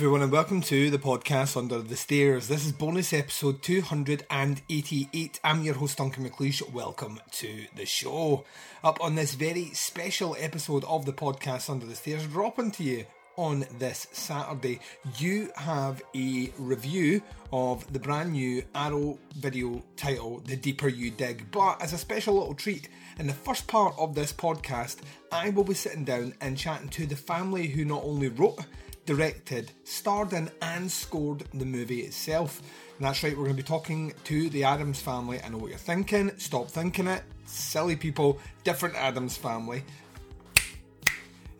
Everyone 0.00 0.22
and 0.22 0.32
welcome 0.32 0.62
to 0.62 0.88
the 0.88 0.96
podcast 0.96 1.58
Under 1.58 1.82
the 1.82 1.94
Stairs. 1.94 2.48
This 2.48 2.64
is 2.64 2.72
bonus 2.72 3.12
episode 3.12 3.60
288. 3.62 5.40
I'm 5.44 5.62
your 5.62 5.74
host 5.74 5.98
Duncan 5.98 6.26
McLeish. 6.26 6.72
Welcome 6.72 7.20
to 7.32 7.66
the 7.76 7.84
show. 7.84 8.46
Up 8.82 8.98
on 9.02 9.14
this 9.14 9.34
very 9.34 9.66
special 9.74 10.34
episode 10.40 10.84
of 10.84 11.04
the 11.04 11.12
podcast 11.12 11.68
Under 11.68 11.84
the 11.84 11.94
Stairs, 11.94 12.26
dropping 12.26 12.70
to 12.70 12.82
you 12.82 13.04
on 13.36 13.66
this 13.78 14.06
Saturday, 14.12 14.80
you 15.18 15.50
have 15.54 16.00
a 16.16 16.50
review 16.56 17.20
of 17.52 17.92
the 17.92 17.98
brand 17.98 18.32
new 18.32 18.62
Arrow 18.74 19.18
video 19.36 19.82
title, 19.96 20.40
The 20.46 20.56
Deeper 20.56 20.88
You 20.88 21.10
Dig. 21.10 21.50
But 21.50 21.82
as 21.82 21.92
a 21.92 21.98
special 21.98 22.38
little 22.38 22.54
treat, 22.54 22.88
in 23.18 23.26
the 23.26 23.34
first 23.34 23.66
part 23.66 23.94
of 23.98 24.14
this 24.14 24.32
podcast, 24.32 24.96
I 25.30 25.50
will 25.50 25.64
be 25.64 25.74
sitting 25.74 26.04
down 26.04 26.32
and 26.40 26.56
chatting 26.56 26.88
to 26.88 27.04
the 27.04 27.16
family 27.16 27.66
who 27.66 27.84
not 27.84 28.02
only 28.02 28.28
wrote 28.28 28.64
directed, 29.10 29.72
starred 29.82 30.32
in, 30.32 30.48
and 30.62 30.88
scored 30.88 31.42
the 31.52 31.64
movie 31.64 32.02
itself. 32.02 32.62
And 32.96 33.04
that's 33.04 33.24
right, 33.24 33.36
we're 33.36 33.42
going 33.42 33.56
to 33.56 33.60
be 33.60 33.66
talking 33.66 34.14
to 34.22 34.48
the 34.50 34.62
Adams 34.62 35.00
family. 35.00 35.40
I 35.42 35.48
know 35.48 35.58
what 35.58 35.70
you're 35.70 35.78
thinking. 35.78 36.30
Stop 36.38 36.68
thinking 36.68 37.08
it. 37.08 37.24
Silly 37.44 37.96
people, 37.96 38.38
different 38.62 38.94
Adams 38.94 39.36
family. 39.36 39.82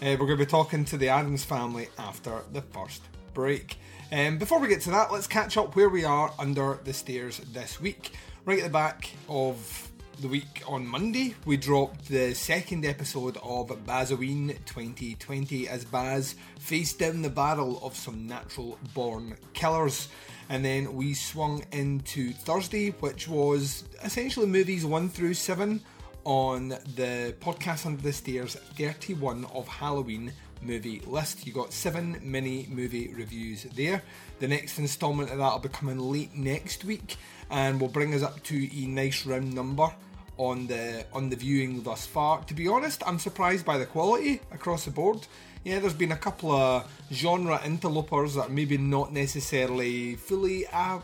Uh, 0.00 0.14
we're 0.14 0.18
going 0.18 0.38
to 0.38 0.44
be 0.44 0.46
talking 0.46 0.84
to 0.84 0.96
the 0.96 1.08
Adams 1.08 1.42
family 1.42 1.88
after 1.98 2.44
the 2.52 2.62
first 2.62 3.02
break. 3.34 3.78
Um, 4.12 4.38
before 4.38 4.60
we 4.60 4.68
get 4.68 4.82
to 4.82 4.90
that, 4.92 5.10
let's 5.10 5.26
catch 5.26 5.56
up 5.56 5.74
where 5.74 5.88
we 5.88 6.04
are 6.04 6.32
under 6.38 6.78
the 6.84 6.92
stairs 6.92 7.38
this 7.52 7.80
week. 7.80 8.12
Right 8.44 8.58
at 8.58 8.64
the 8.64 8.70
back 8.70 9.10
of 9.28 9.89
the 10.20 10.28
week 10.28 10.62
on 10.66 10.86
Monday, 10.86 11.34
we 11.46 11.56
dropped 11.56 12.08
the 12.08 12.34
second 12.34 12.84
episode 12.84 13.38
of 13.38 13.68
Bazoween 13.86 14.48
2020 14.66 15.66
as 15.66 15.86
Baz 15.86 16.34
faced 16.58 16.98
down 16.98 17.22
the 17.22 17.30
barrel 17.30 17.80
of 17.82 17.96
some 17.96 18.26
natural 18.26 18.78
born 18.92 19.34
killers. 19.54 20.08
And 20.50 20.62
then 20.62 20.94
we 20.94 21.14
swung 21.14 21.64
into 21.72 22.32
Thursday, 22.32 22.90
which 22.90 23.28
was 23.28 23.84
essentially 24.04 24.46
movies 24.46 24.84
1 24.84 25.08
through 25.08 25.34
7 25.34 25.80
on 26.24 26.68
the 26.68 27.34
podcast 27.40 27.86
Under 27.86 28.02
the 28.02 28.12
Stairs 28.12 28.56
31 28.76 29.46
of 29.54 29.66
Halloween 29.68 30.32
movie 30.60 31.00
list. 31.06 31.46
You 31.46 31.54
got 31.54 31.72
seven 31.72 32.20
mini 32.22 32.66
movie 32.70 33.14
reviews 33.14 33.62
there. 33.74 34.02
The 34.38 34.48
next 34.48 34.78
instalment 34.78 35.30
of 35.30 35.38
that 35.38 35.52
will 35.52 35.60
be 35.60 35.70
coming 35.70 35.98
late 35.98 36.34
next 36.34 36.84
week 36.84 37.16
and 37.48 37.80
will 37.80 37.88
bring 37.88 38.14
us 38.14 38.22
up 38.22 38.42
to 38.44 38.68
a 38.70 38.86
nice 38.86 39.24
round 39.24 39.54
number 39.54 39.90
on 40.40 40.66
the 40.66 41.04
on 41.12 41.28
the 41.28 41.36
viewing 41.36 41.82
thus 41.82 42.06
far. 42.06 42.42
To 42.44 42.54
be 42.54 42.66
honest, 42.66 43.02
I'm 43.06 43.18
surprised 43.18 43.64
by 43.66 43.76
the 43.76 43.86
quality 43.86 44.40
across 44.50 44.86
the 44.86 44.90
board. 44.90 45.26
Yeah, 45.64 45.78
there's 45.78 46.00
been 46.04 46.12
a 46.12 46.16
couple 46.16 46.52
of 46.52 46.90
genre 47.12 47.60
interlopers 47.64 48.34
that 48.34 48.50
maybe 48.50 48.78
not 48.78 49.12
necessarily 49.12 50.16
fully 50.16 50.66
uh, 50.72 51.00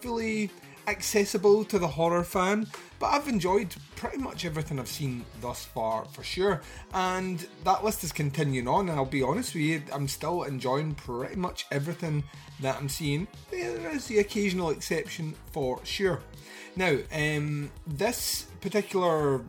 fully 0.00 0.50
accessible 0.86 1.64
to 1.64 1.78
the 1.78 1.88
horror 1.88 2.24
fan, 2.24 2.66
but 2.98 3.06
I've 3.06 3.28
enjoyed 3.28 3.74
pretty 3.96 4.18
much 4.18 4.44
everything 4.44 4.78
I've 4.78 4.88
seen 4.88 5.24
thus 5.40 5.64
far 5.64 6.04
for 6.06 6.22
sure. 6.22 6.62
And 6.92 7.46
that 7.64 7.84
list 7.84 8.04
is 8.04 8.12
continuing 8.12 8.68
on, 8.68 8.88
and 8.88 8.98
I'll 8.98 9.04
be 9.04 9.22
honest 9.22 9.54
with 9.54 9.62
you, 9.62 9.82
I'm 9.92 10.08
still 10.08 10.42
enjoying 10.44 10.94
pretty 10.94 11.36
much 11.36 11.66
everything 11.70 12.24
that 12.60 12.76
I'm 12.76 12.88
seeing. 12.88 13.26
There 13.50 13.90
is 13.90 14.06
the 14.06 14.18
occasional 14.18 14.70
exception 14.70 15.34
for 15.52 15.80
sure. 15.84 16.20
Now, 16.76 16.98
um, 17.12 17.70
this 17.86 18.46
particular 18.60 19.42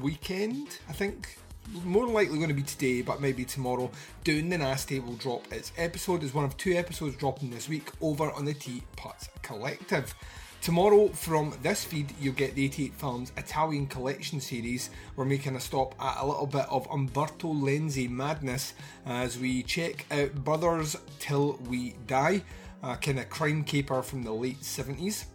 weekend, 0.00 0.78
I 0.88 0.92
think, 0.92 1.38
more 1.84 2.06
likely 2.06 2.36
going 2.36 2.48
to 2.48 2.54
be 2.54 2.62
today, 2.62 3.02
but 3.02 3.20
maybe 3.20 3.44
tomorrow, 3.44 3.90
Doing 4.22 4.48
the 4.48 4.58
Nasty 4.58 5.00
will 5.00 5.14
drop 5.14 5.52
its 5.52 5.72
episode 5.76 6.22
as 6.22 6.34
one 6.34 6.44
of 6.44 6.56
two 6.56 6.72
episodes 6.72 7.16
dropping 7.16 7.50
this 7.50 7.68
week 7.68 7.90
over 8.00 8.30
on 8.32 8.44
the 8.44 8.54
T 8.54 8.82
Putz 8.96 9.28
Collective. 9.42 10.14
Tomorrow, 10.60 11.08
from 11.08 11.52
this 11.62 11.84
feed, 11.84 12.14
you'll 12.18 12.32
get 12.32 12.54
the 12.54 12.64
88 12.64 12.94
Films 12.94 13.32
Italian 13.36 13.86
Collection 13.86 14.40
series. 14.40 14.88
We're 15.14 15.26
making 15.26 15.56
a 15.56 15.60
stop 15.60 15.94
at 16.00 16.16
a 16.22 16.26
little 16.26 16.46
bit 16.46 16.64
of 16.70 16.86
Umberto 16.90 17.52
Lenzi 17.52 18.08
madness 18.08 18.72
as 19.04 19.38
we 19.38 19.62
check 19.62 20.06
out 20.10 20.34
Brothers 20.36 20.96
Till 21.18 21.58
We 21.68 21.96
Die, 22.06 22.42
a 22.82 22.96
kind 22.96 23.18
of 23.18 23.28
crime 23.28 23.62
caper 23.64 24.02
from 24.02 24.22
the 24.22 24.32
late 24.32 24.60
70s. 24.60 25.26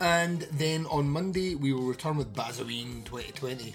And 0.00 0.42
then 0.52 0.86
on 0.86 1.10
Monday, 1.10 1.54
we 1.54 1.74
will 1.74 1.82
return 1.82 2.16
with 2.16 2.32
Bazoween 2.32 3.04
2020. 3.04 3.74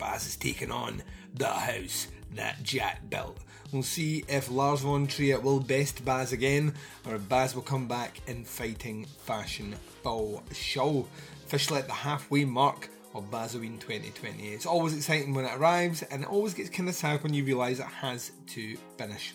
Baz 0.00 0.26
is 0.26 0.36
taking 0.36 0.72
on 0.72 1.02
the 1.34 1.46
house 1.46 2.08
that 2.34 2.62
Jack 2.62 3.08
built. 3.10 3.38
We'll 3.70 3.82
see 3.82 4.24
if 4.28 4.50
Lars 4.50 4.80
von 4.80 5.06
Trier 5.06 5.38
will 5.38 5.60
best 5.60 6.04
Baz 6.04 6.32
again, 6.32 6.74
or 7.06 7.14
if 7.14 7.28
Baz 7.28 7.54
will 7.54 7.62
come 7.62 7.86
back 7.86 8.20
in 8.26 8.44
fighting 8.44 9.04
fashion 9.04 9.76
full 10.02 10.42
show. 10.52 11.06
Officially 11.46 11.80
at 11.80 11.86
the 11.86 11.92
halfway 11.92 12.44
mark 12.44 12.88
of 13.14 13.30
Bazoween 13.30 13.78
2020. 13.78 14.48
It's 14.48 14.66
always 14.66 14.96
exciting 14.96 15.34
when 15.34 15.44
it 15.44 15.54
arrives, 15.54 16.02
and 16.02 16.22
it 16.22 16.30
always 16.30 16.54
gets 16.54 16.70
kind 16.70 16.88
of 16.88 16.94
sad 16.94 17.22
when 17.22 17.34
you 17.34 17.44
realise 17.44 17.78
it 17.78 17.84
has 17.84 18.32
to 18.48 18.76
finish. 18.96 19.34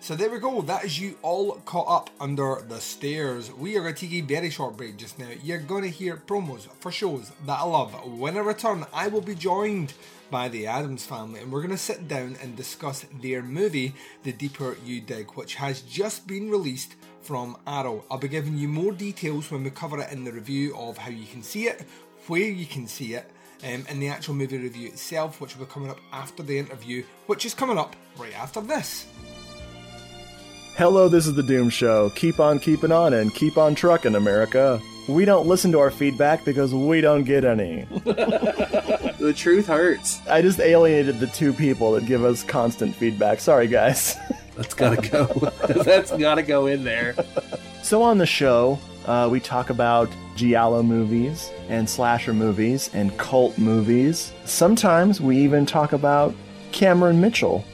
So 0.00 0.14
there 0.14 0.30
we 0.30 0.38
go, 0.38 0.62
that 0.62 0.84
is 0.84 0.98
you 0.98 1.18
all 1.22 1.56
caught 1.66 1.88
up 1.88 2.10
under 2.18 2.62
the 2.66 2.80
stairs. 2.80 3.52
We 3.52 3.76
are 3.76 3.82
going 3.82 3.94
to 3.94 4.00
take 4.00 4.14
a 4.14 4.20
very 4.22 4.48
short 4.48 4.76
break 4.76 4.96
just 4.96 5.18
now. 5.18 5.28
You're 5.42 5.58
going 5.58 5.82
to 5.82 5.90
hear 5.90 6.16
promos 6.16 6.66
for 6.80 6.90
shows 6.90 7.30
that 7.46 7.58
I 7.58 7.64
love. 7.64 7.92
When 8.18 8.36
I 8.36 8.40
return, 8.40 8.86
I 8.94 9.08
will 9.08 9.20
be 9.20 9.34
joined 9.34 9.92
by 10.30 10.48
the 10.48 10.66
Adams 10.66 11.04
family 11.04 11.40
and 11.40 11.52
we're 11.52 11.60
going 11.60 11.72
to 11.72 11.76
sit 11.76 12.08
down 12.08 12.36
and 12.40 12.56
discuss 12.56 13.04
their 13.20 13.42
movie, 13.42 13.92
The 14.22 14.32
Deeper 14.32 14.76
You 14.82 15.00
Dig, 15.02 15.32
which 15.32 15.56
has 15.56 15.82
just 15.82 16.26
been 16.26 16.48
released 16.48 16.94
from 17.20 17.58
Arrow. 17.66 18.04
I'll 18.10 18.18
be 18.18 18.28
giving 18.28 18.56
you 18.56 18.68
more 18.68 18.92
details 18.92 19.50
when 19.50 19.64
we 19.64 19.70
cover 19.70 20.00
it 20.00 20.12
in 20.12 20.24
the 20.24 20.32
review 20.32 20.74
of 20.76 20.96
how 20.96 21.10
you 21.10 21.26
can 21.26 21.42
see 21.42 21.66
it, 21.66 21.84
where 22.28 22.40
you 22.40 22.66
can 22.66 22.86
see 22.86 23.14
it, 23.14 23.30
um, 23.64 23.84
in 23.88 24.00
the 24.00 24.08
actual 24.08 24.34
movie 24.34 24.58
review 24.58 24.88
itself, 24.88 25.40
which 25.40 25.56
will 25.56 25.66
be 25.66 25.72
coming 25.72 25.90
up 25.90 25.98
after 26.12 26.42
the 26.42 26.56
interview, 26.56 27.02
which 27.26 27.44
is 27.44 27.52
coming 27.52 27.76
up 27.76 27.94
right 28.16 28.38
after 28.38 28.60
this. 28.60 29.06
Hello, 30.78 31.08
this 31.08 31.26
is 31.26 31.34
the 31.34 31.42
Doom 31.42 31.70
Show. 31.70 32.10
Keep 32.10 32.38
on 32.38 32.60
keeping 32.60 32.92
on 32.92 33.12
and 33.12 33.34
keep 33.34 33.58
on 33.58 33.74
trucking, 33.74 34.14
America. 34.14 34.80
We 35.08 35.24
don't 35.24 35.48
listen 35.48 35.72
to 35.72 35.80
our 35.80 35.90
feedback 35.90 36.44
because 36.44 36.72
we 36.72 37.00
don't 37.00 37.24
get 37.24 37.44
any. 37.44 37.82
the 38.04 39.34
truth 39.36 39.66
hurts. 39.66 40.20
I 40.28 40.40
just 40.40 40.60
alienated 40.60 41.18
the 41.18 41.26
two 41.26 41.52
people 41.52 41.90
that 41.94 42.06
give 42.06 42.22
us 42.24 42.44
constant 42.44 42.94
feedback. 42.94 43.40
Sorry, 43.40 43.66
guys. 43.66 44.14
That's 44.54 44.72
gotta 44.72 45.08
go. 45.08 45.26
That's 45.82 46.12
gotta 46.12 46.44
go 46.44 46.66
in 46.66 46.84
there. 46.84 47.16
So 47.82 48.00
on 48.00 48.18
the 48.18 48.26
show, 48.26 48.78
uh, 49.04 49.28
we 49.28 49.40
talk 49.40 49.70
about 49.70 50.08
giallo 50.36 50.84
movies 50.84 51.50
and 51.68 51.90
slasher 51.90 52.32
movies 52.32 52.88
and 52.94 53.18
cult 53.18 53.58
movies. 53.58 54.32
Sometimes 54.44 55.20
we 55.20 55.38
even 55.38 55.66
talk 55.66 55.92
about 55.92 56.36
Cameron 56.70 57.20
Mitchell 57.20 57.64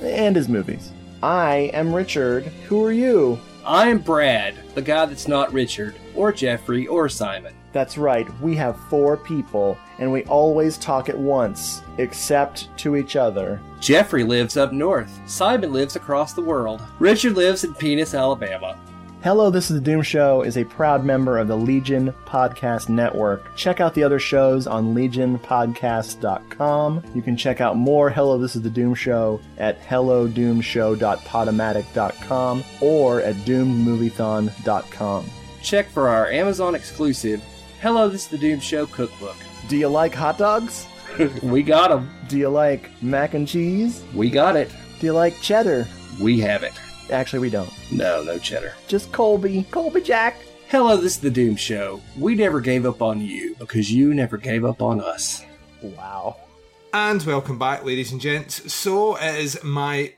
and 0.00 0.36
his 0.36 0.48
movies. 0.48 0.93
I 1.24 1.70
am 1.72 1.94
Richard. 1.94 2.44
Who 2.68 2.84
are 2.84 2.92
you? 2.92 3.40
I'm 3.64 3.96
Brad, 3.96 4.56
the 4.74 4.82
guy 4.82 5.06
that's 5.06 5.26
not 5.26 5.54
Richard, 5.54 5.94
or 6.14 6.30
Jeffrey, 6.32 6.86
or 6.86 7.08
Simon. 7.08 7.54
That's 7.72 7.96
right, 7.96 8.28
we 8.42 8.54
have 8.56 8.78
four 8.90 9.16
people, 9.16 9.78
and 9.98 10.12
we 10.12 10.24
always 10.24 10.76
talk 10.76 11.08
at 11.08 11.16
once, 11.16 11.80
except 11.96 12.68
to 12.76 12.94
each 12.94 13.16
other. 13.16 13.58
Jeffrey 13.80 14.22
lives 14.22 14.58
up 14.58 14.74
north. 14.74 15.18
Simon 15.24 15.72
lives 15.72 15.96
across 15.96 16.34
the 16.34 16.42
world. 16.42 16.82
Richard 16.98 17.36
lives 17.36 17.64
in 17.64 17.72
Penis, 17.72 18.12
Alabama. 18.12 18.78
Hello, 19.24 19.48
This 19.48 19.70
is 19.70 19.80
the 19.80 19.82
Doom 19.82 20.02
Show 20.02 20.42
is 20.42 20.58
a 20.58 20.66
proud 20.66 21.02
member 21.02 21.38
of 21.38 21.48
the 21.48 21.56
Legion 21.56 22.12
Podcast 22.26 22.90
Network. 22.90 23.56
Check 23.56 23.80
out 23.80 23.94
the 23.94 24.02
other 24.02 24.18
shows 24.18 24.66
on 24.66 24.94
legionpodcast.com. 24.94 27.02
You 27.14 27.22
can 27.22 27.34
check 27.34 27.62
out 27.62 27.78
more 27.78 28.10
Hello, 28.10 28.36
This 28.36 28.54
is 28.54 28.60
the 28.60 28.68
Doom 28.68 28.94
Show 28.94 29.40
at 29.56 29.82
hellodoomshow.podomatic.com 29.82 32.64
or 32.82 33.22
at 33.22 33.36
doomedmoviethon.com. 33.36 35.30
Check 35.62 35.88
for 35.88 36.10
our 36.10 36.30
Amazon 36.30 36.74
exclusive 36.74 37.42
Hello, 37.80 38.10
This 38.10 38.24
is 38.24 38.28
the 38.28 38.36
Doom 38.36 38.60
Show 38.60 38.84
cookbook. 38.84 39.36
Do 39.68 39.78
you 39.78 39.88
like 39.88 40.14
hot 40.14 40.36
dogs? 40.36 40.86
we 41.42 41.62
got 41.62 41.88
them. 41.88 42.10
Do 42.28 42.36
you 42.36 42.50
like 42.50 42.90
mac 43.02 43.32
and 43.32 43.48
cheese? 43.48 44.04
We 44.12 44.28
got 44.28 44.54
it. 44.54 44.70
Do 45.00 45.06
you 45.06 45.14
like 45.14 45.40
cheddar? 45.40 45.88
We 46.20 46.40
have 46.40 46.62
it. 46.62 46.78
Actually, 47.10 47.40
we 47.40 47.50
don't. 47.50 47.70
No, 47.92 48.22
no 48.22 48.38
cheddar. 48.38 48.74
Just 48.88 49.12
Colby. 49.12 49.64
Colby 49.70 50.00
Jack. 50.00 50.36
Hello, 50.68 50.96
this 50.96 51.14
is 51.14 51.20
the 51.20 51.30
Doom 51.30 51.56
Show. 51.56 52.00
We 52.18 52.34
never 52.34 52.60
gave 52.60 52.86
up 52.86 53.02
on 53.02 53.20
you 53.20 53.54
because 53.58 53.92
you 53.92 54.14
never 54.14 54.36
gave 54.36 54.64
up 54.64 54.82
on 54.82 55.00
us. 55.00 55.44
Wow. 55.82 56.36
And 56.92 57.22
welcome 57.22 57.58
back, 57.58 57.84
ladies 57.84 58.12
and 58.12 58.20
gents. 58.20 58.72
So 58.72 59.16
it 59.16 59.36
is 59.36 59.62
my 59.62 60.14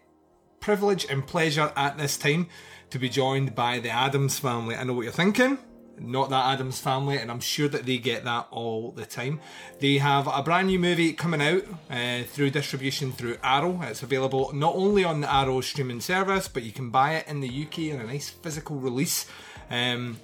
privilege 0.61 1.07
and 1.11 1.27
pleasure 1.27 1.73
at 1.77 1.99
this 1.99 2.17
time 2.17 2.49
to 2.91 2.99
be 2.99 3.09
joined 3.09 3.55
by 3.55 3.81
the 3.81 3.91
Adams 3.91 4.39
family. 4.39 4.77
I 4.77 4.85
know 4.85 4.93
what 4.93 5.03
you're 5.03 5.13
thinking. 5.13 5.59
Not 5.99 6.31
that 6.31 6.53
Adams 6.53 6.81
family, 6.81 7.19
and 7.19 7.31
I'm 7.31 7.41
sure 7.41 7.69
that 7.69 7.87
they 7.87 7.99
get 7.99 8.25
that 8.25 8.49
all 8.51 8.93
the 8.93 9.07
time. 9.07 9.41
They 9.81 9.99
have 9.99 10.27
a 10.27 10.43
brand 10.43 10.69
new 10.69 10.79
movie 10.79 11.13
coming 11.13 11.41
out 11.41 11.65
uh, 11.91 12.25
through 12.25 12.51
distribution 12.51 13.13
through 13.13 13.39
Arrow. 13.43 13.81
It's 13.83 14.03
available 14.03 14.51
not 14.53 14.75
only 14.75 15.05
on 15.05 15.21
the 15.21 15.33
Arrow 15.33 15.61
streaming 15.61 16.01
service, 16.01 16.49
but 16.49 16.63
you 16.63 16.73
can 16.73 16.91
buy 16.91 17.15
it 17.15 17.29
in 17.29 17.41
the 17.41 17.49
UK 17.49 17.79
in 17.79 18.01
a 18.01 18.05
nice 18.05 18.29
physical 18.29 18.77
release. 18.77 19.27
Um, 19.71 20.19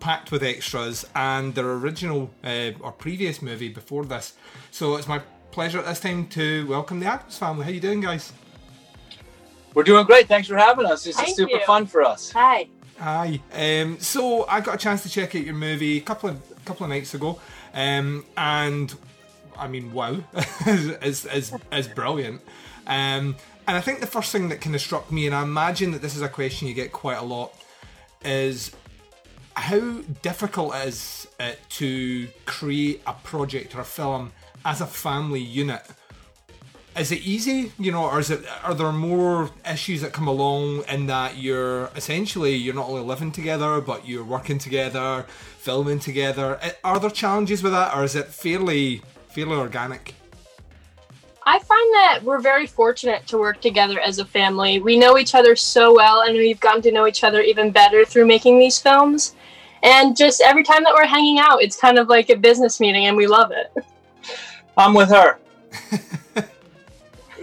packed 0.00 0.30
with 0.30 0.42
extras 0.42 1.04
and 1.14 1.54
their 1.54 1.70
original 1.72 2.30
uh, 2.44 2.70
or 2.80 2.92
previous 2.92 3.42
movie 3.42 3.68
before 3.68 4.04
this. 4.04 4.34
So 4.70 4.96
it's 4.96 5.08
my 5.08 5.20
pleasure 5.50 5.78
at 5.78 5.86
this 5.86 6.00
time 6.00 6.28
to 6.28 6.66
welcome 6.68 7.00
the 7.00 7.06
Adams 7.06 7.38
family. 7.38 7.64
How 7.64 7.70
you 7.70 7.80
doing, 7.80 8.00
guys? 8.00 8.32
We're 9.74 9.82
doing 9.82 10.06
great. 10.06 10.28
Thanks 10.28 10.48
for 10.48 10.56
having 10.56 10.86
us. 10.86 11.04
This 11.04 11.16
Thank 11.16 11.30
is 11.30 11.36
super 11.36 11.56
you. 11.56 11.66
fun 11.66 11.86
for 11.86 12.02
us. 12.02 12.30
Hi. 12.32 12.68
Hi. 12.98 13.40
Um, 13.52 14.00
so 14.00 14.46
I 14.46 14.60
got 14.60 14.76
a 14.76 14.78
chance 14.78 15.02
to 15.02 15.10
check 15.10 15.34
out 15.34 15.42
your 15.42 15.54
movie 15.54 15.98
a 15.98 16.00
couple 16.00 16.30
of 16.30 16.64
couple 16.64 16.84
of 16.84 16.90
nights 16.90 17.12
ago, 17.14 17.38
um, 17.74 18.24
and 18.36 18.94
I 19.56 19.68
mean, 19.68 19.92
wow, 19.92 20.18
is 20.66 21.26
is 21.26 21.52
is 21.70 21.88
brilliant. 21.88 22.40
Um, 22.86 23.36
and 23.68 23.76
I 23.76 23.80
think 23.80 24.00
the 24.00 24.06
first 24.06 24.32
thing 24.32 24.48
that 24.48 24.60
kind 24.60 24.74
of 24.74 24.80
struck 24.80 25.12
me, 25.12 25.26
and 25.26 25.34
I 25.34 25.42
imagine 25.42 25.90
that 25.90 26.00
this 26.00 26.16
is 26.16 26.22
a 26.22 26.28
question 26.28 26.68
you 26.68 26.74
get 26.74 26.92
quite 26.92 27.18
a 27.18 27.24
lot, 27.24 27.52
is 28.24 28.72
how 29.54 30.00
difficult 30.22 30.74
it 30.74 30.88
is 30.88 31.28
uh, 31.38 31.52
to 31.68 32.28
create 32.46 33.02
a 33.06 33.12
project 33.12 33.74
or 33.74 33.80
a 33.80 33.84
film 33.84 34.32
as 34.64 34.80
a 34.80 34.86
family 34.86 35.40
unit. 35.40 35.82
Is 36.98 37.12
it 37.12 37.20
easy, 37.20 37.72
you 37.78 37.92
know, 37.92 38.04
or 38.04 38.20
is 38.20 38.30
it? 38.30 38.44
Are 38.62 38.72
there 38.72 38.90
more 38.90 39.50
issues 39.70 40.00
that 40.00 40.14
come 40.14 40.26
along 40.26 40.84
in 40.88 41.06
that 41.06 41.36
you're 41.36 41.90
essentially 41.94 42.54
you're 42.54 42.74
not 42.74 42.88
only 42.88 43.02
living 43.02 43.32
together, 43.32 43.82
but 43.82 44.08
you're 44.08 44.24
working 44.24 44.58
together, 44.58 45.26
filming 45.58 45.98
together? 45.98 46.58
Are 46.82 46.98
there 46.98 47.10
challenges 47.10 47.62
with 47.62 47.72
that, 47.72 47.94
or 47.94 48.04
is 48.04 48.16
it 48.16 48.28
fairly 48.28 49.02
fairly 49.28 49.56
organic? 49.56 50.14
I 51.44 51.58
find 51.58 51.94
that 51.94 52.20
we're 52.24 52.40
very 52.40 52.66
fortunate 52.66 53.26
to 53.28 53.38
work 53.38 53.60
together 53.60 54.00
as 54.00 54.18
a 54.18 54.24
family. 54.24 54.80
We 54.80 54.98
know 54.98 55.18
each 55.18 55.34
other 55.34 55.54
so 55.54 55.94
well, 55.94 56.22
and 56.22 56.34
we've 56.34 56.58
gotten 56.60 56.80
to 56.82 56.92
know 56.92 57.06
each 57.06 57.22
other 57.22 57.42
even 57.42 57.70
better 57.70 58.04
through 58.06 58.26
making 58.26 58.58
these 58.58 58.80
films. 58.80 59.36
And 59.82 60.16
just 60.16 60.40
every 60.40 60.64
time 60.64 60.82
that 60.84 60.94
we're 60.94 61.06
hanging 61.06 61.38
out, 61.38 61.62
it's 61.62 61.76
kind 61.76 61.98
of 61.98 62.08
like 62.08 62.30
a 62.30 62.36
business 62.36 62.80
meeting, 62.80 63.06
and 63.06 63.16
we 63.16 63.26
love 63.26 63.52
it. 63.52 63.72
I'm 64.76 64.94
with 64.94 65.10
her. 65.10 65.38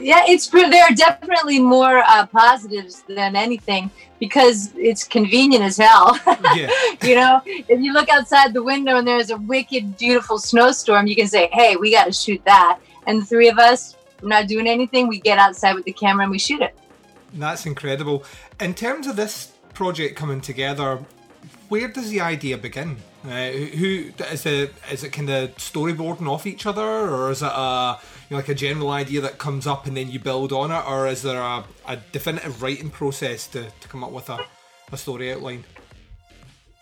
Yeah, 0.03 0.23
it's 0.27 0.47
there 0.47 0.83
are 0.83 0.94
definitely 0.94 1.59
more 1.59 2.00
uh, 2.00 2.25
positives 2.27 3.03
than 3.07 3.35
anything 3.38 3.89
because 4.19 4.73
it's 4.75 5.03
convenient 5.05 5.63
as 5.63 5.77
hell. 5.77 6.19
Yeah, 6.55 6.69
you 7.01 7.15
know, 7.15 7.41
if 7.45 7.79
you 7.79 7.94
look 7.94 8.09
outside 8.09 8.53
the 8.53 8.61
window 8.61 8.97
and 8.97 9.07
there's 9.07 9.31
a 9.31 9.38
wicked, 9.38 9.97
beautiful 9.97 10.38
snowstorm, 10.38 11.07
you 11.07 11.15
can 11.15 11.27
say, 11.27 11.50
"Hey, 11.51 11.77
we 11.77 11.89
got 11.91 12.05
to 12.05 12.11
shoot 12.11 12.41
that." 12.45 12.79
And 13.07 13.21
the 13.21 13.25
three 13.25 13.50
of 13.50 13.57
us, 13.57 13.95
we're 14.21 14.27
not 14.27 14.47
doing 14.47 14.67
anything. 14.67 15.07
We 15.07 15.19
get 15.19 15.39
outside 15.39 15.73
with 15.73 15.85
the 15.85 15.94
camera 15.94 16.23
and 16.23 16.31
we 16.31 16.39
shoot 16.39 16.61
it. 16.61 16.77
that's 17.33 17.65
incredible. 17.65 18.23
In 18.59 18.73
terms 18.73 19.07
of 19.07 19.15
this 19.15 19.53
project 19.73 20.15
coming 20.15 20.41
together, 20.41 21.00
where 21.69 21.88
does 21.88 22.09
the 22.09 22.21
idea 22.21 22.57
begin? 22.57 22.97
Uh, 23.25 23.51
who 23.79 24.11
is 24.31 24.45
it? 24.45 24.73
Is 24.91 25.03
it 25.03 25.11
kind 25.11 25.29
of 25.29 25.55
storyboarding 25.55 26.27
off 26.27 26.45
each 26.45 26.65
other, 26.65 26.83
or 26.83 27.31
is 27.31 27.41
it 27.41 27.51
a 27.51 27.97
know, 28.29 28.37
like 28.37 28.49
a 28.49 28.55
general 28.55 28.89
idea 28.89 29.21
that 29.21 29.37
comes 29.37 29.67
up 29.67 29.85
and 29.85 29.95
then 29.95 30.09
you 30.09 30.19
build 30.19 30.51
on 30.51 30.71
it, 30.71 30.83
or 30.87 31.07
is 31.07 31.21
there 31.21 31.41
a, 31.41 31.63
a 31.87 31.97
definitive 32.11 32.61
writing 32.61 32.89
process 32.89 33.47
to, 33.47 33.69
to 33.79 33.87
come 33.87 34.03
up 34.03 34.11
with 34.11 34.29
a, 34.29 34.39
a 34.91 34.97
story 34.97 35.31
outline? 35.31 35.63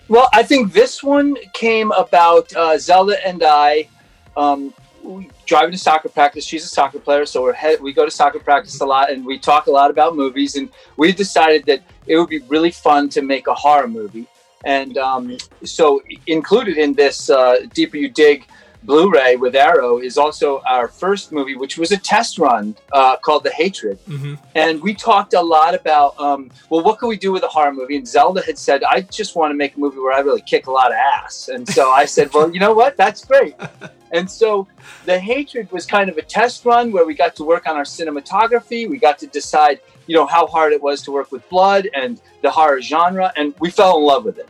Well, 0.07 0.27
I 0.33 0.43
think 0.43 0.73
this 0.73 1.01
one 1.01 1.37
came 1.53 1.91
about 1.91 2.53
uh, 2.53 2.77
Zelda 2.77 3.25
and 3.25 3.41
I 3.43 3.87
um, 4.35 4.73
driving 5.45 5.71
to 5.71 5.77
soccer 5.77 6.09
practice. 6.09 6.45
She's 6.45 6.63
a 6.63 6.67
soccer 6.67 6.99
player, 6.99 7.25
so 7.25 7.41
we're 7.41 7.53
head, 7.53 7.81
we 7.81 7.93
go 7.93 8.05
to 8.05 8.11
soccer 8.11 8.39
practice 8.39 8.79
a 8.81 8.85
lot, 8.85 9.11
and 9.11 9.25
we 9.25 9.39
talk 9.39 9.67
a 9.67 9.71
lot 9.71 9.89
about 9.89 10.15
movies. 10.15 10.55
And 10.55 10.69
we 10.97 11.11
decided 11.11 11.65
that 11.65 11.81
it 12.07 12.17
would 12.17 12.29
be 12.29 12.39
really 12.39 12.71
fun 12.71 13.09
to 13.09 13.21
make 13.21 13.47
a 13.47 13.53
horror 13.53 13.87
movie. 13.87 14.27
And 14.63 14.97
um, 14.97 15.37
so, 15.63 16.01
included 16.27 16.77
in 16.77 16.93
this 16.93 17.29
uh, 17.29 17.65
Deeper 17.73 17.97
You 17.97 18.09
Dig 18.09 18.45
Blu-ray 18.83 19.35
with 19.35 19.55
Arrow 19.55 19.99
is 19.99 20.17
also 20.17 20.61
our 20.67 20.87
first 20.87 21.31
movie, 21.31 21.55
which 21.55 21.77
was 21.77 21.91
a 21.91 21.97
test 21.97 22.39
run 22.39 22.75
uh, 22.91 23.17
called 23.17 23.43
The 23.43 23.51
Hatred. 23.51 23.99
Mm-hmm. 24.05 24.35
And 24.55 24.81
we 24.81 24.93
talked 24.93 25.33
a 25.33 25.41
lot 25.41 25.75
about, 25.75 26.19
um, 26.19 26.49
well, 26.69 26.83
what 26.83 26.99
can 26.99 27.07
we 27.07 27.17
do 27.17 27.31
with 27.31 27.43
a 27.43 27.47
horror 27.47 27.73
movie? 27.73 27.97
And 27.97 28.07
Zelda 28.07 28.41
had 28.43 28.57
said, 28.57 28.83
I 28.83 29.01
just 29.01 29.35
want 29.35 29.51
to 29.51 29.55
make 29.55 29.75
a 29.75 29.79
movie 29.79 29.99
where 29.99 30.13
I 30.13 30.19
really 30.19 30.41
kick 30.41 30.67
a 30.67 30.71
lot 30.71 30.91
of 30.91 30.97
ass. 30.97 31.49
And 31.49 31.67
so 31.67 31.91
I 31.91 32.05
said, 32.05 32.33
well, 32.33 32.51
you 32.51 32.59
know 32.59 32.73
what? 32.73 32.97
That's 32.97 33.23
great. 33.23 33.55
And 34.11 34.29
so 34.29 34.67
The 35.05 35.19
Hatred 35.19 35.71
was 35.71 35.85
kind 35.85 36.09
of 36.09 36.17
a 36.17 36.21
test 36.21 36.65
run 36.65 36.91
where 36.91 37.05
we 37.05 37.13
got 37.13 37.35
to 37.37 37.43
work 37.43 37.67
on 37.67 37.75
our 37.75 37.83
cinematography. 37.83 38.89
We 38.89 38.97
got 38.97 39.17
to 39.19 39.27
decide, 39.27 39.79
you 40.05 40.15
know, 40.15 40.25
how 40.25 40.47
hard 40.47 40.73
it 40.73 40.81
was 40.81 41.01
to 41.03 41.11
work 41.11 41.31
with 41.31 41.47
blood 41.49 41.87
and 41.93 42.21
the 42.41 42.51
horror 42.51 42.81
genre. 42.81 43.31
And 43.37 43.53
we 43.59 43.71
fell 43.71 43.97
in 43.97 44.03
love 44.03 44.25
with 44.25 44.37
it. 44.37 44.49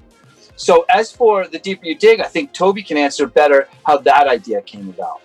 So 0.55 0.85
as 0.89 1.11
for 1.11 1.47
The 1.47 1.59
Deeper 1.59 1.85
You 1.85 1.95
Dig, 1.95 2.19
I 2.19 2.27
think 2.27 2.53
Toby 2.53 2.83
can 2.83 2.97
answer 2.97 3.27
better 3.27 3.67
how 3.85 3.97
that 3.97 4.27
idea 4.27 4.61
came 4.61 4.89
about. 4.89 5.21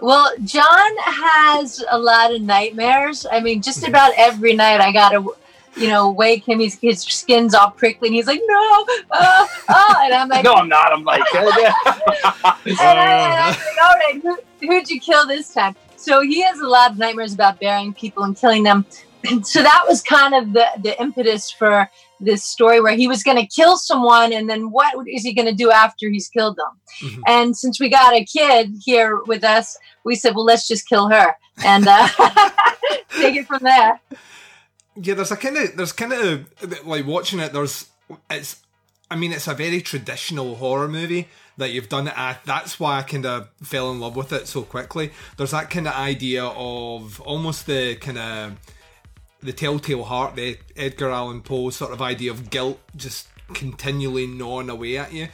Well, 0.00 0.30
John 0.44 0.96
has 0.98 1.82
a 1.90 1.98
lot 1.98 2.34
of 2.34 2.42
nightmares. 2.42 3.26
I 3.30 3.40
mean, 3.40 3.62
just 3.62 3.80
hmm. 3.80 3.90
about 3.90 4.12
every 4.16 4.52
night 4.52 4.80
I 4.80 4.92
gotta, 4.92 5.24
you 5.76 5.88
know, 5.88 6.10
wake 6.10 6.46
him. 6.46 6.60
He's, 6.60 6.78
his 6.78 7.02
skin's 7.02 7.54
all 7.54 7.70
prickly, 7.70 8.08
and 8.08 8.14
he's 8.14 8.26
like, 8.26 8.40
"No, 8.46 8.86
uh, 9.10 9.46
oh," 9.68 10.00
and 10.04 10.12
I'm 10.12 10.28
like, 10.28 10.44
No, 10.44 10.54
I'm 10.54 10.68
not. 10.68 10.92
I'm 10.92 11.04
like, 11.04 11.22
and, 11.34 11.46
I, 11.46 12.56
and 12.66 12.78
I'm 12.78 13.52
uh. 13.52 13.56
like, 13.56 13.82
all 13.82 13.94
right, 13.96 14.20
who, 14.22 14.68
who'd 14.68 14.90
you 14.90 15.00
kill 15.00 15.26
this 15.26 15.54
time? 15.54 15.74
So 15.96 16.20
he 16.20 16.42
has 16.42 16.58
a 16.60 16.66
lot 16.66 16.92
of 16.92 16.98
nightmares 16.98 17.32
about 17.32 17.58
burying 17.58 17.94
people 17.94 18.24
and 18.24 18.36
killing 18.36 18.62
them. 18.62 18.84
so 19.42 19.62
that 19.62 19.84
was 19.88 20.02
kind 20.02 20.34
of 20.34 20.52
the, 20.52 20.66
the 20.82 21.00
impetus 21.00 21.50
for 21.50 21.90
this 22.20 22.44
story 22.44 22.80
where 22.80 22.96
he 22.96 23.06
was 23.08 23.22
going 23.22 23.36
to 23.36 23.46
kill 23.46 23.76
someone 23.76 24.32
and 24.32 24.48
then 24.48 24.70
what 24.70 24.94
is 25.06 25.22
he 25.22 25.34
going 25.34 25.46
to 25.46 25.54
do 25.54 25.70
after 25.70 26.08
he's 26.08 26.28
killed 26.28 26.56
them? 26.56 26.80
Mhm. 27.02 27.22
And 27.26 27.56
since 27.56 27.78
we 27.78 27.88
got 27.88 28.14
a 28.14 28.24
kid 28.24 28.74
here 28.84 29.20
with 29.24 29.44
us, 29.44 29.76
we 30.04 30.14
said, 30.14 30.34
well, 30.34 30.44
let's 30.44 30.66
just 30.66 30.88
kill 30.88 31.08
her 31.10 31.36
and 31.64 31.86
uh, 31.86 32.08
take 33.18 33.36
it 33.36 33.46
from 33.46 33.62
there. 33.62 34.00
Yeah, 34.96 35.14
there's 35.14 35.30
a 35.30 35.36
kind 35.36 35.56
of 35.58 35.76
there's 35.76 35.92
kind 35.92 36.12
of 36.12 36.46
like 36.86 37.06
watching 37.06 37.38
it. 37.38 37.52
There's 37.52 37.86
it's, 38.30 38.62
I 39.10 39.16
mean, 39.16 39.32
it's 39.32 39.46
a 39.46 39.54
very 39.54 39.82
traditional 39.82 40.54
horror 40.56 40.88
movie 40.88 41.28
that 41.58 41.70
you've 41.70 41.88
done 41.88 42.08
it 42.08 42.14
at. 42.16 42.44
That's 42.44 42.80
why 42.80 42.98
I 42.98 43.02
kind 43.02 43.26
of 43.26 43.48
fell 43.62 43.90
in 43.90 44.00
love 44.00 44.16
with 44.16 44.32
it 44.32 44.46
so 44.48 44.62
quickly. 44.62 45.10
There's 45.36 45.50
that 45.50 45.70
kind 45.70 45.86
of 45.86 45.94
idea 45.94 46.44
of 46.44 47.20
almost 47.20 47.66
the 47.66 47.96
kind 47.96 48.18
of 48.18 48.52
the 49.46 49.52
telltale 49.52 50.04
heart, 50.04 50.36
the 50.36 50.58
Edgar 50.76 51.10
Allan 51.10 51.40
Poe 51.40 51.70
sort 51.70 51.92
of 51.92 52.02
idea 52.02 52.30
of 52.30 52.50
guilt 52.50 52.80
just 52.96 53.28
continually 53.54 54.26
gnawing 54.26 54.68
away 54.68 54.98
at 54.98 55.12
you. 55.12 55.28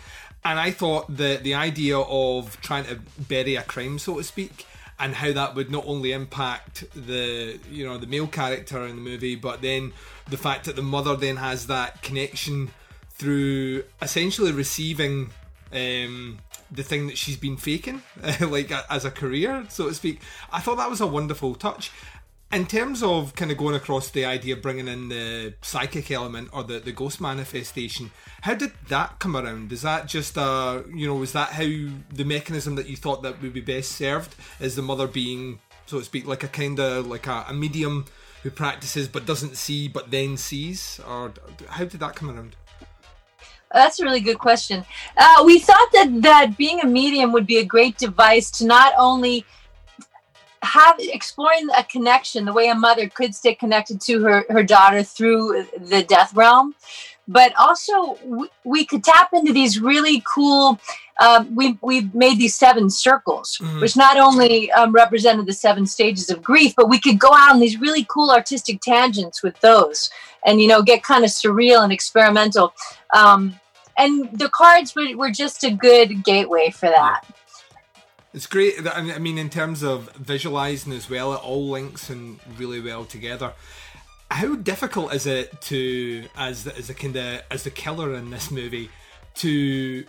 And 0.44 0.58
I 0.58 0.70
thought 0.70 1.16
the 1.16 1.40
the 1.42 1.54
idea 1.54 1.98
of 1.98 2.60
trying 2.60 2.84
to 2.84 3.00
bury 3.18 3.56
a 3.56 3.62
crime, 3.62 3.98
so 3.98 4.16
to 4.16 4.24
speak, 4.24 4.66
and 4.98 5.14
how 5.14 5.32
that 5.32 5.54
would 5.54 5.70
not 5.70 5.84
only 5.86 6.12
impact 6.12 6.84
the 6.94 7.58
you 7.70 7.86
know 7.86 7.98
the 7.98 8.06
male 8.06 8.26
character 8.26 8.84
in 8.86 8.96
the 8.96 9.02
movie, 9.02 9.36
but 9.36 9.62
then 9.62 9.92
the 10.28 10.36
fact 10.36 10.64
that 10.66 10.76
the 10.76 10.82
mother 10.82 11.16
then 11.16 11.36
has 11.36 11.68
that 11.68 12.02
connection 12.02 12.70
through 13.10 13.84
essentially 14.00 14.52
receiving 14.52 15.30
um, 15.72 16.38
the 16.70 16.82
thing 16.82 17.06
that 17.06 17.18
she's 17.18 17.36
been 17.36 17.56
faking, 17.56 18.02
like 18.40 18.72
as 18.90 19.04
a 19.04 19.10
career, 19.10 19.64
so 19.68 19.88
to 19.88 19.94
speak. 19.94 20.20
I 20.52 20.60
thought 20.60 20.76
that 20.76 20.90
was 20.90 21.00
a 21.00 21.06
wonderful 21.06 21.54
touch. 21.54 21.92
In 22.52 22.66
terms 22.66 23.02
of 23.02 23.34
kind 23.34 23.50
of 23.50 23.56
going 23.56 23.74
across 23.74 24.10
the 24.10 24.26
idea 24.26 24.54
of 24.54 24.62
bringing 24.62 24.86
in 24.86 25.08
the 25.08 25.54
psychic 25.62 26.10
element 26.10 26.50
or 26.52 26.62
the, 26.62 26.78
the 26.80 26.92
ghost 26.92 27.20
manifestation, 27.20 28.10
how 28.42 28.54
did 28.54 28.72
that 28.88 29.18
come 29.18 29.36
around? 29.36 29.72
Is 29.72 29.82
that 29.82 30.06
just 30.06 30.36
uh 30.36 30.82
you 30.92 31.06
know 31.06 31.14
was 31.14 31.32
that 31.32 31.48
how 31.48 31.64
the 31.64 32.24
mechanism 32.24 32.74
that 32.76 32.88
you 32.88 32.96
thought 32.96 33.22
that 33.22 33.40
would 33.40 33.52
be 33.54 33.60
best 33.60 33.92
served? 33.92 34.34
Is 34.60 34.76
the 34.76 34.82
mother 34.82 35.06
being 35.06 35.60
so 35.86 35.98
to 35.98 36.04
speak 36.04 36.26
like 36.26 36.44
a 36.44 36.48
kind 36.48 36.78
of 36.78 37.06
like 37.06 37.26
a, 37.26 37.46
a 37.48 37.54
medium 37.54 38.04
who 38.42 38.50
practices 38.50 39.08
but 39.08 39.24
doesn't 39.24 39.56
see 39.56 39.88
but 39.88 40.10
then 40.10 40.36
sees, 40.36 41.00
or 41.08 41.32
how 41.68 41.84
did 41.84 42.00
that 42.00 42.14
come 42.14 42.30
around? 42.30 42.56
That's 43.72 43.98
a 44.00 44.04
really 44.04 44.20
good 44.20 44.38
question. 44.38 44.84
Uh, 45.16 45.42
we 45.46 45.58
thought 45.58 45.88
that 45.92 46.22
that 46.22 46.58
being 46.58 46.80
a 46.80 46.86
medium 46.86 47.32
would 47.32 47.46
be 47.46 47.56
a 47.56 47.64
great 47.64 47.96
device 47.96 48.50
to 48.52 48.66
not 48.66 48.92
only 48.98 49.46
have 50.62 50.96
exploring 50.98 51.68
a 51.76 51.84
connection 51.84 52.44
the 52.44 52.52
way 52.52 52.68
a 52.68 52.74
mother 52.74 53.08
could 53.08 53.34
stay 53.34 53.54
connected 53.54 54.00
to 54.02 54.22
her, 54.22 54.44
her 54.48 54.62
daughter 54.62 55.02
through 55.02 55.66
the 55.78 56.02
death 56.02 56.34
realm. 56.34 56.74
But 57.28 57.52
also 57.58 58.18
we, 58.24 58.48
we 58.64 58.84
could 58.84 59.04
tap 59.04 59.30
into 59.32 59.52
these 59.52 59.80
really 59.80 60.22
cool 60.26 60.80
um, 61.20 61.54
we, 61.54 61.78
we've 61.82 62.12
made 62.14 62.38
these 62.38 62.54
seven 62.56 62.88
circles 62.90 63.58
Mhm. 63.60 63.80
which 63.80 63.96
not 63.96 64.16
only 64.18 64.72
um, 64.72 64.92
represented 64.92 65.46
the 65.46 65.52
seven 65.52 65.86
stages 65.86 66.30
of 66.30 66.42
grief 66.42 66.74
but 66.76 66.88
we 66.88 66.98
could 66.98 67.18
go 67.18 67.28
out 67.32 67.52
on 67.52 67.60
these 67.60 67.78
really 67.80 68.04
cool 68.08 68.30
artistic 68.30 68.80
tangents 68.80 69.42
with 69.42 69.58
those 69.60 70.10
and 70.44 70.60
you 70.60 70.66
know 70.66 70.82
get 70.82 71.02
kind 71.02 71.22
of 71.24 71.30
surreal 71.30 71.84
and 71.84 71.92
experimental. 71.92 72.72
Um, 73.14 73.60
and 73.98 74.36
the 74.38 74.48
cards 74.48 74.94
were, 74.96 75.14
were 75.16 75.30
just 75.30 75.62
a 75.64 75.70
good 75.70 76.24
gateway 76.24 76.70
for 76.70 76.88
that 76.88 77.24
It's 78.34 78.46
great. 78.46 78.82
that- 78.82 78.96
I 78.96 79.18
mean, 79.18 79.38
in 79.38 79.50
terms 79.50 79.82
of 79.82 80.10
visualizing 80.16 80.92
as 80.92 81.08
well, 81.10 81.34
it 81.34 81.44
all 81.44 81.68
links 81.68 82.08
in 82.08 82.40
really 82.56 82.80
well 82.80 83.04
together. 83.04 83.52
How 84.30 84.54
difficult 84.54 85.12
is 85.12 85.26
it 85.26 85.60
to, 85.62 86.24
as 86.36 86.64
the, 86.64 86.76
as 86.76 86.86
the 86.88 86.94
kind 86.94 87.14
of 87.16 87.42
as 87.50 87.64
the 87.64 87.70
killer 87.70 88.14
in 88.14 88.30
this 88.30 88.50
movie, 88.50 88.88
to 89.36 90.04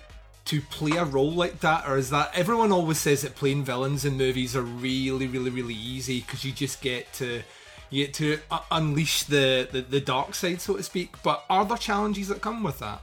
to 0.45 0.61
play 0.61 0.91
a 0.97 1.03
role 1.05 1.31
like 1.31 1.59
that, 1.61 1.87
or 1.87 1.97
is 1.97 2.09
that 2.09 2.31
everyone 2.33 2.71
always 2.71 2.99
says 2.99 3.21
that 3.21 3.35
playing 3.35 3.63
villains 3.63 4.03
in 4.05 4.17
movies 4.17 4.55
are 4.55 4.61
really, 4.61 5.27
really, 5.27 5.49
really 5.49 5.73
easy 5.73 6.21
because 6.21 6.43
you 6.45 6.51
just 6.53 6.81
get 6.81 7.11
to 7.13 7.43
you 7.89 8.05
get 8.05 8.13
to 8.15 8.39
unleash 8.71 9.23
the, 9.23 9.67
the 9.71 9.81
the 9.81 9.99
dark 9.99 10.33
side, 10.35 10.61
so 10.61 10.77
to 10.77 10.83
speak. 10.83 11.21
But 11.23 11.43
are 11.49 11.65
there 11.65 11.77
challenges 11.77 12.29
that 12.29 12.41
come 12.41 12.63
with 12.63 12.79
that? 12.79 13.01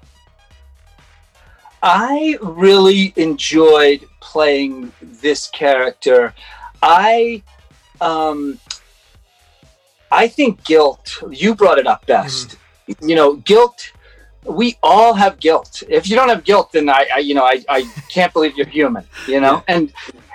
I 1.82 2.38
really 2.42 3.12
enjoyed 3.16 4.06
playing 4.20 4.92
this 5.00 5.49
character. 5.49 6.34
I 6.82 7.42
um 8.00 8.58
I 10.12 10.26
think 10.28 10.64
guilt, 10.64 11.22
you 11.30 11.54
brought 11.54 11.78
it 11.78 11.87
up 11.87 12.04
best. 12.06 12.56
You 13.00 13.14
know, 13.14 13.37
guilt 13.37 13.92
we 14.44 14.78
all 14.82 15.14
have 15.14 15.38
guilt. 15.38 15.82
If 15.88 16.08
you 16.08 16.16
don't 16.16 16.28
have 16.28 16.44
guilt, 16.44 16.72
then 16.72 16.88
I, 16.88 17.06
I 17.14 17.18
you 17.18 17.34
know, 17.34 17.44
I, 17.44 17.62
I 17.68 17.82
can't 18.10 18.32
believe 18.32 18.56
you're 18.56 18.66
human, 18.66 19.04
you 19.26 19.40
know? 19.40 19.62
And 19.68 19.92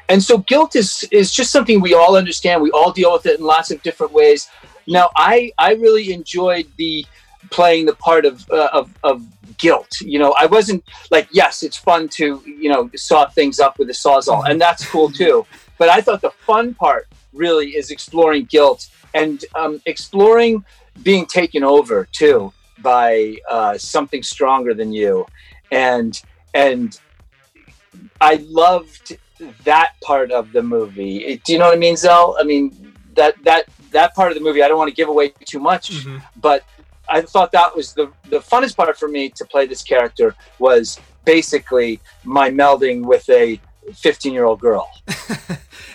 and 0.09 0.23
so 0.23 0.39
guilt 0.39 0.75
is 0.75 1.07
is 1.11 1.31
just 1.31 1.51
something 1.51 1.81
we 1.81 1.93
all 1.93 2.15
understand. 2.15 2.61
We 2.61 2.71
all 2.71 2.91
deal 2.91 3.13
with 3.13 3.25
it 3.25 3.39
in 3.39 3.45
lots 3.45 3.71
of 3.71 3.81
different 3.81 4.13
ways. 4.13 4.49
Now, 4.87 5.09
I 5.15 5.51
I 5.57 5.73
really 5.73 6.13
enjoyed 6.13 6.67
the 6.77 7.05
playing 7.55 7.85
the 7.91 7.95
part 8.07 8.23
of 8.25 8.35
uh, 8.51 8.69
of 8.79 8.85
of 9.03 9.17
guilt. 9.57 9.91
You 10.01 10.19
know, 10.19 10.31
I 10.43 10.45
wasn't 10.57 10.83
like, 11.15 11.27
yes, 11.31 11.63
it's 11.63 11.77
fun 11.89 12.01
to 12.19 12.25
you 12.63 12.69
know 12.71 12.89
saw 12.95 13.21
things 13.39 13.59
up 13.65 13.73
with 13.79 13.89
a 13.89 13.97
sawzall, 14.03 14.41
and 14.49 14.59
that's 14.65 14.83
cool 14.93 15.09
too. 15.21 15.45
But 15.79 15.87
I 15.89 15.99
thought 16.01 16.21
the 16.21 16.35
fun 16.49 16.73
part 16.73 17.07
really 17.33 17.69
is 17.79 17.91
exploring 17.91 18.45
guilt 18.45 18.87
and 19.13 19.37
um, 19.61 19.73
exploring 19.85 20.63
being 21.03 21.25
taken 21.25 21.63
over 21.63 21.97
too 22.21 22.51
by 22.79 23.35
uh, 23.49 23.77
something 23.77 24.21
stronger 24.23 24.73
than 24.73 24.91
you, 25.01 25.25
and 25.71 26.11
and 26.53 26.99
I 28.21 28.33
loved 28.63 29.17
that 29.65 29.91
part 30.01 30.31
of 30.31 30.51
the 30.51 30.63
movie. 30.63 31.17
It- 31.29 31.43
do 31.45 31.53
you 31.53 31.59
know 31.59 31.65
what 31.69 31.75
I 31.75 31.79
mean, 31.87 31.95
Zell? 31.97 32.37
I 32.39 32.43
mean 32.43 32.65
that 33.15 33.35
that 33.43 33.63
that 33.91 34.13
part 34.15 34.29
of 34.31 34.35
the 34.37 34.43
movie. 34.43 34.61
I 34.63 34.67
don't 34.67 34.77
want 34.77 34.89
to 34.89 34.95
give 35.01 35.09
away 35.15 35.27
too 35.53 35.59
much, 35.59 35.85
Mhm. 35.91 36.21
but 36.47 36.63
I 37.09 37.21
thought 37.21 37.51
that 37.51 37.75
was 37.75 37.93
the 37.93 38.11
the 38.29 38.39
funnest 38.39 38.75
part 38.75 38.97
for 38.97 39.07
me 39.07 39.29
to 39.29 39.45
play 39.45 39.65
this 39.65 39.83
character 39.83 40.35
was 40.59 40.99
basically 41.25 41.99
my 42.23 42.49
melding 42.49 43.03
with 43.05 43.27
a 43.29 43.59
15 43.93 44.33
year 44.33 44.45
old 44.45 44.59
girl. 44.59 44.89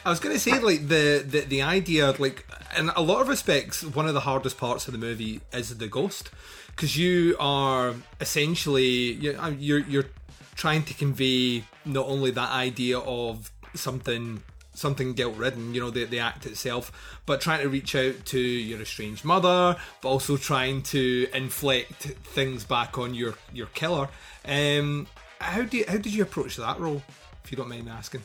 I 0.05 0.11
was 0.11 0.21
going 0.21 0.35
to 0.35 0.41
say, 0.41 0.59
like 0.59 0.89
the, 0.89 1.25
the 1.27 1.41
the 1.41 1.63
idea, 1.63 2.15
like 2.19 2.47
in 2.77 2.91
a 2.91 3.01
lot 3.01 3.21
of 3.21 3.29
respects, 3.29 3.85
one 3.85 4.07
of 4.07 4.15
the 4.15 4.21
hardest 4.21 4.59
parts 4.59 4.87
of 4.87 4.93
the 4.93 4.99
movie 4.99 5.41
is 5.53 5.77
the 5.77 5.89
ghost, 5.89 6.31
because 6.69 6.97
you 6.97 7.37
are 7.39 7.95
essentially 8.21 9.13
you're 9.13 9.39
uh, 9.39 9.51
you're, 9.51 9.81
you're 9.81 10.07
trying 10.55 10.83
to 10.85 10.95
convey 10.95 11.65
not 11.85 12.07
only 12.07 12.31
that 12.31 12.51
idea 12.51 12.99
of 12.99 13.51
something 13.75 14.43
something 14.73 15.13
guilt 15.15 15.37
ridden, 15.37 15.75
you 15.75 15.81
know, 15.81 15.91
the, 15.91 16.05
the 16.05 16.19
act 16.19 16.47
itself, 16.47 17.21
but 17.27 17.41
trying 17.41 17.61
to 17.63 17.69
reach 17.69 17.95
out 17.95 18.25
to 18.27 18.39
your 18.39 18.81
estranged 18.81 19.25
mother, 19.25 19.77
but 20.01 20.09
also 20.09 20.37
trying 20.37 20.83
to 20.83 21.29
inflict 21.35 22.03
things 22.35 22.65
back 22.65 22.99
on 22.99 23.15
your 23.15 23.35
your 23.53 23.67
killer. 23.69 24.09
Um, 24.45 25.07
how 25.41 25.63
do 25.63 25.79
you, 25.79 25.85
how 25.89 25.97
did 25.97 26.15
you 26.15 26.23
approach 26.23 26.57
that 26.57 26.79
role, 26.79 27.03
if 27.45 27.51
you 27.51 27.57
don't 27.57 27.69
mind 27.69 27.89
asking? 27.89 28.23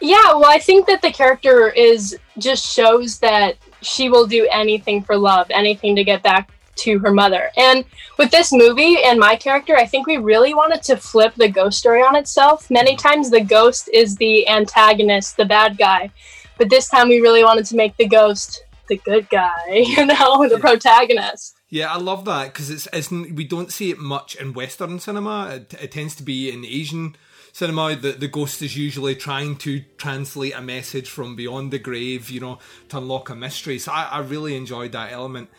Yeah, 0.00 0.34
well, 0.34 0.50
I 0.50 0.58
think 0.58 0.86
that 0.86 1.02
the 1.02 1.12
character 1.12 1.68
is 1.70 2.16
just 2.38 2.64
shows 2.66 3.18
that 3.18 3.56
she 3.82 4.08
will 4.08 4.26
do 4.26 4.46
anything 4.50 5.02
for 5.02 5.16
love, 5.16 5.48
anything 5.50 5.96
to 5.96 6.04
get 6.04 6.22
back 6.22 6.50
to 6.78 6.98
her 7.00 7.12
mother. 7.12 7.50
And 7.56 7.84
with 8.16 8.30
this 8.30 8.52
movie 8.52 9.02
and 9.02 9.18
my 9.18 9.36
character, 9.36 9.76
I 9.76 9.86
think 9.86 10.06
we 10.06 10.16
really 10.16 10.54
wanted 10.54 10.82
to 10.84 10.96
flip 10.96 11.34
the 11.34 11.48
ghost 11.48 11.78
story 11.78 12.02
on 12.02 12.16
itself. 12.16 12.70
Many 12.70 12.96
times 12.96 13.30
the 13.30 13.40
ghost 13.40 13.88
is 13.92 14.16
the 14.16 14.48
antagonist, 14.48 15.36
the 15.36 15.44
bad 15.44 15.78
guy. 15.78 16.10
But 16.56 16.70
this 16.70 16.88
time 16.88 17.08
we 17.08 17.20
really 17.20 17.44
wanted 17.44 17.66
to 17.66 17.76
make 17.76 17.96
the 17.96 18.08
ghost 18.08 18.64
the 18.88 18.96
good 18.96 19.28
guy, 19.28 19.66
you 19.68 20.06
know, 20.06 20.48
the 20.48 20.58
protagonist. 20.58 21.56
Yeah, 21.70 21.92
I 21.92 21.98
love 21.98 22.24
that 22.24 22.52
because 22.52 22.70
it's, 22.70 22.88
it's 22.92 23.10
we 23.10 23.44
don't 23.44 23.70
see 23.70 23.90
it 23.90 23.98
much 23.98 24.34
in 24.36 24.54
Western 24.54 24.98
cinema. 24.98 25.50
It, 25.54 25.74
it 25.74 25.92
tends 25.92 26.16
to 26.16 26.22
be 26.22 26.50
in 26.50 26.64
Asian 26.64 27.14
cinema. 27.52 27.94
The 27.94 28.12
the 28.12 28.28
ghost 28.28 28.62
is 28.62 28.76
usually 28.76 29.14
trying 29.14 29.56
to 29.58 29.82
translate 29.98 30.54
a 30.54 30.62
message 30.62 31.10
from 31.10 31.36
beyond 31.36 31.70
the 31.70 31.78
grave, 31.78 32.30
you 32.30 32.40
know, 32.40 32.58
to 32.88 32.98
unlock 32.98 33.28
a 33.28 33.34
mystery. 33.34 33.78
So 33.78 33.92
I, 33.92 34.04
I 34.04 34.18
really 34.20 34.56
enjoyed 34.56 34.92
that 34.92 35.12
element. 35.12 35.50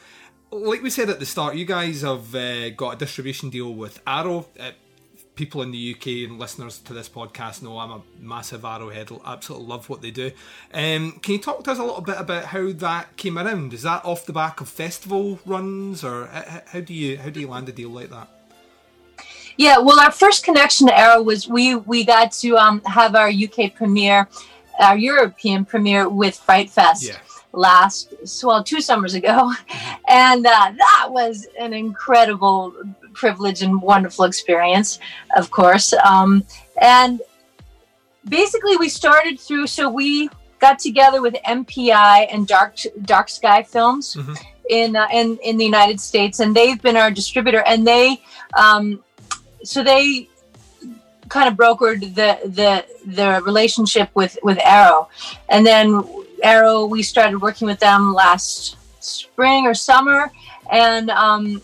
Like 0.52 0.82
we 0.82 0.90
said 0.90 1.10
at 1.10 1.20
the 1.20 1.26
start, 1.26 1.56
you 1.56 1.66
guys 1.66 2.02
have 2.02 2.34
uh, 2.34 2.72
got 2.72 2.96
a 2.96 2.98
distribution 2.98 3.50
deal 3.50 3.74
with 3.74 4.02
Arrow. 4.08 4.48
Uh, 4.60 4.72
people 5.36 5.62
in 5.62 5.72
the 5.72 5.96
UK 5.96 6.30
and 6.30 6.38
listeners 6.38 6.80
to 6.80 6.92
this 6.92 7.08
podcast 7.08 7.62
know 7.62 7.78
I'm 7.80 7.92
a 7.92 8.02
massive 8.20 8.66
Arrowhead. 8.66 9.10
Absolutely 9.26 9.68
love 9.68 9.88
what 9.88 10.02
they 10.02 10.12
do. 10.12 10.32
Um, 10.74 11.14
can 11.22 11.34
you 11.36 11.40
talk 11.40 11.64
to 11.64 11.72
us 11.72 11.78
a 11.78 11.84
little 11.84 12.02
bit 12.02 12.18
about 12.20 12.46
how 12.46 12.72
that 12.74 13.16
came 13.16 13.38
around? 13.38 13.74
Is 13.74 13.84
that 13.84 14.04
off 14.04 14.26
the 14.26 14.34
back 14.34 14.60
of 14.60 14.68
festival 14.68 15.40
runs, 15.46 16.04
or 16.04 16.30
h- 16.34 16.44
h- 16.52 16.64
how 16.68 16.80
do 16.82 16.94
you 16.94 17.18
how 17.18 17.30
do 17.30 17.40
you 17.40 17.48
land 17.48 17.70
a 17.70 17.72
deal 17.72 17.90
like 17.90 18.10
that? 18.10 18.28
Yeah, 19.56 19.78
well, 19.78 20.00
our 20.00 20.12
first 20.12 20.44
connection 20.44 20.88
to 20.88 20.98
Arrow 20.98 21.22
was 21.22 21.48
we 21.48 21.76
we 21.76 22.04
got 22.04 22.32
to 22.34 22.58
um, 22.58 22.82
have 22.86 23.16
our 23.16 23.30
UK 23.30 23.76
premiere, 23.76 24.28
our 24.80 24.98
European 24.98 25.64
premiere 25.64 26.10
with 26.10 26.36
Fright 26.38 26.70
Fest 26.70 27.04
Yeah. 27.04 27.18
Last 27.52 28.14
well 28.44 28.64
two 28.64 28.82
summers 28.82 29.14
ago, 29.14 29.52
and 30.08 30.46
uh, 30.46 30.72
that 30.78 31.08
was 31.10 31.48
an 31.60 31.74
incredible 31.74 32.74
privilege 33.14 33.62
and 33.62 33.82
wonderful 33.82 34.26
experience, 34.26 35.00
of 35.36 35.52
course. 35.52 35.94
Um, 36.06 36.44
and 36.82 37.22
basically, 38.28 38.78
we 38.78 38.90
started 38.90 39.40
through 39.40 39.68
so 39.68 39.90
we 39.90 40.30
got 40.60 40.80
together 40.80 41.22
with 41.22 41.36
MPI 41.46 42.28
and 42.32 42.48
Dark 42.48 42.76
Dark 43.04 43.30
Sky 43.30 43.64
Films. 43.64 44.16
Mhm. 44.16 44.38
In, 44.70 44.96
uh, 44.96 45.08
in 45.12 45.40
in 45.44 45.58
the 45.58 45.66
United 45.66 46.00
States, 46.00 46.40
and 46.40 46.56
they've 46.56 46.80
been 46.80 46.96
our 46.96 47.10
distributor, 47.10 47.64
and 47.66 47.88
they 47.88 48.22
um, 48.56 49.04
so 49.64 49.84
they 49.84 50.30
kind 51.30 51.48
of 51.48 51.56
brokered 51.56 52.02
the 52.14 52.38
the 52.48 52.86
the 53.06 53.42
relationship 53.44 54.10
with 54.14 54.38
with 54.44 54.60
Arrow, 54.64 55.10
and 55.48 55.66
then 55.66 56.04
Arrow 56.44 56.86
we 56.86 57.04
started 57.04 57.42
working 57.42 57.68
with 57.68 57.80
them 57.80 58.14
last 58.14 58.78
spring 59.04 59.66
or 59.66 59.74
summer, 59.74 60.32
and 60.72 61.10
um, 61.10 61.62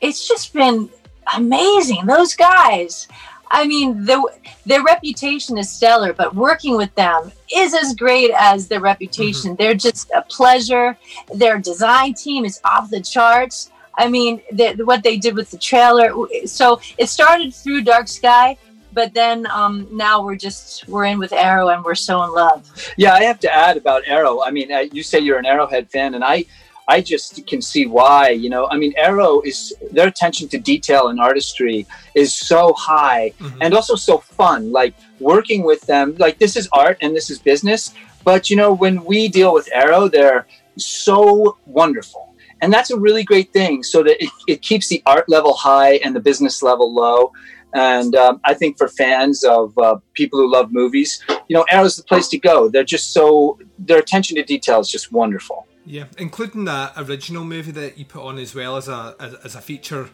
it's 0.00 0.26
just 0.28 0.52
been 0.52 0.88
amazing. 1.36 2.06
Those 2.06 2.34
guys. 2.34 3.08
I 3.50 3.66
mean, 3.66 4.04
their 4.04 4.20
their 4.66 4.82
reputation 4.82 5.58
is 5.58 5.70
stellar, 5.70 6.12
but 6.12 6.34
working 6.34 6.76
with 6.76 6.92
them 6.94 7.30
is 7.54 7.74
as 7.74 7.94
great 7.94 8.32
as 8.36 8.66
their 8.66 8.80
reputation. 8.80 9.54
They're 9.54 9.74
just 9.74 10.10
a 10.10 10.22
pleasure. 10.22 10.96
Their 11.32 11.58
design 11.58 12.14
team 12.14 12.44
is 12.44 12.60
off 12.64 12.90
the 12.90 13.00
charts. 13.00 13.70
I 13.96 14.08
mean, 14.08 14.40
the, 14.50 14.74
what 14.84 15.04
they 15.04 15.16
did 15.18 15.36
with 15.36 15.50
the 15.50 15.58
trailer. 15.58 16.12
So 16.46 16.80
it 16.98 17.08
started 17.08 17.54
through 17.54 17.82
Dark 17.82 18.08
Sky, 18.08 18.56
but 18.94 19.12
then 19.14 19.46
um, 19.48 19.86
now 19.90 20.22
we're 20.24 20.36
just 20.48 20.88
we're 20.88 21.04
in 21.04 21.18
with 21.18 21.32
Arrow 21.32 21.68
and 21.68 21.84
we're 21.84 21.94
so 22.08 22.22
in 22.24 22.30
love. 22.32 22.60
Yeah, 22.96 23.12
I 23.14 23.22
have 23.24 23.40
to 23.40 23.50
add 23.52 23.76
about 23.76 24.02
Arrow. 24.06 24.42
I 24.42 24.50
mean, 24.50 24.72
uh, 24.72 24.84
you 24.92 25.02
say 25.02 25.18
you're 25.18 25.38
an 25.38 25.46
Arrowhead 25.46 25.90
fan, 25.90 26.14
and 26.14 26.22
I, 26.24 26.44
I 26.88 27.00
just 27.00 27.46
can 27.46 27.60
see 27.62 27.86
why. 27.86 28.30
You 28.30 28.50
know, 28.50 28.68
I 28.70 28.76
mean, 28.76 28.92
Arrow 28.96 29.40
is 29.42 29.74
their 29.90 30.08
attention 30.08 30.48
to 30.48 30.58
detail 30.58 31.08
and 31.08 31.18
artistry 31.20 31.86
is 32.14 32.34
so 32.34 32.72
high, 32.74 33.32
Mhm. 33.40 33.58
and 33.62 33.74
also 33.74 33.94
so 33.96 34.18
fun. 34.18 34.72
Like 34.80 34.94
working 35.20 35.64
with 35.64 35.82
them, 35.92 36.14
like 36.18 36.38
this 36.38 36.56
is 36.56 36.68
art 36.72 36.96
and 37.02 37.14
this 37.16 37.28
is 37.30 37.38
business. 37.38 37.92
But 38.24 38.48
you 38.50 38.56
know, 38.56 38.72
when 38.72 39.04
we 39.04 39.28
deal 39.28 39.52
with 39.52 39.68
Arrow, 39.72 40.08
they're 40.08 40.46
so 40.76 41.56
wonderful. 41.66 42.22
And 42.62 42.72
that's 42.72 42.90
a 42.90 42.98
really 42.98 43.24
great 43.24 43.52
thing, 43.52 43.82
so 43.82 44.02
that 44.06 44.16
it, 44.24 44.30
it 44.48 44.62
keeps 44.62 44.88
the 44.88 45.02
art 45.04 45.28
level 45.28 45.52
high 45.54 45.94
and 46.04 46.14
the 46.16 46.20
business 46.20 46.62
level 46.62 46.88
low. 47.02 47.32
And 47.74 48.14
um, 48.14 48.40
I 48.44 48.54
think 48.54 48.78
for 48.78 48.88
fans 48.88 49.42
of 49.42 49.76
uh, 49.78 49.96
people 50.14 50.38
who 50.38 50.50
love 50.50 50.72
movies, 50.72 51.22
you 51.48 51.56
know, 51.56 51.64
Arrow's 51.70 51.96
the 51.96 52.04
place 52.04 52.28
to 52.28 52.38
go. 52.38 52.68
They're 52.68 52.84
just 52.84 53.12
so 53.12 53.58
their 53.78 53.98
attention 53.98 54.36
to 54.36 54.44
detail 54.44 54.80
is 54.80 54.88
just 54.88 55.12
wonderful. 55.12 55.66
Yeah, 55.84 56.04
including 56.16 56.64
that 56.64 56.94
original 56.96 57.44
movie 57.44 57.72
that 57.72 57.98
you 57.98 58.04
put 58.04 58.22
on 58.22 58.38
as 58.38 58.54
well 58.54 58.76
as 58.76 58.88
a 58.88 59.14
as, 59.20 59.34
as 59.34 59.54
a 59.54 59.60
feature 59.60 60.08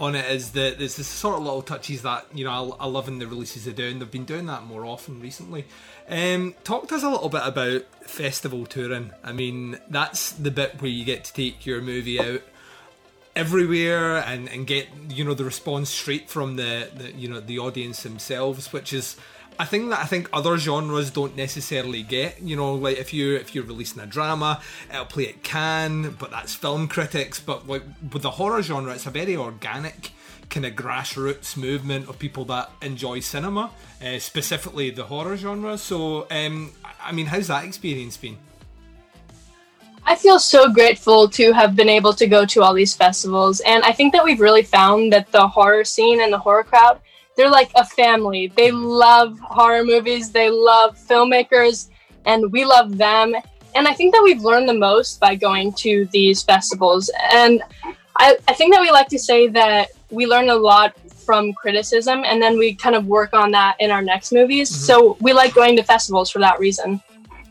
on 0.00 0.14
it 0.16 0.28
is 0.30 0.50
that 0.52 0.78
there's 0.78 0.96
this 0.96 1.06
sort 1.06 1.36
of 1.36 1.44
little 1.44 1.62
touches 1.62 2.02
that 2.02 2.26
you 2.34 2.44
know 2.44 2.76
I, 2.80 2.84
I 2.84 2.86
love 2.86 3.08
in 3.08 3.18
the 3.18 3.26
releases 3.26 3.66
they 3.66 3.72
do, 3.72 3.88
and 3.88 4.00
they've 4.00 4.10
been 4.10 4.24
doing 4.24 4.46
that 4.46 4.64
more 4.64 4.84
often 4.84 5.20
recently. 5.20 5.66
Um, 6.08 6.54
talk 6.64 6.88
to 6.88 6.96
us 6.96 7.02
a 7.02 7.10
little 7.10 7.28
bit 7.28 7.42
about 7.44 7.84
festival 8.04 8.66
touring. 8.66 9.12
I 9.22 9.32
mean, 9.32 9.78
that's 9.88 10.32
the 10.32 10.50
bit 10.50 10.80
where 10.80 10.90
you 10.90 11.04
get 11.04 11.24
to 11.24 11.32
take 11.32 11.66
your 11.66 11.80
movie 11.80 12.18
out 12.18 12.42
everywhere 13.34 14.16
and, 14.18 14.48
and 14.48 14.66
get 14.66 14.88
you 15.08 15.24
know 15.24 15.34
the 15.34 15.44
response 15.44 15.90
straight 15.90 16.28
from 16.28 16.56
the, 16.56 16.90
the 16.94 17.12
you 17.12 17.28
know 17.28 17.40
the 17.40 17.58
audience 17.58 18.02
themselves, 18.02 18.72
which 18.72 18.92
is 18.92 19.16
a 19.58 19.66
thing 19.66 19.90
that 19.90 20.00
I 20.00 20.04
think 20.04 20.28
other 20.32 20.56
genres 20.58 21.10
don't 21.10 21.36
necessarily 21.36 22.02
get. 22.02 22.42
You 22.42 22.56
know, 22.56 22.74
like 22.74 22.98
if 22.98 23.12
you 23.12 23.34
if 23.36 23.54
you're 23.54 23.64
releasing 23.64 24.00
a 24.00 24.06
drama, 24.06 24.60
it'll 24.90 25.04
play 25.04 25.28
at 25.28 25.42
Cannes, 25.42 26.16
but 26.18 26.30
that's 26.30 26.54
film 26.54 26.88
critics. 26.88 27.40
But 27.40 27.66
like 27.66 27.82
with 28.12 28.22
the 28.22 28.32
horror 28.32 28.62
genre, 28.62 28.94
it's 28.94 29.06
a 29.06 29.10
very 29.10 29.36
organic 29.36 30.12
kind 30.50 30.66
of 30.66 30.74
grassroots 30.74 31.56
movement 31.56 32.08
of 32.08 32.18
people 32.18 32.44
that 32.44 32.70
enjoy 32.82 33.20
cinema, 33.20 33.70
uh, 34.04 34.18
specifically 34.18 34.90
the 34.90 35.04
horror 35.04 35.36
genre. 35.36 35.78
So, 35.78 36.26
um, 36.30 36.72
I 37.00 37.12
mean, 37.12 37.26
how's 37.26 37.46
that 37.48 37.64
experience 37.64 38.18
been? 38.18 38.36
I 40.04 40.16
feel 40.16 40.38
so 40.38 40.72
grateful 40.72 41.28
to 41.28 41.52
have 41.52 41.76
been 41.76 41.88
able 41.88 42.12
to 42.14 42.26
go 42.26 42.44
to 42.46 42.62
all 42.62 42.74
these 42.74 42.94
festivals. 42.94 43.60
And 43.60 43.84
I 43.84 43.92
think 43.92 44.12
that 44.12 44.24
we've 44.24 44.40
really 44.40 44.62
found 44.62 45.12
that 45.12 45.30
the 45.30 45.46
horror 45.46 45.84
scene 45.84 46.20
and 46.20 46.32
the 46.32 46.38
horror 46.38 46.64
crowd, 46.64 47.00
they're 47.36 47.50
like 47.50 47.70
a 47.76 47.84
family. 47.84 48.48
They 48.48 48.72
love 48.72 49.38
horror 49.38 49.84
movies, 49.84 50.32
they 50.32 50.50
love 50.50 50.98
filmmakers, 50.98 51.88
and 52.26 52.50
we 52.52 52.64
love 52.64 52.98
them. 52.98 53.34
And 53.74 53.88
I 53.88 53.94
think 53.94 54.12
that 54.12 54.22
we've 54.22 54.42
learned 54.42 54.68
the 54.68 54.74
most 54.74 55.20
by 55.20 55.34
going 55.34 55.72
to 55.74 56.06
these 56.12 56.42
festivals. 56.42 57.10
And 57.32 57.62
I, 58.16 58.36
I 58.48 58.54
think 58.54 58.74
that 58.74 58.82
we 58.82 58.90
like 58.90 59.08
to 59.08 59.18
say 59.18 59.48
that 59.48 59.90
we 60.10 60.26
learn 60.26 60.50
a 60.50 60.54
lot 60.54 60.94
from 61.24 61.52
criticism 61.54 62.24
and 62.26 62.42
then 62.42 62.58
we 62.58 62.74
kind 62.74 62.96
of 62.96 63.06
work 63.06 63.32
on 63.32 63.52
that 63.52 63.76
in 63.78 63.90
our 63.90 64.02
next 64.02 64.32
movies. 64.32 64.70
Mm-hmm. 64.70 64.82
So 64.82 65.16
we 65.20 65.32
like 65.32 65.54
going 65.54 65.76
to 65.76 65.82
festivals 65.82 66.30
for 66.30 66.40
that 66.40 66.58
reason. 66.58 67.00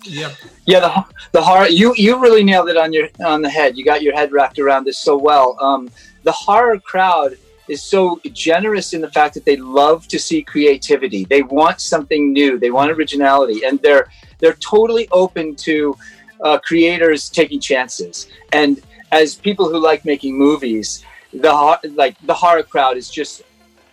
Yeah, 0.03 0.34
Yeah, 0.65 0.79
the 0.79 1.05
the 1.31 1.41
horror 1.41 1.67
you 1.67 1.93
you 1.96 2.20
really 2.20 2.43
nailed 2.43 2.70
it 2.70 2.77
on 2.77 2.91
your 2.93 3.10
on 3.24 3.41
the 3.41 3.50
head. 3.50 3.77
You 3.77 3.86
got 3.86 4.01
your 4.01 4.15
head 4.15 4.31
wrapped 4.31 4.60
around 4.60 4.86
this 4.86 5.00
so 5.00 5.17
well. 5.17 5.58
Um, 5.62 5.89
the 6.24 6.31
horror 6.31 6.79
crowd 6.79 7.38
is 7.67 7.84
so 7.84 8.20
generous 8.34 8.93
in 8.93 9.01
the 9.01 9.12
fact 9.12 9.34
that 9.36 9.46
they 9.46 9.55
love 9.55 10.08
to 10.10 10.20
see 10.20 10.41
creativity. 10.43 11.25
They 11.25 11.41
want 11.41 11.79
something 11.81 12.34
new. 12.34 12.60
They 12.60 12.72
want 12.72 12.91
originality, 12.91 13.63
and 13.63 13.79
they're 13.81 14.08
they're 14.39 14.53
totally 14.53 15.08
open 15.12 15.55
to 15.67 15.96
uh, 16.41 16.58
creators 16.60 17.29
taking 17.29 17.60
chances. 17.60 18.27
And 18.51 18.81
as 19.12 19.36
people 19.36 19.70
who 19.70 19.79
like 19.79 20.03
making 20.03 20.38
movies, 20.38 21.05
the 21.34 21.79
like 21.96 22.15
the 22.24 22.34
horror 22.34 22.63
crowd 22.63 22.98
is 22.98 23.10
just 23.10 23.43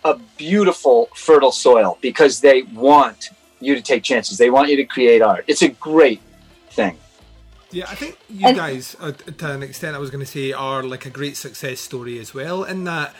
a 0.03 0.17
beautiful 0.37 1.09
fertile 1.13 1.51
soil 1.51 1.97
because 2.01 2.39
they 2.39 2.63
want 2.73 3.29
you 3.59 3.75
to 3.75 3.81
take 3.81 4.03
chances. 4.03 4.37
They 4.37 4.49
want 4.49 4.69
you 4.69 4.77
to 4.77 4.85
create 4.85 5.21
art. 5.21 5.45
It's 5.47 5.61
a 5.61 5.69
great 5.69 6.21
thing. 6.71 6.97
Yeah, 7.71 7.85
I 7.89 7.95
think 7.95 8.17
you 8.29 8.47
And- 8.47 8.57
guys, 8.57 8.95
uh, 8.99 9.11
to 9.11 9.51
an 9.51 9.63
extent, 9.63 9.95
I 9.95 9.99
was 9.99 10.09
going 10.09 10.25
to 10.25 10.31
say, 10.31 10.51
are 10.51 10.81
like 10.83 11.05
a 11.05 11.09
great 11.09 11.37
success 11.37 11.79
story 11.79 12.17
as 12.19 12.33
well. 12.33 12.63
In 12.63 12.83
that, 12.85 13.13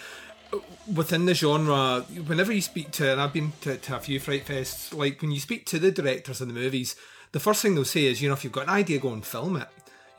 uh, 0.52 0.58
within 0.92 1.26
the 1.26 1.36
genre, 1.36 2.02
whenever 2.26 2.52
you 2.52 2.62
speak 2.62 2.92
to, 2.94 3.12
and 3.12 3.22
I've 3.22 3.34
been 3.34 3.54
to, 3.62 3.78
to 3.78 3.96
a 3.98 4.00
few 4.00 4.20
Fright 4.20 4.46
Fests, 4.46 4.92
like 4.96 5.22
when 5.22 5.32
you 5.32 5.40
speak 5.40 5.66
to 5.68 5.78
the 5.78 5.92
directors 5.92 6.42
of 6.42 6.48
the 6.48 6.54
movies, 6.54 6.96
the 7.32 7.40
first 7.40 7.62
thing 7.62 7.76
they'll 7.76 7.86
say 7.86 8.06
is, 8.06 8.24
you 8.24 8.28
know, 8.28 8.34
if 8.34 8.44
you've 8.44 8.54
got 8.54 8.64
an 8.64 8.70
idea, 8.72 8.98
go 8.98 9.14
and 9.14 9.24
film 9.24 9.56
it. 9.56 9.68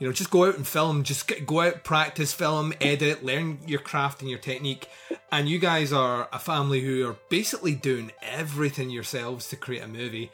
You 0.00 0.06
know, 0.06 0.12
just 0.12 0.30
go 0.30 0.46
out 0.46 0.56
and 0.56 0.66
film. 0.66 1.04
Just 1.04 1.30
go 1.46 1.60
out, 1.60 1.84
practice, 1.84 2.32
film, 2.32 2.72
edit, 2.80 3.22
learn 3.22 3.58
your 3.66 3.80
craft 3.80 4.22
and 4.22 4.30
your 4.30 4.38
technique. 4.38 4.88
And 5.30 5.48
you 5.48 5.58
guys 5.58 5.92
are 5.92 6.28
a 6.32 6.38
family 6.38 6.80
who 6.80 7.06
are 7.06 7.16
basically 7.28 7.74
doing 7.74 8.10
everything 8.22 8.90
yourselves 8.90 9.48
to 9.50 9.56
create 9.56 9.82
a 9.82 9.88
movie, 9.88 10.30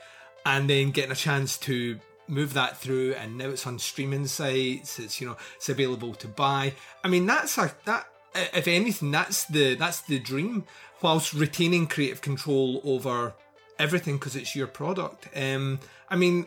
and 0.46 0.70
then 0.70 0.92
getting 0.92 1.11
a 1.11 1.16
chance 1.16 1.59
to 1.59 1.98
move 2.29 2.55
that 2.55 2.76
through. 2.79 3.14
And 3.14 3.37
now 3.37 3.48
it's 3.48 3.66
on 3.66 3.81
streaming 3.81 4.29
sites. 4.29 5.00
It's 5.00 5.20
you 5.20 5.26
know 5.26 5.37
it's 5.57 5.68
available 5.68 6.14
to 6.14 6.29
buy. 6.29 6.72
I 7.02 7.09
mean, 7.09 7.26
that's 7.26 7.59
a 7.59 7.74
that 7.87 8.07
if 8.55 8.68
anything, 8.68 9.11
that's 9.11 9.46
the 9.46 9.74
that's 9.74 10.02
the 10.02 10.20
dream, 10.20 10.64
whilst 11.02 11.35
retaining 11.35 11.88
creative 11.88 12.20
control 12.20 12.81
over 12.85 13.35
everything 13.79 14.16
because 14.16 14.37
it's 14.37 14.55
your 14.55 14.66
product. 14.66 15.29
Um, 15.37 15.81
I 16.09 16.16
mean, 16.16 16.46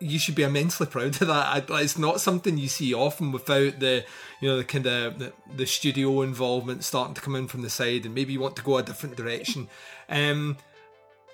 you 0.00 0.18
should 0.18 0.34
be 0.34 0.42
immensely 0.42 0.86
proud 0.86 1.20
of 1.20 1.28
that. 1.28 1.70
I, 1.70 1.80
it's 1.80 1.98
not 1.98 2.20
something 2.20 2.58
you 2.58 2.68
see 2.68 2.94
often 2.94 3.32
without 3.32 3.80
the, 3.80 4.04
you 4.40 4.48
know, 4.48 4.56
the 4.56 4.64
kind 4.64 4.86
of 4.86 5.18
the, 5.18 5.32
the 5.54 5.66
studio 5.66 6.22
involvement 6.22 6.84
starting 6.84 7.14
to 7.14 7.20
come 7.20 7.36
in 7.36 7.48
from 7.48 7.62
the 7.62 7.70
side, 7.70 8.04
and 8.04 8.14
maybe 8.14 8.32
you 8.32 8.40
want 8.40 8.56
to 8.56 8.62
go 8.62 8.78
a 8.78 8.82
different 8.82 9.16
direction. 9.16 9.68
Um, 10.10 10.56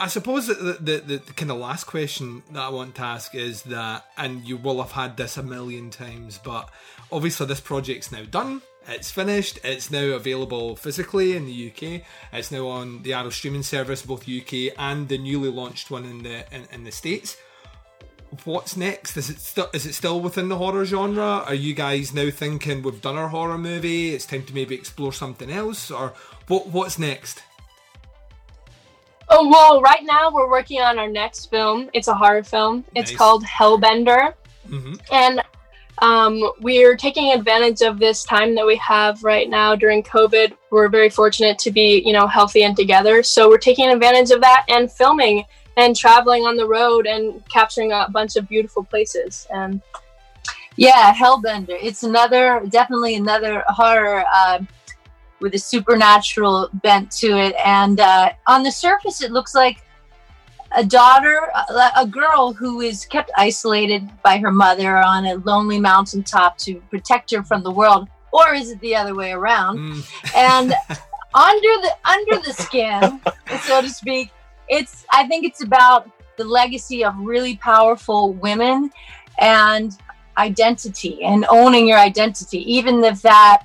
I 0.01 0.09
suppose 0.09 0.49
that 0.49 0.85
the, 0.85 0.97
the, 0.97 1.19
the, 1.19 1.33
kind 1.35 1.53
of 1.53 1.59
last 1.59 1.85
question 1.85 2.43
that 2.51 2.61
I 2.61 2.71
want 2.71 2.97
to 2.97 3.03
ask 3.03 3.37
is 3.37 3.63
that, 3.63 4.05
and 4.17 4.43
you 4.43 4.57
will 4.57 4.83
have 4.83 4.91
had 4.91 5.17
this 5.17 5.37
a 5.37 5.45
million 5.45 5.91
times, 5.91 6.41
but 6.43 6.69
obviously 7.13 7.47
this 7.47 7.61
project's 7.61 8.11
now 8.11 8.25
done. 8.25 8.63
It's 8.89 9.13
finished. 9.13 9.61
It's 9.63 9.93
now 9.93 10.07
available 10.07 10.75
physically 10.75 11.37
in 11.37 11.47
the 11.47 11.71
UK. 11.71 12.03
It's 12.33 12.51
now 12.51 12.67
on 12.67 13.05
the 13.05 13.15
Arrow 13.15 13.31
streaming 13.31 13.63
service, 13.63 14.03
both 14.03 14.29
UK 14.29 14.75
and 14.77 15.09
the 15.09 15.19
newly 15.19 15.51
launched 15.51 15.89
one 15.89 16.05
in 16.05 16.25
the 16.25 16.53
in, 16.53 16.67
in 16.73 16.83
the 16.83 16.91
states 16.91 17.37
what's 18.45 18.77
next? 18.77 19.17
Is 19.17 19.31
it 19.31 19.39
still 19.39 19.69
is 19.73 19.87
it 19.87 19.95
still 19.95 20.21
within 20.21 20.49
the 20.49 20.57
horror 20.57 20.85
genre? 20.85 21.45
Are 21.47 21.55
you 21.55 21.75
guys 21.75 22.13
now 22.15 22.31
thinking 22.31 22.83
we've 22.83 23.01
done 23.01 23.17
our 23.17 23.29
horror 23.29 23.59
movie? 23.59 24.15
It's 24.15 24.27
time 24.27 24.45
to 24.45 24.55
maybe 24.55 24.75
explore 24.75 25.13
something 25.13 25.51
else, 25.51 25.91
or 25.91 26.15
what? 26.49 26.69
What's 26.69 26.99
next? 26.99 27.43
Oh 29.29 29.49
well, 29.49 29.81
right 29.81 30.03
now 30.03 30.31
we're 30.31 30.51
working 30.51 30.81
on 30.81 30.99
our 30.99 31.09
next 31.09 31.47
film. 31.51 31.89
It's 31.93 32.09
a 32.09 32.15
horror 32.15 32.43
film. 32.43 32.85
It's 32.95 33.11
Nice. 33.11 33.19
called 33.19 33.45
Hellbender, 33.45 34.35
hmm 34.69 34.95
and 35.13 35.43
um, 36.03 36.51
we're 36.61 36.97
taking 36.97 37.33
advantage 37.33 37.81
of 37.83 37.99
this 38.01 38.25
time 38.25 38.55
that 38.57 38.67
we 38.67 38.77
have 38.77 39.23
right 39.23 39.49
now 39.49 39.77
during 39.77 40.03
COVID. 40.03 40.53
We're 40.71 40.89
very 40.89 41.09
fortunate 41.09 41.59
to 41.61 41.71
be, 41.71 42.03
you 42.05 42.13
know, 42.13 42.27
healthy 42.27 42.65
and 42.65 42.77
together. 42.77 43.23
So 43.23 43.49
we're 43.49 43.59
taking 43.59 43.89
advantage 43.89 44.33
of 44.33 44.41
that 44.41 44.67
and 44.69 44.91
filming 44.91 45.45
and 45.77 45.97
traveling 45.97 46.45
on 46.45 46.57
the 46.57 46.67
road 46.67 47.07
and 47.07 47.43
capturing 47.49 47.93
a 47.93 48.09
bunch 48.11 48.37
of 48.37 48.49
beautiful 48.49 48.85
places. 48.85 49.47
And 49.51 49.83
Yeah, 50.77 51.13
Hellbender. 51.15 51.79
It's 51.81 52.03
another, 52.03 52.63
definitely 52.69 53.15
another 53.17 53.65
horror 53.69 54.25
uh, 54.33 54.61
with 55.41 55.55
a 55.55 55.59
supernatural 55.59 56.69
bent 56.75 57.11
to 57.13 57.37
it. 57.39 57.55
And 57.65 58.01
uh, 58.01 58.31
on 58.47 58.63
the 58.63 58.73
surface, 58.73 59.23
it 59.23 59.31
looks 59.31 59.55
like 59.55 59.85
a 60.77 60.85
daughter, 60.85 61.39
a, 61.55 61.91
a 61.99 62.07
girl 62.07 62.53
who 62.53 62.81
is 62.81 63.07
kept 63.07 63.31
isolated 63.37 64.09
by 64.23 64.39
her 64.39 64.51
mother 64.51 64.99
on 64.99 65.27
a 65.27 65.35
lonely 65.37 65.81
mountaintop 65.81 66.59
to 66.59 66.81
protect 66.91 67.31
her 67.31 67.43
from 67.43 67.63
the 67.63 67.71
world. 67.71 68.09
Or 68.33 68.55
is 68.55 68.71
it 68.71 68.81
the 68.81 68.97
other 68.97 69.15
way 69.15 69.31
around? 69.31 69.79
Mm, 69.79 70.35
and 70.35 70.75
under 71.35 71.61
the 71.83 71.93
under 72.05 72.43
the 72.45 72.53
skin, 72.53 73.21
so 73.63 73.81
to 73.81 73.89
speak, 73.89 74.33
it's 74.69 75.07
I 75.13 75.27
think 75.27 75.45
it's 75.45 75.63
about 75.63 76.11
the 76.37 76.45
legacy 76.45 77.05
of 77.05 77.15
really 77.19 77.57
powerful 77.57 78.33
women 78.35 78.91
and 79.41 79.97
identity 80.37 81.23
and 81.23 81.47
owning 81.49 81.87
your 81.87 81.99
identity, 81.99 82.59
even 82.73 83.03
if 83.05 83.23
that 83.23 83.65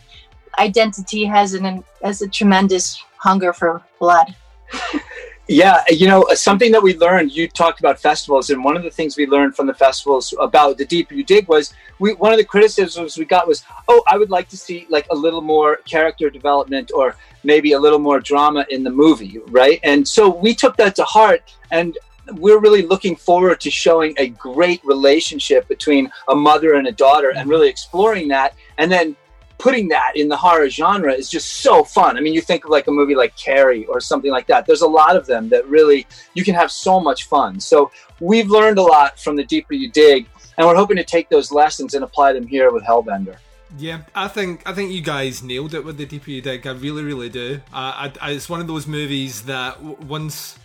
identity 0.58 1.26
has 1.26 1.54
an 1.54 1.84
has 2.04 2.22
a 2.22 2.28
tremendous 2.28 3.02
hunger 3.18 3.54
for 3.54 3.82
blood. 4.00 4.36
Yeah, 5.52 5.84
you 5.90 6.06
know, 6.06 6.22
uh, 6.30 6.36
something 6.36 6.72
that 6.74 6.84
we 6.84 6.96
learned, 6.96 7.32
you 7.32 7.48
talked 7.48 7.80
about 7.80 8.00
festivals, 8.00 8.52
and 8.52 8.64
one 8.64 8.78
of 8.78 8.84
the 8.84 8.92
things 8.92 9.18
we 9.18 9.26
learned 9.26 9.56
from 9.56 9.66
the 9.66 9.74
festivals 9.74 10.32
about 10.40 10.78
The 10.78 10.86
Deeper 10.86 11.16
You 11.16 11.24
Dig 11.24 11.48
was 11.48 11.74
we, 11.98 12.14
one 12.14 12.32
of 12.32 12.38
the 12.38 12.46
criticisms 12.46 13.18
we 13.18 13.26
got 13.26 13.48
was, 13.48 13.64
oh, 13.88 14.04
I 14.06 14.20
would 14.20 14.30
like 14.30 14.48
to 14.50 14.58
see 14.58 14.86
like 14.92 15.08
a 15.10 15.16
little 15.16 15.42
more 15.42 15.78
character 15.90 16.30
development 16.30 16.92
or 16.94 17.16
maybe 17.44 17.72
a 17.72 17.80
little 17.80 17.98
more 17.98 18.20
drama 18.20 18.64
in 18.70 18.84
the 18.84 18.92
movie, 18.92 19.40
right? 19.48 19.80
And 19.82 20.08
so 20.08 20.30
we 20.30 20.54
took 20.54 20.78
that 20.78 20.96
to 20.98 21.04
heart, 21.04 21.42
and 21.72 21.98
we're 22.34 22.60
really 22.60 22.84
looking 22.84 23.16
forward 23.16 23.60
to 23.62 23.72
showing 23.72 24.14
a 24.20 24.28
great 24.30 24.82
relationship 24.86 25.68
between 25.68 26.12
a 26.28 26.36
mother 26.36 26.76
and 26.76 26.86
a 26.86 26.92
daughter 26.92 27.32
and 27.36 27.50
really 27.50 27.70
exploring 27.70 28.28
that. 28.28 28.54
And 28.78 28.92
then 28.92 29.16
putting 29.60 29.90
that 29.90 30.14
in 30.16 30.30
the 30.30 30.38
horror 30.38 30.70
genre 30.70 31.14
is 31.14 31.30
just 31.30 31.58
so 31.58 31.84
fun. 31.84 32.18
I 32.18 32.22
mean, 32.22 32.34
you 32.34 32.42
think 32.42 32.64
of 32.64 32.72
like 32.72 32.88
a 32.88 32.92
movie 32.92 33.14
like 33.14 33.36
Carrie 33.36 33.86
or 33.86 34.00
something 34.00 34.32
like 34.32 34.48
that. 34.48 34.66
There's 34.66 34.82
a 34.82 34.88
lot 34.88 35.16
of 35.16 35.28
them 35.28 35.50
that 35.50 35.68
really 35.68 36.08
you 36.34 36.44
can 36.44 36.56
have 36.56 36.72
so 36.72 37.00
much 37.00 37.26
fun. 37.26 37.60
So 37.60 37.92
we've 38.20 38.50
learned 38.50 38.80
a 38.80 38.82
lot 38.82 39.20
from 39.20 39.36
the 39.36 39.44
deeper 39.44 39.74
you 39.74 39.92
dig, 39.92 40.28
and 40.58 40.66
we're 40.66 40.76
hoping 40.76 40.98
to 40.98 41.04
take 41.04 41.30
those 41.30 41.52
lessons 41.52 41.94
and 41.94 42.04
apply 42.04 42.34
them 42.34 42.48
here 42.48 42.72
with 42.72 42.84
Hellbender. 42.84 43.38
Yeah, 43.78 44.02
I 44.16 44.30
think 44.30 44.68
I 44.68 44.74
think 44.74 44.92
you 44.92 45.02
guys 45.02 45.44
nailed 45.44 45.76
it 45.76 45.86
with 45.86 45.98
the 45.98 46.06
deeper 46.06 46.32
you 46.32 46.42
dig. 46.42 46.66
I 46.66 46.72
really, 46.72 47.04
really 47.04 47.30
do. 47.30 47.62
I, 47.72 48.12
I, 48.20 48.32
it's 48.32 48.50
one 48.50 48.62
of 48.62 48.68
those 48.68 48.88
movies 48.88 49.44
that 49.44 49.82
once. 49.82 50.58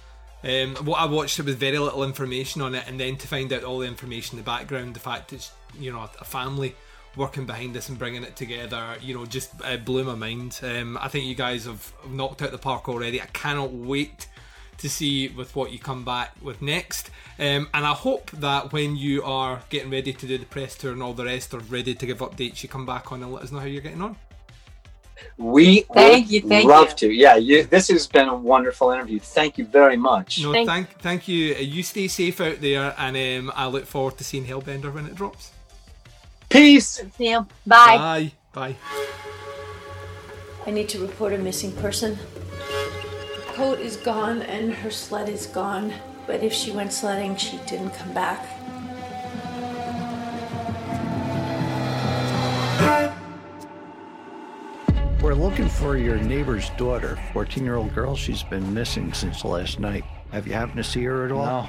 Um, 0.42 0.76
what 0.84 1.00
I 1.00 1.06
watched 1.06 1.38
it 1.38 1.46
with 1.46 1.58
very 1.58 1.78
little 1.78 2.04
information 2.04 2.60
on 2.60 2.74
it, 2.74 2.84
and 2.86 3.00
then 3.00 3.16
to 3.16 3.26
find 3.26 3.50
out 3.50 3.64
all 3.64 3.78
the 3.78 3.86
information 3.86 4.38
in 4.38 4.44
the 4.44 4.46
background, 4.46 4.94
the 4.94 5.00
fact 5.00 5.32
it's 5.32 5.50
you 5.78 5.90
know 5.90 6.08
a 6.20 6.24
family 6.24 6.76
working 7.16 7.46
behind 7.46 7.74
this 7.74 7.88
and 7.88 7.98
bringing 7.98 8.22
it 8.24 8.36
together, 8.36 8.96
you 9.00 9.14
know, 9.14 9.24
just 9.26 9.52
uh, 9.64 9.76
blew 9.76 10.04
my 10.04 10.14
mind. 10.14 10.58
Um, 10.62 10.98
I 11.00 11.08
think 11.08 11.26
you 11.26 11.34
guys 11.34 11.64
have 11.66 11.92
knocked 12.08 12.42
out 12.42 12.50
the 12.50 12.58
park 12.58 12.88
already. 12.88 13.20
I 13.20 13.26
cannot 13.26 13.72
wait 13.72 14.26
to 14.78 14.88
see 14.88 15.28
with 15.28 15.54
what 15.54 15.70
you 15.70 15.78
come 15.78 16.04
back 16.04 16.32
with 16.42 16.60
next. 16.60 17.10
Um, 17.38 17.68
and 17.72 17.86
I 17.86 17.92
hope 17.92 18.30
that 18.32 18.72
when 18.72 18.96
you 18.96 19.22
are 19.22 19.62
getting 19.70 19.90
ready 19.90 20.12
to 20.12 20.26
do 20.26 20.36
the 20.38 20.44
press 20.46 20.76
tour 20.76 20.92
and 20.92 21.02
all 21.02 21.14
the 21.14 21.24
rest, 21.24 21.54
or 21.54 21.58
ready 21.60 21.94
to 21.94 22.06
give 22.06 22.18
updates, 22.18 22.62
you 22.62 22.68
come 22.68 22.84
back 22.86 23.12
on 23.12 23.22
and 23.22 23.32
let 23.32 23.44
us 23.44 23.52
know 23.52 23.60
how 23.60 23.66
you're 23.66 23.80
getting 23.82 24.02
on. 24.02 24.16
We 25.36 25.82
thank 25.94 26.30
you, 26.30 26.40
thank 26.42 26.66
love 26.68 26.90
you. 26.90 26.96
to. 26.96 27.12
Yeah, 27.12 27.36
you, 27.36 27.64
this 27.64 27.88
has 27.88 28.06
been 28.06 28.28
a 28.28 28.34
wonderful 28.36 28.90
interview. 28.90 29.20
Thank 29.20 29.58
you 29.58 29.64
very 29.64 29.96
much. 29.96 30.42
No, 30.42 30.52
Thank- 30.52 30.68
thank, 30.68 30.88
thank 31.00 31.28
you. 31.28 31.54
Uh, 31.54 31.58
You 31.60 31.82
stay 31.82 32.08
safe 32.08 32.40
out 32.40 32.60
there, 32.60 32.94
and 32.98 33.16
um, 33.48 33.52
I 33.54 33.66
look 33.68 33.86
forward 33.86 34.18
to 34.18 34.24
seeing 34.24 34.44
Hellbender 34.44 34.92
when 34.92 35.06
it 35.06 35.14
drops. 35.14 35.52
Peace. 36.54 37.02
See 37.16 37.30
you. 37.30 37.44
Bye. 37.66 37.96
Bye. 37.96 38.32
Bye. 38.52 38.76
I 40.64 40.70
need 40.70 40.88
to 40.90 41.00
report 41.00 41.32
a 41.32 41.38
missing 41.38 41.72
person. 41.72 42.14
Her 42.14 43.52
coat 43.54 43.80
is 43.80 43.96
gone 43.96 44.40
and 44.42 44.72
her 44.72 44.90
sled 44.92 45.28
is 45.28 45.46
gone, 45.46 45.92
but 46.28 46.44
if 46.44 46.52
she 46.52 46.70
went 46.70 46.92
sledding, 46.92 47.34
she 47.34 47.58
didn't 47.66 47.90
come 47.90 48.14
back. 48.14 48.46
We're 55.20 55.34
looking 55.34 55.68
for 55.68 55.96
your 55.96 56.18
neighbor's 56.18 56.70
daughter, 56.70 57.18
14 57.32 57.64
year 57.64 57.74
old 57.74 57.92
girl. 57.96 58.14
She's 58.14 58.44
been 58.44 58.72
missing 58.72 59.12
since 59.12 59.44
last 59.44 59.80
night. 59.80 60.04
Have 60.30 60.46
you 60.46 60.52
happened 60.52 60.76
to 60.76 60.84
see 60.84 61.02
her 61.02 61.24
at 61.24 61.32
all? 61.32 61.46
No. 61.46 61.68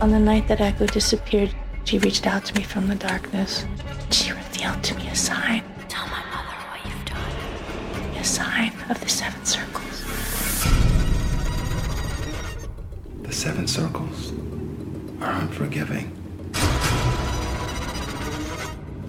On 0.00 0.12
the 0.12 0.20
night 0.20 0.46
that 0.46 0.60
Echo 0.60 0.86
disappeared, 0.86 1.52
she 1.84 1.98
reached 1.98 2.26
out 2.26 2.44
to 2.44 2.54
me 2.54 2.62
from 2.62 2.86
the 2.88 2.94
darkness. 2.94 3.64
She 4.10 4.32
revealed 4.32 4.82
to 4.84 4.94
me 4.96 5.08
a 5.08 5.14
sign. 5.14 5.62
Tell 5.88 6.06
my 6.06 6.22
mother 6.30 6.56
what 6.70 6.84
you've 6.84 7.04
done. 7.04 8.16
A 8.20 8.24
sign 8.24 8.72
of 8.88 9.00
the 9.00 9.08
seven 9.08 9.44
circles. 9.44 10.04
The 13.22 13.32
seven 13.32 13.66
circles 13.66 14.32
are 15.20 15.32
unforgiving. 15.40 16.16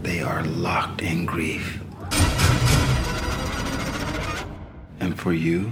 They 0.03 0.21
are 0.21 0.43
locked 0.43 1.01
in 1.01 1.25
grief. 1.25 1.79
And 4.99 5.17
for 5.19 5.33
you, 5.33 5.71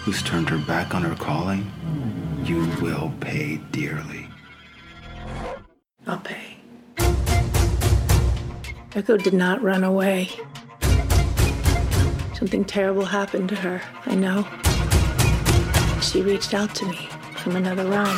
who's 0.00 0.22
turned 0.22 0.48
her 0.50 0.58
back 0.58 0.94
on 0.94 1.02
her 1.02 1.14
calling, 1.14 1.70
you 2.44 2.66
will 2.80 3.12
pay 3.20 3.58
dearly. 3.70 4.21
I'll 6.06 6.18
pay. 6.18 6.56
Echo 8.94 9.16
did 9.16 9.34
not 9.34 9.62
run 9.62 9.84
away. 9.84 10.28
Something 12.34 12.64
terrible 12.64 13.04
happened 13.04 13.48
to 13.50 13.54
her, 13.56 13.80
I 14.06 14.14
know. 14.14 14.46
She 16.00 16.22
reached 16.22 16.54
out 16.54 16.74
to 16.74 16.86
me 16.86 17.08
from 17.36 17.56
another 17.56 17.84
realm. 17.84 18.08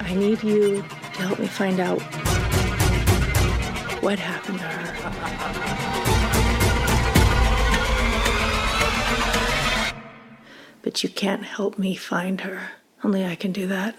I 0.00 0.14
need 0.16 0.42
you 0.42 0.82
to 0.82 1.22
help 1.22 1.38
me 1.38 1.46
find 1.46 1.78
out 1.78 2.00
what 4.02 4.18
happened 4.18 4.58
to 4.58 4.64
her. 4.64 4.96
But 10.82 11.02
you 11.02 11.10
can't 11.10 11.44
help 11.44 11.78
me 11.78 11.94
find 11.94 12.40
her. 12.40 12.70
Only 13.04 13.24
I 13.24 13.34
can 13.34 13.52
do 13.52 13.66
that. 13.68 13.94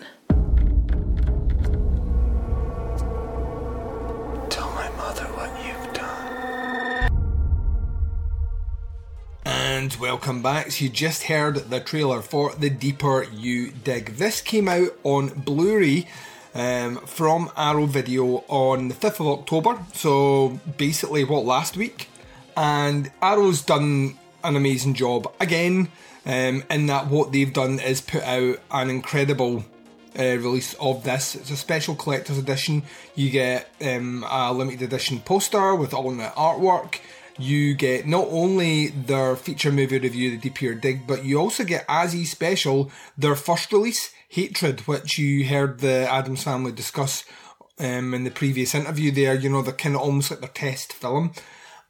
And 9.82 9.96
welcome 9.96 10.44
back. 10.44 10.70
So 10.70 10.84
you 10.84 10.92
just 10.92 11.24
heard 11.24 11.56
the 11.56 11.80
trailer 11.80 12.22
for 12.22 12.54
The 12.54 12.70
Deeper 12.70 13.24
You 13.24 13.72
Dig. 13.72 14.18
This 14.18 14.40
came 14.40 14.68
out 14.68 14.90
on 15.04 15.30
Blu 15.30 15.80
ray 15.80 16.08
um, 16.54 16.98
from 17.08 17.50
Arrow 17.58 17.88
Video 17.88 18.44
on 18.48 18.90
the 18.90 18.94
5th 18.94 19.22
of 19.22 19.40
October. 19.40 19.84
So 19.96 20.60
basically, 20.78 21.24
what, 21.24 21.46
last 21.46 21.78
week? 21.78 22.10
And 22.56 23.10
Arrow's 23.24 23.64
done 23.64 24.20
an 24.44 24.56
amazing 24.56 24.94
job 24.94 25.34
again, 25.40 25.88
um, 26.28 26.64
in 26.70 26.86
that 26.86 27.08
what 27.08 27.32
they've 27.32 27.52
done 27.52 27.80
is 27.80 28.02
put 28.02 28.22
out 28.22 28.60
an 28.70 28.92
incredible 28.92 29.66
uh, 30.16 30.22
release 30.24 30.76
of 30.76 31.04
this. 31.04 31.34
It's 31.34 31.50
a 31.50 31.58
special 31.58 31.96
collector's 31.96 32.38
edition. 32.38 32.84
You 33.16 33.32
get 33.32 33.68
um, 33.82 34.24
a 34.30 34.54
limited 34.54 34.84
edition 34.84 35.22
poster 35.22 35.74
with 35.74 35.92
all 35.92 36.12
the 36.12 36.32
artwork. 36.38 37.00
You 37.38 37.74
get 37.74 38.08
not 38.08 38.28
only 38.30 38.88
their 38.88 39.36
feature 39.36 39.72
movie 39.72 40.00
review, 40.00 40.32
The 40.32 40.38
Deeper 40.38 40.66
You 40.66 40.76
Dig, 40.76 41.08
but 41.08 41.26
you 41.26 41.40
also 41.40 41.64
get 41.64 41.86
as 41.88 42.12
special 42.30 42.92
their 43.18 43.36
first 43.36 43.72
release, 43.72 44.14
Hatred, 44.30 44.82
which 44.82 45.18
you 45.18 45.48
heard 45.48 45.80
the 45.80 46.08
Adams 46.10 46.44
family 46.44 46.72
discuss 46.72 47.24
um, 47.80 48.14
in 48.14 48.24
the 48.24 48.32
previous 48.32 48.76
interview. 48.76 49.12
There, 49.12 49.34
you 49.34 49.50
know, 49.50 49.62
they're 49.62 49.74
kind 49.74 49.96
of 49.96 50.02
almost 50.02 50.32
like 50.32 50.42
their 50.42 50.50
test 50.50 50.94
film. 50.94 51.32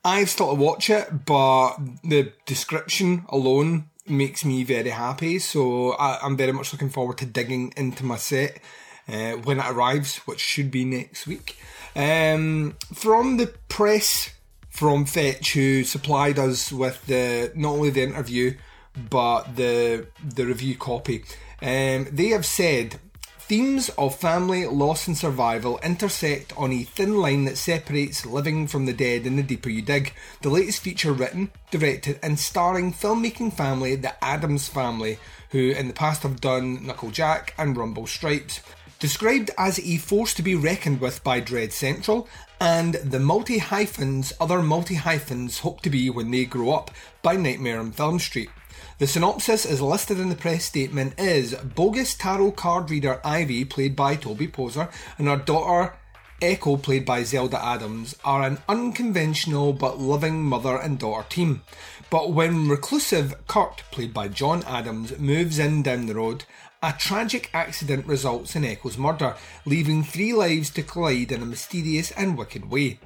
I've 0.03 0.29
still 0.29 0.49
to 0.49 0.55
watch 0.55 0.89
it, 0.89 1.25
but 1.25 1.75
the 2.03 2.33
description 2.45 3.25
alone 3.29 3.89
makes 4.07 4.43
me 4.43 4.63
very 4.63 4.89
happy. 4.89 5.39
So 5.39 5.91
I, 5.91 6.19
I'm 6.23 6.37
very 6.37 6.51
much 6.51 6.73
looking 6.73 6.89
forward 6.89 7.17
to 7.19 7.25
digging 7.25 7.73
into 7.77 8.03
my 8.03 8.17
set 8.17 8.59
uh, 9.07 9.33
when 9.33 9.59
it 9.59 9.65
arrives, 9.67 10.17
which 10.19 10.39
should 10.39 10.71
be 10.71 10.85
next 10.85 11.27
week. 11.27 11.57
Um, 11.95 12.75
from 12.93 13.37
the 13.37 13.47
press 13.67 14.31
from 14.71 15.05
Fetch, 15.05 15.53
who 15.53 15.83
supplied 15.83 16.39
us 16.39 16.71
with 16.71 17.05
the 17.05 17.51
not 17.55 17.73
only 17.73 17.91
the 17.91 18.01
interview 18.01 18.55
but 19.09 19.55
the 19.55 20.07
the 20.23 20.45
review 20.45 20.75
copy, 20.75 21.23
um, 21.61 22.07
they 22.11 22.29
have 22.29 22.45
said 22.45 22.99
Themes 23.51 23.89
of 23.97 24.15
family, 24.15 24.65
loss, 24.65 25.07
and 25.07 25.17
survival 25.17 25.77
intersect 25.83 26.53
on 26.55 26.71
a 26.71 26.83
thin 26.83 27.17
line 27.17 27.43
that 27.43 27.57
separates 27.57 28.25
living 28.25 28.65
from 28.65 28.85
the 28.85 28.93
dead 28.93 29.27
in 29.27 29.35
the 29.35 29.43
deeper 29.43 29.67
you 29.67 29.81
dig. 29.81 30.13
The 30.41 30.49
latest 30.49 30.79
feature 30.79 31.11
written, 31.11 31.51
directed, 31.69 32.17
and 32.23 32.39
starring 32.39 32.93
filmmaking 32.93 33.51
family, 33.51 33.95
the 33.95 34.15
Adams 34.23 34.69
family, 34.69 35.19
who 35.49 35.71
in 35.71 35.89
the 35.89 35.93
past 35.93 36.23
have 36.23 36.39
done 36.39 36.85
Knuckle 36.87 37.11
Jack 37.11 37.53
and 37.57 37.75
Rumble 37.75 38.07
Stripes. 38.07 38.61
Described 39.01 39.49
as 39.57 39.79
a 39.79 39.97
force 39.97 40.31
to 40.35 40.43
be 40.43 40.53
reckoned 40.53 41.01
with 41.01 41.23
by 41.23 41.39
Dread 41.39 41.73
Central, 41.73 42.29
and 42.59 42.93
the 42.93 43.19
multi 43.19 43.57
hyphens 43.57 44.31
other 44.39 44.61
multi 44.61 44.93
hyphens 44.93 45.61
hope 45.61 45.81
to 45.81 45.89
be 45.89 46.11
when 46.11 46.29
they 46.29 46.45
grow 46.45 46.69
up 46.69 46.91
by 47.23 47.35
Nightmare 47.35 47.79
on 47.79 47.93
Film 47.93 48.19
Street. 48.19 48.51
The 48.99 49.07
synopsis, 49.07 49.65
as 49.65 49.81
listed 49.81 50.19
in 50.19 50.29
the 50.29 50.35
press 50.35 50.65
statement, 50.65 51.19
is 51.19 51.55
bogus 51.55 52.13
tarot 52.13 52.51
card 52.51 52.91
reader 52.91 53.19
Ivy, 53.23 53.65
played 53.65 53.95
by 53.95 54.15
Toby 54.15 54.47
Poser, 54.47 54.87
and 55.17 55.27
her 55.27 55.37
daughter 55.37 55.95
Echo, 56.39 56.77
played 56.77 57.03
by 57.03 57.23
Zelda 57.23 57.63
Adams, 57.63 58.15
are 58.23 58.43
an 58.43 58.59
unconventional 58.69 59.73
but 59.73 59.99
loving 59.99 60.43
mother 60.43 60.75
and 60.75 60.99
daughter 60.99 61.27
team. 61.27 61.63
But 62.11 62.33
when 62.33 62.67
reclusive 62.67 63.33
Kurt, 63.47 63.83
played 63.89 64.13
by 64.13 64.27
John 64.27 64.63
Adams, 64.65 65.17
moves 65.17 65.57
in 65.57 65.81
down 65.81 66.05
the 66.05 66.15
road, 66.15 66.45
a 66.83 66.93
tragic 66.93 67.49
accident 67.53 68.05
results 68.07 68.55
in 68.55 68.65
Echo's 68.65 68.97
murder, 68.97 69.35
leaving 69.65 70.03
three 70.03 70.33
lives 70.33 70.69
to 70.71 70.83
collide 70.83 71.31
in 71.31 71.41
a 71.41 71.45
mysterious 71.45 72.11
and 72.11 72.37
wicked 72.37 72.69
way. 72.69 72.99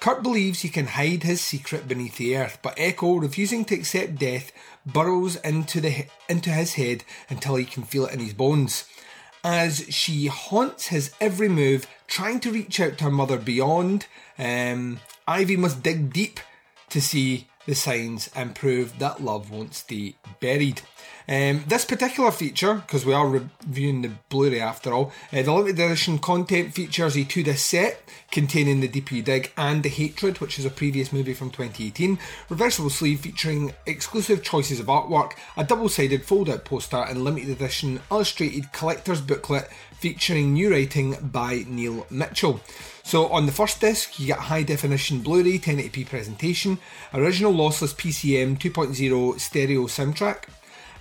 Kurt 0.00 0.24
believes 0.24 0.62
he 0.62 0.68
can 0.68 0.86
hide 0.86 1.22
his 1.22 1.40
secret 1.40 1.86
beneath 1.86 2.16
the 2.16 2.36
earth, 2.36 2.58
but 2.60 2.74
Echo, 2.76 3.14
refusing 3.14 3.64
to 3.66 3.74
accept 3.76 4.16
death, 4.16 4.50
burrows 4.84 5.36
into 5.36 5.80
the 5.80 6.06
into 6.28 6.50
his 6.50 6.74
head 6.74 7.04
until 7.28 7.54
he 7.54 7.64
can 7.64 7.84
feel 7.84 8.06
it 8.06 8.12
in 8.12 8.18
his 8.18 8.34
bones. 8.34 8.84
As 9.44 9.86
she 9.90 10.26
haunts 10.26 10.88
his 10.88 11.12
every 11.20 11.48
move, 11.48 11.86
trying 12.08 12.40
to 12.40 12.50
reach 12.50 12.80
out 12.80 12.98
to 12.98 13.04
her 13.04 13.10
mother 13.12 13.38
beyond, 13.38 14.06
um, 14.38 14.98
Ivy 15.28 15.56
must 15.56 15.84
dig 15.84 16.12
deep 16.12 16.40
to 16.90 17.00
see 17.00 17.46
the 17.66 17.74
signs 17.76 18.28
and 18.34 18.56
prove 18.56 18.98
that 18.98 19.22
love 19.22 19.52
won't 19.52 19.74
stay 19.74 20.16
buried. 20.40 20.82
Um, 21.28 21.64
this 21.68 21.84
particular 21.84 22.30
feature, 22.30 22.74
because 22.74 23.06
we 23.06 23.14
are 23.14 23.28
reviewing 23.28 24.02
the 24.02 24.10
Blu-ray 24.28 24.60
after 24.60 24.92
all, 24.92 25.12
uh, 25.32 25.42
the 25.42 25.52
limited 25.52 25.78
edition 25.78 26.18
content 26.18 26.74
features 26.74 27.16
a 27.16 27.24
two-disc 27.24 27.64
set 27.64 28.02
containing 28.30 28.80
the 28.80 28.88
DP 28.88 29.22
Dig 29.22 29.52
and 29.56 29.82
The 29.82 29.88
Hatred, 29.88 30.40
which 30.40 30.58
is 30.58 30.64
a 30.64 30.70
previous 30.70 31.12
movie 31.12 31.34
from 31.34 31.50
2018, 31.50 32.18
reversible 32.48 32.90
sleeve 32.90 33.20
featuring 33.20 33.74
exclusive 33.86 34.42
choices 34.42 34.80
of 34.80 34.86
artwork, 34.86 35.32
a 35.56 35.64
double-sided 35.64 36.24
fold-out 36.24 36.64
poster, 36.64 36.96
and 36.96 37.22
limited 37.22 37.50
edition 37.50 38.00
illustrated 38.10 38.72
collector's 38.72 39.20
booklet 39.20 39.68
featuring 39.92 40.52
new 40.52 40.70
writing 40.70 41.16
by 41.22 41.64
Neil 41.68 42.06
Mitchell. 42.10 42.60
So 43.04 43.28
on 43.28 43.46
the 43.46 43.52
first 43.52 43.80
disc, 43.80 44.18
you 44.18 44.26
get 44.26 44.38
high 44.38 44.62
definition 44.62 45.20
Blu-ray 45.20 45.58
1080p 45.58 46.06
presentation, 46.06 46.78
original 47.14 47.52
lossless 47.52 47.94
PCM 47.94 48.58
2.0 48.58 49.38
stereo 49.38 49.82
soundtrack, 49.82 50.44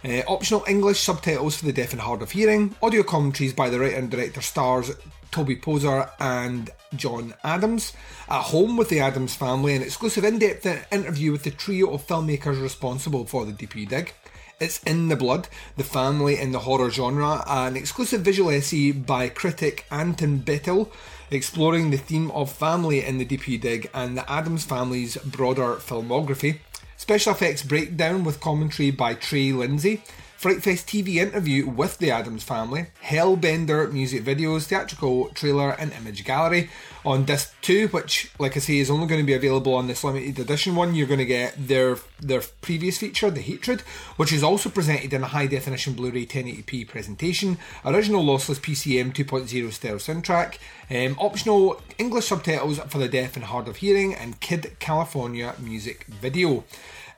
uh, 0.04 0.22
optional 0.28 0.64
English 0.68 1.00
subtitles 1.00 1.58
for 1.58 1.66
the 1.66 1.74
deaf 1.74 1.92
and 1.92 2.02
hard 2.02 2.22
of 2.22 2.32
hearing, 2.32 2.76
audio 2.82 3.04
commentaries 3.04 3.54
by 3.54 3.70
the 3.70 3.80
writer 3.80 3.96
and 3.96 4.10
director 4.10 4.42
stars 4.42 4.92
Toby 5.32 5.56
Poser 5.56 6.10
and 6.20 6.70
John 6.96 7.34
Adams, 7.44 7.94
at 8.30 8.42
home 8.42 8.78
with 8.78 8.90
the 8.90 9.00
Adams 9.00 9.36
family, 9.36 9.76
an 9.76 9.82
exclusive 9.82 10.24
in-depth 10.24 10.92
interview 10.92 11.32
with 11.32 11.44
the 11.44 11.52
trio 11.52 11.92
of 11.92 12.06
filmmakers 12.06 12.62
responsible 12.62 13.26
for 13.26 13.46
the 13.46 13.54
DP 13.54 13.88
Dig. 13.88 14.14
It's 14.60 14.84
in 14.84 15.08
the 15.08 15.16
blood, 15.16 15.48
the 15.78 15.84
family 15.84 16.38
in 16.38 16.52
the 16.52 16.60
horror 16.60 16.92
genre, 16.92 17.44
an 17.48 17.76
exclusive 17.76 18.22
visual 18.22 18.52
essay 18.52 18.92
by 18.92 19.30
critic 19.30 19.86
Anton 19.90 20.40
Bitel 20.40 20.92
exploring 21.32 21.90
the 21.90 21.98
theme 21.98 22.30
of 22.32 22.52
family 22.52 23.04
in 23.04 23.18
the 23.18 23.26
DP 23.26 23.60
Dig 23.60 23.90
and 23.94 24.18
the 24.18 24.30
Adams 24.30 24.66
family's 24.66 25.16
broader 25.18 25.76
filmography. 25.76 26.60
Special 27.02 27.32
effects 27.32 27.64
breakdown 27.64 28.24
with 28.24 28.40
commentary 28.40 28.92
by 28.92 29.16
Trey 29.16 29.54
Lindsay. 29.54 30.04
Frightfest 30.42 30.88
TV 30.88 31.18
interview 31.18 31.70
with 31.70 32.00
the 32.00 32.10
Adams 32.10 32.44
family, 32.44 32.88
Hellbender 33.04 33.92
music 33.94 34.24
videos, 34.24 34.66
theatrical 34.66 35.30
trailer, 35.36 35.70
and 35.70 35.94
image 35.94 36.26
gallery. 36.26 36.72
On 37.06 37.26
disc 37.26 37.54
two, 37.62 37.90
which, 37.90 38.32
like 38.40 38.58
I 38.58 38.60
say, 38.60 38.80
is 38.80 38.90
only 38.90 39.06
going 39.06 39.22
to 39.22 39.26
be 39.26 39.36
available 39.36 39.76
on 39.76 39.86
this 39.86 40.04
limited 40.04 40.40
edition 40.40 40.76
one, 40.76 40.96
you're 40.96 41.06
going 41.06 41.20
to 41.20 41.26
get 41.28 41.68
their 41.68 41.98
their 42.20 42.42
previous 42.62 42.98
feature, 42.98 43.30
The 43.30 43.40
Hatred, 43.40 43.82
which 44.18 44.34
is 44.34 44.42
also 44.42 44.72
presented 44.72 45.14
in 45.14 45.22
a 45.22 45.28
high 45.28 45.46
definition 45.46 45.94
Blu-ray 45.94 46.26
1080p 46.26 46.88
presentation, 46.88 47.60
original 47.86 48.26
lossless 48.26 48.60
PCM 48.60 49.14
2.0 49.14 49.72
stereo 49.72 49.98
soundtrack, 49.98 50.58
um, 50.90 51.16
optional 51.20 51.80
English 52.00 52.26
subtitles 52.26 52.80
for 52.80 52.98
the 52.98 53.08
deaf 53.08 53.36
and 53.36 53.46
hard 53.46 53.68
of 53.68 53.78
hearing, 53.78 54.16
and 54.16 54.40
Kid 54.40 54.76
California 54.80 55.54
music 55.60 56.06
video. 56.06 56.64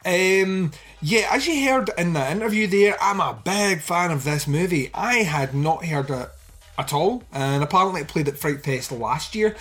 Um, 0.05 0.71
yeah, 1.01 1.29
as 1.31 1.47
you 1.47 1.69
heard 1.69 1.89
in 1.97 2.13
the 2.13 2.31
interview 2.31 2.67
there, 2.67 2.97
I'm 3.01 3.19
a 3.19 3.39
big 3.43 3.81
fan 3.81 4.11
of 4.11 4.23
this 4.23 4.47
movie. 4.47 4.89
I 4.93 5.15
had 5.17 5.53
not 5.53 5.85
heard 5.85 6.09
it 6.09 6.29
at 6.77 6.93
all, 6.93 7.23
and 7.31 7.63
apparently 7.63 8.01
it 8.01 8.07
played 8.07 8.27
at 8.27 8.37
Fright 8.37 8.63
Fest 8.63 8.91
last 8.91 9.33
year 9.33 9.55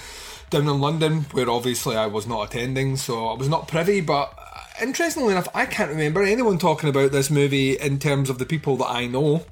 down 0.51 0.69
in 0.69 0.81
London, 0.81 1.23
where 1.33 1.49
obviously 1.49 1.97
I 1.97 2.07
was 2.07 2.27
not 2.27 2.43
attending, 2.43 2.97
so 2.97 3.29
I 3.29 3.35
was 3.35 3.49
not 3.49 3.69
privy. 3.69 4.01
But 4.01 4.35
uh, 4.37 4.61
interestingly 4.83 5.33
enough, 5.33 5.49
I 5.55 5.65
can't 5.65 5.91
remember 5.91 6.23
anyone 6.23 6.59
talking 6.59 6.89
about 6.89 7.13
this 7.13 7.31
movie 7.31 7.79
in 7.79 7.99
terms 7.99 8.29
of 8.29 8.39
the 8.39 8.47
people 8.47 8.77
that 8.79 8.91
I 8.91 9.07
know. 9.07 9.47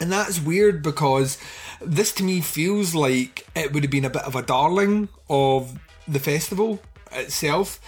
And 0.00 0.10
that's 0.10 0.40
weird 0.40 0.82
because 0.82 1.38
this 1.80 2.12
to 2.14 2.24
me 2.24 2.40
feels 2.40 2.94
like 2.94 3.46
it 3.54 3.72
would 3.72 3.84
have 3.84 3.90
been 3.90 4.04
a 4.04 4.10
bit 4.10 4.22
of 4.22 4.34
a 4.34 4.42
darling 4.42 5.08
of 5.28 5.78
the 6.08 6.18
festival 6.18 6.80
itself 7.12 7.80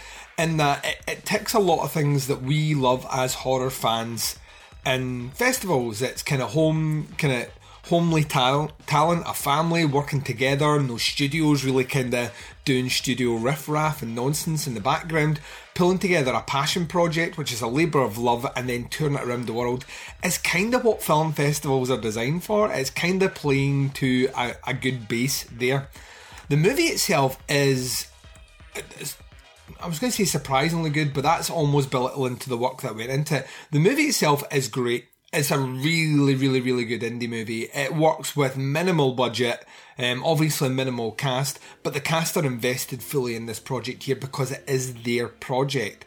in 0.42 0.56
that 0.56 0.84
it, 0.84 0.98
it 1.06 1.24
ticks 1.24 1.54
a 1.54 1.58
lot 1.58 1.84
of 1.84 1.92
things 1.92 2.26
that 2.26 2.42
we 2.42 2.74
love 2.74 3.06
as 3.12 3.34
horror 3.34 3.70
fans 3.70 4.36
in 4.84 5.30
festivals. 5.30 6.02
It's 6.02 6.22
kind 6.22 6.42
of 6.42 6.50
home, 6.50 7.08
kind 7.16 7.42
of 7.42 7.48
homely 7.86 8.24
talent, 8.24 8.72
talent, 8.86 9.22
a 9.26 9.34
family 9.34 9.84
working 9.84 10.20
together, 10.20 10.80
no 10.80 10.96
studios 10.96 11.64
really 11.64 11.84
kind 11.84 12.14
of 12.14 12.32
doing 12.64 12.88
studio 12.88 13.34
riffraff 13.34 14.02
and 14.02 14.14
nonsense 14.14 14.66
in 14.66 14.74
the 14.74 14.80
background, 14.80 15.40
pulling 15.74 15.98
together 15.98 16.32
a 16.32 16.42
passion 16.42 16.86
project, 16.86 17.36
which 17.36 17.52
is 17.52 17.60
a 17.60 17.66
labour 17.66 18.00
of 18.00 18.18
love, 18.18 18.46
and 18.56 18.68
then 18.68 18.88
touring 18.88 19.14
it 19.14 19.22
around 19.22 19.46
the 19.46 19.52
world, 19.52 19.84
is 20.22 20.38
kind 20.38 20.74
of 20.74 20.84
what 20.84 21.02
film 21.02 21.32
festivals 21.32 21.90
are 21.90 22.00
designed 22.00 22.44
for. 22.44 22.72
It's 22.72 22.90
kind 22.90 23.22
of 23.22 23.34
playing 23.34 23.90
to 23.90 24.28
a, 24.36 24.54
a 24.66 24.74
good 24.74 25.08
base 25.08 25.44
there. 25.44 25.88
The 26.48 26.56
movie 26.56 26.84
itself 26.84 27.38
is. 27.48 28.08
I 29.80 29.88
was 29.88 29.98
going 29.98 30.10
to 30.10 30.16
say 30.16 30.24
surprisingly 30.24 30.90
good, 30.90 31.14
but 31.14 31.22
that's 31.22 31.50
almost 31.50 31.90
belittling 31.90 32.36
to 32.38 32.48
the 32.48 32.56
work 32.56 32.82
that 32.82 32.96
went 32.96 33.10
into 33.10 33.38
it. 33.38 33.46
The 33.70 33.78
movie 33.78 34.04
itself 34.04 34.44
is 34.52 34.68
great. 34.68 35.06
It's 35.32 35.50
a 35.50 35.58
really, 35.58 36.34
really, 36.34 36.60
really 36.60 36.84
good 36.84 37.00
indie 37.00 37.28
movie. 37.28 37.62
It 37.72 37.94
works 37.94 38.36
with 38.36 38.58
minimal 38.58 39.14
budget, 39.14 39.64
um, 39.98 40.22
obviously 40.24 40.68
minimal 40.68 41.12
cast, 41.12 41.58
but 41.82 41.94
the 41.94 42.00
cast 42.00 42.36
are 42.36 42.44
invested 42.44 43.02
fully 43.02 43.34
in 43.34 43.46
this 43.46 43.58
project 43.58 44.02
here 44.02 44.16
because 44.16 44.50
it 44.50 44.62
is 44.66 44.92
their 44.94 45.28
project. 45.28 46.04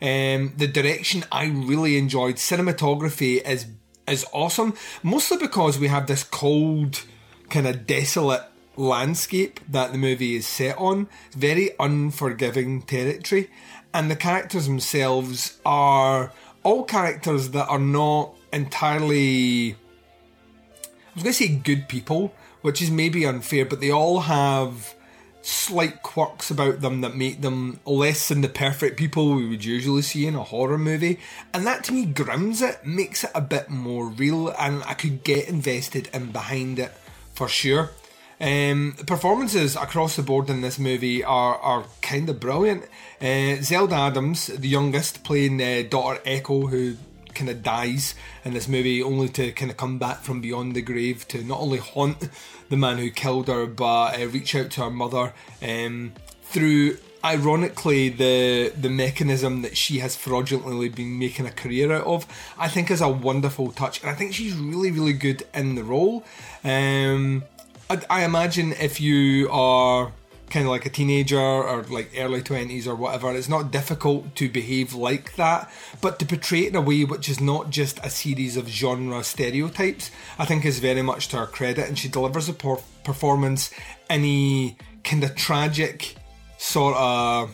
Um, 0.00 0.54
the 0.56 0.68
direction 0.68 1.24
I 1.32 1.46
really 1.46 1.98
enjoyed. 1.98 2.36
Cinematography 2.36 3.44
is 3.44 3.66
is 4.06 4.24
awesome, 4.32 4.74
mostly 5.02 5.36
because 5.38 5.78
we 5.78 5.88
have 5.88 6.06
this 6.06 6.24
cold, 6.24 7.02
kind 7.50 7.66
of 7.66 7.86
desolate 7.86 8.42
landscape 8.78 9.60
that 9.68 9.92
the 9.92 9.98
movie 9.98 10.36
is 10.36 10.46
set 10.46 10.78
on. 10.78 11.08
Very 11.32 11.70
unforgiving 11.78 12.82
territory, 12.82 13.50
and 13.92 14.10
the 14.10 14.16
characters 14.16 14.66
themselves 14.66 15.58
are 15.66 16.32
all 16.62 16.84
characters 16.84 17.50
that 17.50 17.68
are 17.68 17.78
not 17.78 18.34
entirely. 18.52 19.72
I 19.72 21.14
was 21.14 21.22
going 21.24 21.32
to 21.32 21.38
say 21.38 21.48
good 21.48 21.88
people, 21.88 22.32
which 22.62 22.80
is 22.80 22.90
maybe 22.90 23.26
unfair, 23.26 23.64
but 23.64 23.80
they 23.80 23.90
all 23.90 24.20
have 24.20 24.94
slight 25.42 26.02
quirks 26.02 26.50
about 26.50 26.80
them 26.80 27.00
that 27.00 27.16
make 27.16 27.40
them 27.40 27.80
less 27.86 28.28
than 28.28 28.42
the 28.42 28.48
perfect 28.48 28.98
people 28.98 29.34
we 29.34 29.48
would 29.48 29.64
usually 29.64 30.02
see 30.02 30.26
in 30.26 30.34
a 30.34 30.42
horror 30.42 30.78
movie. 30.78 31.18
And 31.54 31.66
that 31.66 31.84
to 31.84 31.92
me 31.92 32.04
grounds 32.04 32.60
it, 32.60 32.84
makes 32.84 33.24
it 33.24 33.30
a 33.34 33.40
bit 33.40 33.70
more 33.70 34.08
real, 34.08 34.48
and 34.58 34.82
I 34.84 34.94
could 34.94 35.24
get 35.24 35.48
invested 35.48 36.08
in 36.12 36.32
behind 36.32 36.78
it 36.78 36.92
for 37.32 37.48
sure. 37.48 37.90
Um, 38.40 38.94
performances 39.06 39.74
across 39.74 40.14
the 40.16 40.22
board 40.22 40.48
in 40.48 40.60
this 40.60 40.78
movie 40.78 41.24
are, 41.24 41.56
are 41.56 41.84
kind 42.02 42.28
of 42.28 42.38
brilliant. 42.38 42.84
Uh, 43.20 43.56
Zelda 43.62 43.96
Adams, 43.96 44.46
the 44.46 44.68
youngest, 44.68 45.24
playing 45.24 45.60
uh, 45.60 45.82
daughter 45.88 46.20
Echo, 46.24 46.66
who 46.68 46.96
kind 47.34 47.50
of 47.50 47.62
dies 47.62 48.14
in 48.44 48.54
this 48.54 48.68
movie, 48.68 49.02
only 49.02 49.28
to 49.30 49.52
kind 49.52 49.70
of 49.70 49.76
come 49.76 49.98
back 49.98 50.22
from 50.22 50.40
beyond 50.40 50.74
the 50.74 50.82
grave 50.82 51.26
to 51.28 51.42
not 51.42 51.60
only 51.60 51.78
haunt 51.78 52.28
the 52.68 52.76
man 52.76 52.98
who 52.98 53.10
killed 53.10 53.48
her, 53.48 53.66
but 53.66 54.20
uh, 54.20 54.26
reach 54.28 54.54
out 54.54 54.70
to 54.72 54.82
her 54.82 54.90
mother 54.90 55.32
um, 55.62 56.12
through. 56.42 56.98
Ironically, 57.24 58.10
the 58.10 58.72
the 58.80 58.88
mechanism 58.88 59.62
that 59.62 59.76
she 59.76 59.98
has 59.98 60.14
fraudulently 60.14 60.88
been 60.88 61.18
making 61.18 61.46
a 61.46 61.50
career 61.50 61.90
out 61.92 62.06
of, 62.06 62.26
I 62.56 62.68
think, 62.68 62.92
is 62.92 63.00
a 63.00 63.08
wonderful 63.08 63.72
touch, 63.72 64.00
and 64.00 64.08
I 64.08 64.14
think 64.14 64.34
she's 64.34 64.54
really, 64.54 64.92
really 64.92 65.14
good 65.14 65.42
in 65.52 65.74
the 65.74 65.82
role. 65.82 66.24
Um, 66.62 67.42
I, 67.90 68.02
I 68.10 68.24
imagine 68.24 68.72
if 68.72 69.00
you 69.00 69.48
are 69.50 70.12
kind 70.50 70.64
of 70.66 70.70
like 70.70 70.86
a 70.86 70.90
teenager 70.90 71.38
or 71.38 71.82
like 71.84 72.10
early 72.16 72.42
20s 72.42 72.86
or 72.86 72.94
whatever, 72.94 73.34
it's 73.34 73.48
not 73.48 73.70
difficult 73.70 74.34
to 74.36 74.48
behave 74.48 74.94
like 74.94 75.36
that, 75.36 75.70
but 76.00 76.18
to 76.18 76.26
portray 76.26 76.60
it 76.60 76.68
in 76.68 76.76
a 76.76 76.80
way 76.80 77.04
which 77.04 77.28
is 77.28 77.40
not 77.40 77.70
just 77.70 77.98
a 78.04 78.10
series 78.10 78.56
of 78.56 78.68
genre 78.68 79.22
stereotypes, 79.22 80.10
I 80.38 80.44
think 80.44 80.64
is 80.64 80.78
very 80.78 81.02
much 81.02 81.28
to 81.28 81.38
her 81.38 81.46
credit, 81.46 81.88
and 81.88 81.98
she 81.98 82.08
delivers 82.08 82.48
a 82.48 82.54
per- 82.54 82.82
performance 83.04 83.70
in 84.10 84.24
a 84.24 84.76
kind 85.04 85.24
of 85.24 85.34
tragic 85.34 86.16
sort 86.58 86.96
of 86.96 87.50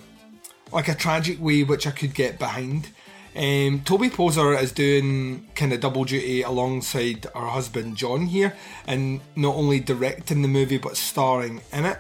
like 0.73 0.89
a 0.89 0.95
tragic 0.95 1.41
way 1.41 1.63
which 1.63 1.87
I 1.87 1.91
could 1.91 2.15
get 2.15 2.39
behind. 2.39 2.89
Um, 3.37 3.83
Toby 3.85 4.11
Poser 4.11 4.55
is 4.55 4.71
doing 4.71 5.49
kind 5.55 5.73
of 5.73 5.81
double 5.81 6.05
duty 6.05 6.43
alongside 6.43 7.27
her 7.35 7.47
husband 7.47 7.97
John 7.97 8.27
here, 8.27 8.57
and 8.87 9.21
not 9.35 9.57
only 9.57 9.81
directing 9.81 10.43
the 10.43 10.49
movie 10.49 10.79
but 10.79 10.97
starring 10.97 11.61
in 11.73 11.85
it. 11.85 11.99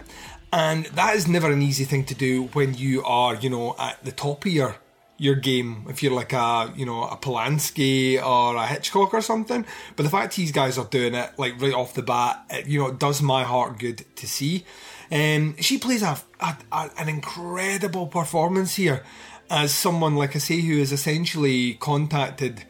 And 0.52 0.86
that 0.86 1.16
is 1.16 1.26
never 1.26 1.50
an 1.50 1.62
easy 1.62 1.84
thing 1.84 2.04
to 2.04 2.14
do 2.14 2.44
when 2.52 2.74
you 2.74 3.02
are, 3.02 3.34
you 3.34 3.50
know, 3.50 3.74
at 3.78 4.04
the 4.04 4.12
top 4.12 4.46
of 4.46 4.52
your 4.52 4.76
your 5.16 5.36
game 5.36 5.86
if 5.88 6.02
you're 6.02 6.12
like 6.12 6.32
a 6.32 6.72
you 6.74 6.84
know 6.84 7.04
a 7.04 7.16
Polanski 7.16 8.20
or 8.20 8.56
a 8.56 8.66
Hitchcock 8.66 9.12
or 9.12 9.20
something. 9.20 9.66
But 9.96 10.04
the 10.04 10.10
fact 10.10 10.36
these 10.36 10.52
guys 10.52 10.78
are 10.78 10.84
doing 10.84 11.14
it 11.14 11.30
like 11.38 11.60
right 11.60 11.74
off 11.74 11.94
the 11.94 12.02
bat, 12.02 12.44
it, 12.50 12.66
you 12.66 12.78
know, 12.78 12.88
it 12.88 12.98
does 12.98 13.20
my 13.20 13.42
heart 13.42 13.78
good 13.78 14.04
to 14.16 14.28
see. 14.28 14.64
Um, 15.10 15.56
she 15.58 15.78
plays 15.78 16.02
a, 16.02 16.18
a, 16.40 16.56
a, 16.72 16.90
an 16.98 17.08
incredible 17.08 18.06
performance 18.06 18.74
here 18.74 19.04
as 19.50 19.74
someone 19.74 20.16
like 20.16 20.34
I 20.34 20.38
say 20.38 20.60
who 20.60 20.78
is 20.78 20.92
essentially 20.92 21.74
contacted 21.74 22.64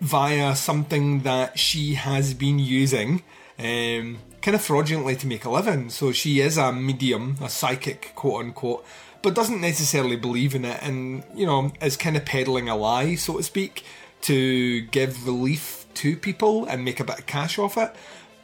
via 0.00 0.56
something 0.56 1.20
that 1.20 1.58
she 1.58 1.94
has 1.94 2.34
been 2.34 2.58
using. 2.58 3.22
Um, 3.58 4.18
kind 4.42 4.56
of 4.56 4.60
fraudulently 4.60 5.16
to 5.16 5.26
make 5.26 5.44
a 5.44 5.50
living. 5.50 5.88
So 5.88 6.12
she 6.12 6.40
is 6.40 6.58
a 6.58 6.72
medium, 6.72 7.36
a 7.40 7.48
psychic, 7.48 8.12
quote 8.14 8.44
unquote, 8.44 8.84
but 9.22 9.34
doesn't 9.34 9.60
necessarily 9.60 10.16
believe 10.16 10.54
in 10.54 10.64
it 10.64 10.82
and, 10.82 11.22
you 11.34 11.46
know, 11.46 11.72
is 11.80 11.96
kind 11.96 12.16
of 12.16 12.24
peddling 12.24 12.68
a 12.68 12.76
lie, 12.76 13.14
so 13.14 13.36
to 13.36 13.42
speak, 13.42 13.84
to 14.22 14.80
give 14.82 15.26
relief 15.26 15.86
to 15.94 16.16
people 16.16 16.64
and 16.66 16.84
make 16.84 16.98
a 16.98 17.04
bit 17.04 17.20
of 17.20 17.26
cash 17.26 17.58
off 17.58 17.76
it. 17.76 17.94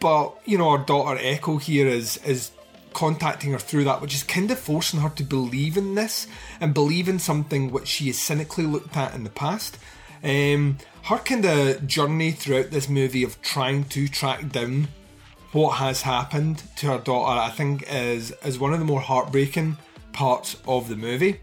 But, 0.01 0.39
you 0.45 0.57
know, 0.57 0.69
our 0.69 0.79
daughter 0.79 1.19
Echo 1.21 1.57
here 1.57 1.89
is 1.89 2.19
is 2.19 2.53
contacting 2.99 3.53
her 3.53 3.61
through 3.61 3.85
that, 3.85 4.01
which 4.01 4.13
is 4.13 4.25
kind 4.25 4.51
of 4.51 4.59
forcing 4.59 4.99
her 4.99 5.09
to 5.11 5.23
believe 5.23 5.77
in 5.77 5.95
this 5.95 6.27
and 6.61 6.75
believe 6.75 7.09
in 7.09 7.21
something 7.21 7.71
which 7.71 7.87
she 7.87 8.09
has 8.09 8.19
cynically 8.19 8.67
looked 8.67 8.97
at 8.97 9.15
in 9.15 9.23
the 9.23 9.31
past. 9.31 9.79
Um, 10.25 10.79
her 11.05 11.19
kind 11.19 11.45
of 11.45 11.87
journey 11.87 12.33
throughout 12.33 12.73
this 12.73 12.89
movie 12.89 13.23
of 13.23 13.41
trying 13.41 13.85
to 13.85 14.09
track 14.09 14.51
down 14.51 14.89
what 15.53 15.77
has 15.77 16.03
happened 16.03 16.65
to 16.79 16.89
her 16.89 16.99
daughter, 16.99 17.41
I 17.41 17.51
think, 17.51 17.85
is 17.89 18.33
is 18.45 18.59
one 18.59 18.73
of 18.73 18.81
the 18.81 18.85
more 18.85 19.01
heartbreaking 19.01 19.77
parts 20.13 20.57
of 20.67 20.89
the 20.89 20.97
movie. 20.97 21.39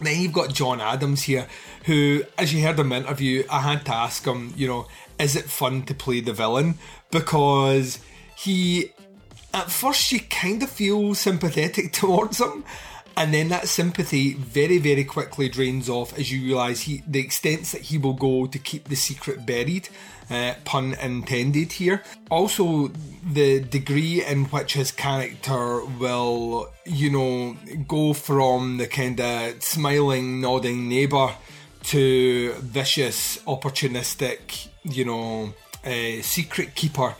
Then 0.00 0.20
you've 0.20 0.32
got 0.32 0.52
John 0.52 0.80
Adams 0.80 1.22
here, 1.22 1.46
who, 1.84 2.24
as 2.36 2.52
you 2.52 2.64
heard 2.64 2.80
him 2.80 2.90
interview, 2.90 3.44
I 3.48 3.60
had 3.60 3.86
to 3.86 3.94
ask 3.94 4.26
him, 4.26 4.52
you 4.56 4.66
know, 4.66 4.88
is 5.20 5.36
it 5.36 5.44
fun 5.44 5.84
to 5.84 5.94
play 5.94 6.20
the 6.20 6.32
villain? 6.32 6.74
Because 7.12 8.00
he, 8.36 8.90
at 9.54 9.70
first, 9.70 10.12
you 10.12 10.20
kind 10.20 10.62
of 10.62 10.68
feel 10.68 11.14
sympathetic 11.14 11.92
towards 12.00 12.40
him, 12.40 12.64
and 13.16 13.32
then 13.32 13.48
that 13.48 13.68
sympathy 13.68 14.34
very, 14.34 14.78
very 14.78 15.04
quickly 15.04 15.48
drains 15.48 15.88
off 15.88 16.18
as 16.18 16.32
you 16.32 16.44
realise 16.44 16.82
he 16.82 17.02
the 17.06 17.20
extents 17.20 17.70
that 17.70 17.82
he 17.82 17.96
will 17.96 18.14
go 18.14 18.46
to 18.46 18.58
keep 18.58 18.88
the 18.88 18.96
secret 18.96 19.46
buried. 19.46 19.88
Uh, 20.30 20.54
pun 20.64 20.94
intended 20.94 21.72
here. 21.72 22.02
Also, 22.30 22.90
the 23.30 23.60
degree 23.60 24.24
in 24.24 24.46
which 24.46 24.72
his 24.72 24.90
character 24.90 25.84
will, 25.84 26.72
you 26.86 27.10
know, 27.10 27.54
go 27.86 28.14
from 28.14 28.78
the 28.78 28.86
kind 28.86 29.20
of 29.20 29.62
smiling, 29.62 30.40
nodding 30.40 30.88
neighbour 30.88 31.34
to 31.84 32.54
vicious, 32.54 33.36
opportunistic, 33.46 34.68
you 34.82 35.04
know, 35.04 35.52
uh, 35.84 36.22
secret 36.22 36.74
keeper, 36.74 37.14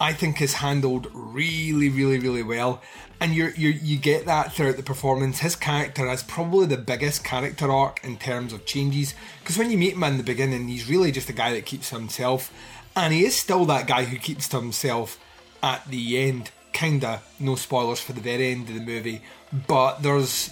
I 0.00 0.14
think 0.14 0.40
is 0.40 0.54
handled 0.54 1.08
really, 1.12 1.90
really, 1.90 2.18
really 2.18 2.42
well. 2.42 2.80
And 3.20 3.34
you 3.34 3.52
you 3.54 3.68
you 3.68 3.98
get 3.98 4.24
that 4.24 4.52
throughout 4.54 4.78
the 4.78 4.82
performance. 4.82 5.40
His 5.40 5.54
character 5.54 6.08
has 6.08 6.22
probably 6.22 6.66
the 6.66 6.78
biggest 6.78 7.22
character 7.22 7.70
arc 7.70 8.02
in 8.02 8.16
terms 8.16 8.54
of 8.54 8.64
changes. 8.64 9.14
Because 9.40 9.58
when 9.58 9.70
you 9.70 9.76
meet 9.76 9.92
him 9.92 10.04
in 10.04 10.16
the 10.16 10.22
beginning, 10.22 10.68
he's 10.68 10.88
really 10.88 11.12
just 11.12 11.28
a 11.28 11.34
guy 11.34 11.52
that 11.52 11.66
keeps 11.66 11.90
to 11.90 11.96
himself, 11.96 12.50
and 12.96 13.12
he 13.12 13.26
is 13.26 13.36
still 13.36 13.66
that 13.66 13.86
guy 13.86 14.04
who 14.04 14.16
keeps 14.16 14.48
to 14.48 14.56
himself 14.60 15.18
at 15.62 15.86
the 15.86 16.18
end. 16.18 16.50
Kinda, 16.72 17.20
no 17.38 17.56
spoilers 17.56 18.00
for 18.00 18.14
the 18.14 18.22
very 18.22 18.52
end 18.52 18.68
of 18.70 18.74
the 18.74 18.80
movie, 18.80 19.20
but 19.66 20.02
there's 20.02 20.50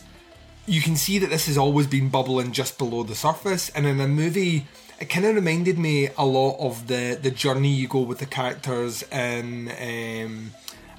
you 0.66 0.82
can 0.82 0.96
see 0.96 1.18
that 1.18 1.30
this 1.30 1.46
has 1.46 1.56
always 1.56 1.87
been 1.87 2.11
bubbling 2.11 2.52
just 2.52 2.76
below 2.76 3.02
the 3.02 3.14
surface, 3.14 3.70
and 3.70 3.87
in 3.87 3.98
a 3.98 4.06
movie, 4.06 4.66
it 5.00 5.08
kind 5.08 5.26
of 5.26 5.34
reminded 5.34 5.78
me 5.78 6.08
a 6.16 6.24
lot 6.24 6.58
of 6.58 6.87
the 6.87 7.18
the 7.20 7.30
journey 7.30 7.68
you 7.68 7.88
go 7.88 8.00
with 8.00 8.18
the 8.18 8.26
characters 8.26 9.02
in 9.12 9.70
um, 9.70 10.52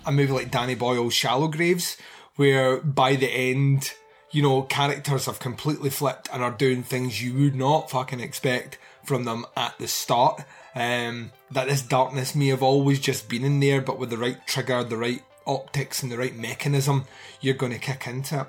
a 0.05 0.11
movie 0.11 0.33
like 0.33 0.51
Danny 0.51 0.75
Boyle's 0.75 1.13
Shallow 1.13 1.47
Graves, 1.47 1.97
where 2.35 2.77
by 2.77 3.15
the 3.15 3.29
end, 3.29 3.93
you 4.31 4.41
know, 4.41 4.61
characters 4.63 5.25
have 5.25 5.39
completely 5.39 5.89
flipped 5.89 6.29
and 6.31 6.41
are 6.41 6.51
doing 6.51 6.83
things 6.83 7.21
you 7.21 7.33
would 7.33 7.55
not 7.55 7.89
fucking 7.89 8.19
expect 8.19 8.77
from 9.03 9.25
them 9.25 9.45
at 9.57 9.77
the 9.79 9.87
start. 9.87 10.43
Um, 10.75 11.31
that 11.51 11.67
this 11.67 11.81
darkness 11.81 12.35
may 12.35 12.47
have 12.47 12.63
always 12.63 12.99
just 12.99 13.27
been 13.27 13.43
in 13.43 13.59
there, 13.59 13.81
but 13.81 13.97
with 13.97 14.11
the 14.11 14.17
right 14.17 14.45
trigger, 14.47 14.83
the 14.83 14.97
right 14.97 15.23
optics, 15.45 16.03
and 16.03 16.11
the 16.11 16.17
right 16.17 16.35
mechanism, 16.35 17.05
you're 17.41 17.55
going 17.55 17.71
to 17.71 17.79
kick 17.79 18.07
into 18.07 18.41
it. 18.41 18.47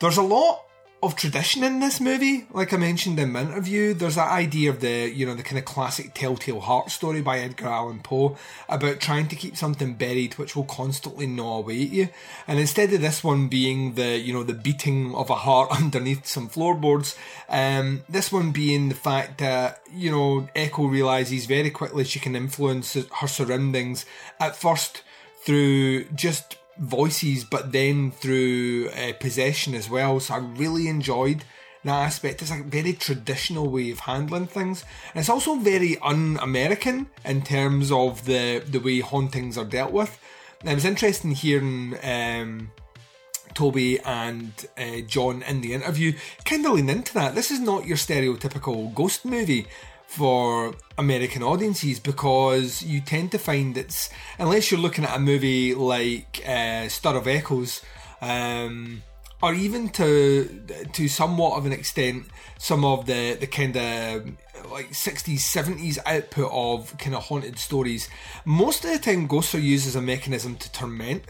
There's 0.00 0.16
a 0.16 0.22
lot 0.22 0.63
of 1.04 1.16
tradition 1.16 1.62
in 1.62 1.80
this 1.80 2.00
movie. 2.00 2.46
Like 2.50 2.72
I 2.72 2.76
mentioned 2.78 3.18
in 3.18 3.32
my 3.32 3.42
interview, 3.42 3.94
there's 3.94 4.14
that 4.14 4.30
idea 4.30 4.70
of 4.70 4.80
the, 4.80 5.10
you 5.10 5.26
know, 5.26 5.34
the 5.34 5.42
kind 5.42 5.58
of 5.58 5.64
classic 5.64 6.14
telltale 6.14 6.60
heart 6.60 6.90
story 6.90 7.20
by 7.20 7.38
Edgar 7.38 7.66
Allan 7.66 8.00
Poe 8.00 8.36
about 8.68 9.00
trying 9.00 9.28
to 9.28 9.36
keep 9.36 9.56
something 9.56 9.94
buried 9.94 10.34
which 10.34 10.56
will 10.56 10.64
constantly 10.64 11.26
gnaw 11.26 11.58
away 11.58 11.82
at 11.82 11.90
you. 11.90 12.08
And 12.48 12.58
instead 12.58 12.92
of 12.92 13.00
this 13.02 13.22
one 13.22 13.48
being 13.48 13.94
the, 13.94 14.18
you 14.18 14.32
know, 14.32 14.42
the 14.42 14.54
beating 14.54 15.14
of 15.14 15.30
a 15.30 15.34
heart 15.34 15.70
underneath 15.82 16.26
some 16.26 16.48
floorboards, 16.48 17.16
um, 17.48 18.04
this 18.08 18.32
one 18.32 18.50
being 18.50 18.88
the 18.88 18.94
fact 18.94 19.38
that, 19.38 19.82
you 19.92 20.10
know, 20.10 20.48
Echo 20.56 20.86
realizes 20.86 21.46
very 21.46 21.70
quickly 21.70 22.04
she 22.04 22.18
can 22.18 22.34
influence 22.34 22.94
her 22.94 23.28
surroundings 23.28 24.06
at 24.40 24.56
first 24.56 25.02
through 25.44 26.04
just 26.14 26.56
voices, 26.78 27.44
but 27.44 27.72
then 27.72 28.10
through 28.10 28.90
uh, 28.90 29.12
possession 29.20 29.74
as 29.74 29.88
well. 29.88 30.20
So 30.20 30.34
I 30.34 30.38
really 30.38 30.88
enjoyed 30.88 31.44
that 31.84 32.02
aspect. 32.06 32.42
It's 32.42 32.50
a 32.50 32.62
very 32.62 32.94
traditional 32.94 33.68
way 33.68 33.90
of 33.90 34.00
handling 34.00 34.46
things, 34.46 34.84
and 35.14 35.20
it's 35.20 35.28
also 35.28 35.56
very 35.56 35.98
un-American 35.98 37.08
in 37.24 37.42
terms 37.42 37.92
of 37.92 38.24
the 38.24 38.62
the 38.66 38.78
way 38.78 39.00
hauntings 39.00 39.58
are 39.58 39.64
dealt 39.64 39.92
with. 39.92 40.18
And 40.60 40.70
it 40.70 40.74
was 40.74 40.84
interesting 40.84 41.32
hearing. 41.32 41.96
Um, 42.02 42.70
Toby 43.52 44.00
and 44.00 44.50
uh, 44.76 45.00
John 45.06 45.44
in 45.44 45.60
the 45.60 45.74
interview 45.74 46.14
kind 46.44 46.66
of 46.66 46.72
lean 46.72 46.88
into 46.88 47.14
that. 47.14 47.36
This 47.36 47.52
is 47.52 47.60
not 47.60 47.86
your 47.86 47.96
stereotypical 47.96 48.92
ghost 48.92 49.24
movie 49.24 49.68
for 50.14 50.74
American 50.96 51.42
audiences 51.42 51.98
because 51.98 52.82
you 52.82 53.00
tend 53.00 53.32
to 53.32 53.38
find 53.38 53.76
it's 53.76 54.10
unless 54.38 54.70
you're 54.70 54.80
looking 54.80 55.04
at 55.04 55.16
a 55.16 55.18
movie 55.18 55.74
like 55.74 56.40
uh, 56.46 56.88
Stir 56.88 57.16
of 57.16 57.26
Echoes, 57.26 57.82
um, 58.20 59.02
or 59.42 59.54
even 59.54 59.88
to 59.90 60.62
to 60.92 61.08
somewhat 61.08 61.58
of 61.58 61.66
an 61.66 61.72
extent 61.72 62.26
some 62.58 62.84
of 62.84 63.06
the 63.06 63.36
the 63.40 63.46
kind 63.46 63.76
of 63.76 64.24
like 64.70 64.90
60s 64.90 65.40
70s 65.40 65.98
output 66.06 66.50
of 66.50 66.96
kind 66.96 67.14
of 67.14 67.24
haunted 67.24 67.58
stories 67.58 68.08
most 68.46 68.84
of 68.84 68.90
the 68.90 68.98
time 68.98 69.26
ghosts 69.26 69.54
are 69.54 69.60
used 69.60 69.86
as 69.86 69.94
a 69.94 70.00
mechanism 70.00 70.56
to 70.56 70.72
torment 70.72 71.22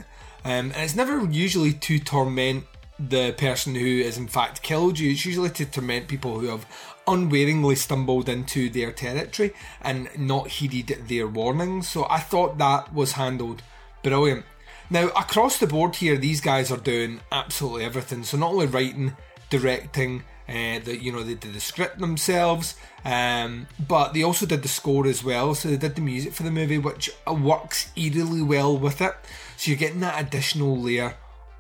um, 0.45 0.71
and 0.73 0.77
it's 0.77 0.95
never 0.95 1.25
usually 1.25 1.73
to 1.73 1.99
torment 1.99 2.65
the 2.99 3.33
person 3.33 3.75
who 3.75 3.87
is 3.87 4.17
in 4.17 4.29
fact 4.29 4.63
killed 4.63 5.01
you 5.01 5.11
it's 5.11 5.27
usually 5.27 5.51
to 5.51 5.67
torment 5.67 6.07
people 6.07 6.39
who 6.39 6.47
have 6.47 6.65
unwaringly 7.07 7.77
stumbled 7.77 8.29
into 8.29 8.69
their 8.71 8.93
territory 8.93 9.53
and 9.83 10.09
not 10.19 10.49
heeded 10.49 11.09
their 11.09 11.27
warnings. 11.27 11.89
So 11.89 12.07
I 12.09 12.21
thought 12.21 12.59
that 12.59 12.93
was 12.95 13.13
handled 13.13 13.63
brilliant. 14.03 14.45
Now, 14.91 15.09
across 15.09 15.59
the 15.59 15.67
board 15.67 15.97
here, 15.97 16.17
these 16.17 16.41
guys 16.41 16.71
are 16.71 16.77
doing 16.77 17.21
absolutely 17.33 17.85
everything. 17.85 18.23
So 18.23 18.37
not 18.37 18.53
only 18.53 18.67
writing, 18.67 19.17
directing, 19.51 20.25
uh, 20.47 20.79
the, 20.85 20.99
you 21.01 21.11
know 21.11 21.23
they 21.23 21.35
did 21.35 21.55
the 21.55 21.61
script 21.61 21.99
themselves, 21.99 22.77
um, 23.05 23.67
but 23.89 24.13
they 24.13 24.23
also 24.23 24.45
did 24.45 24.63
the 24.63 24.69
score 24.69 25.07
as 25.07 25.25
well. 25.25 25.55
So 25.55 25.69
they 25.69 25.79
did 25.79 25.95
the 25.95 26.03
music 26.03 26.35
for 26.35 26.43
the 26.43 26.51
movie, 26.51 26.77
which 26.77 27.11
works 27.27 27.91
eerily 27.97 28.43
well 28.43 28.77
with 28.77 29.01
it. 29.01 29.15
So 29.57 29.71
you're 29.71 29.79
getting 29.79 30.01
that 30.01 30.21
additional 30.21 30.79
layer 30.79 31.15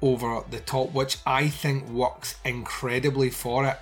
over 0.04 0.44
the 0.50 0.60
top, 0.60 0.92
which 0.92 1.16
I 1.26 1.48
think 1.48 1.88
works 1.88 2.36
incredibly 2.44 3.30
for 3.30 3.64
it. 3.66 3.78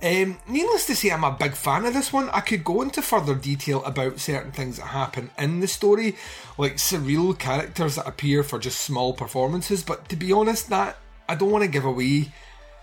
Um, 0.00 0.38
needless 0.46 0.86
to 0.86 0.94
say, 0.94 1.10
I'm 1.10 1.24
a 1.24 1.32
big 1.32 1.54
fan 1.54 1.84
of 1.84 1.92
this 1.92 2.12
one. 2.12 2.30
I 2.30 2.40
could 2.40 2.62
go 2.62 2.82
into 2.82 3.02
further 3.02 3.34
detail 3.34 3.84
about 3.84 4.20
certain 4.20 4.52
things 4.52 4.76
that 4.76 4.86
happen 4.86 5.30
in 5.36 5.58
the 5.58 5.66
story, 5.66 6.16
like 6.56 6.76
surreal 6.76 7.36
characters 7.36 7.96
that 7.96 8.06
appear 8.06 8.44
for 8.44 8.60
just 8.60 8.80
small 8.80 9.12
performances. 9.12 9.82
But 9.82 10.08
to 10.10 10.16
be 10.16 10.32
honest, 10.32 10.68
that 10.68 10.98
I 11.28 11.34
don't 11.34 11.50
want 11.50 11.64
to 11.64 11.70
give 11.70 11.84
away 11.84 12.32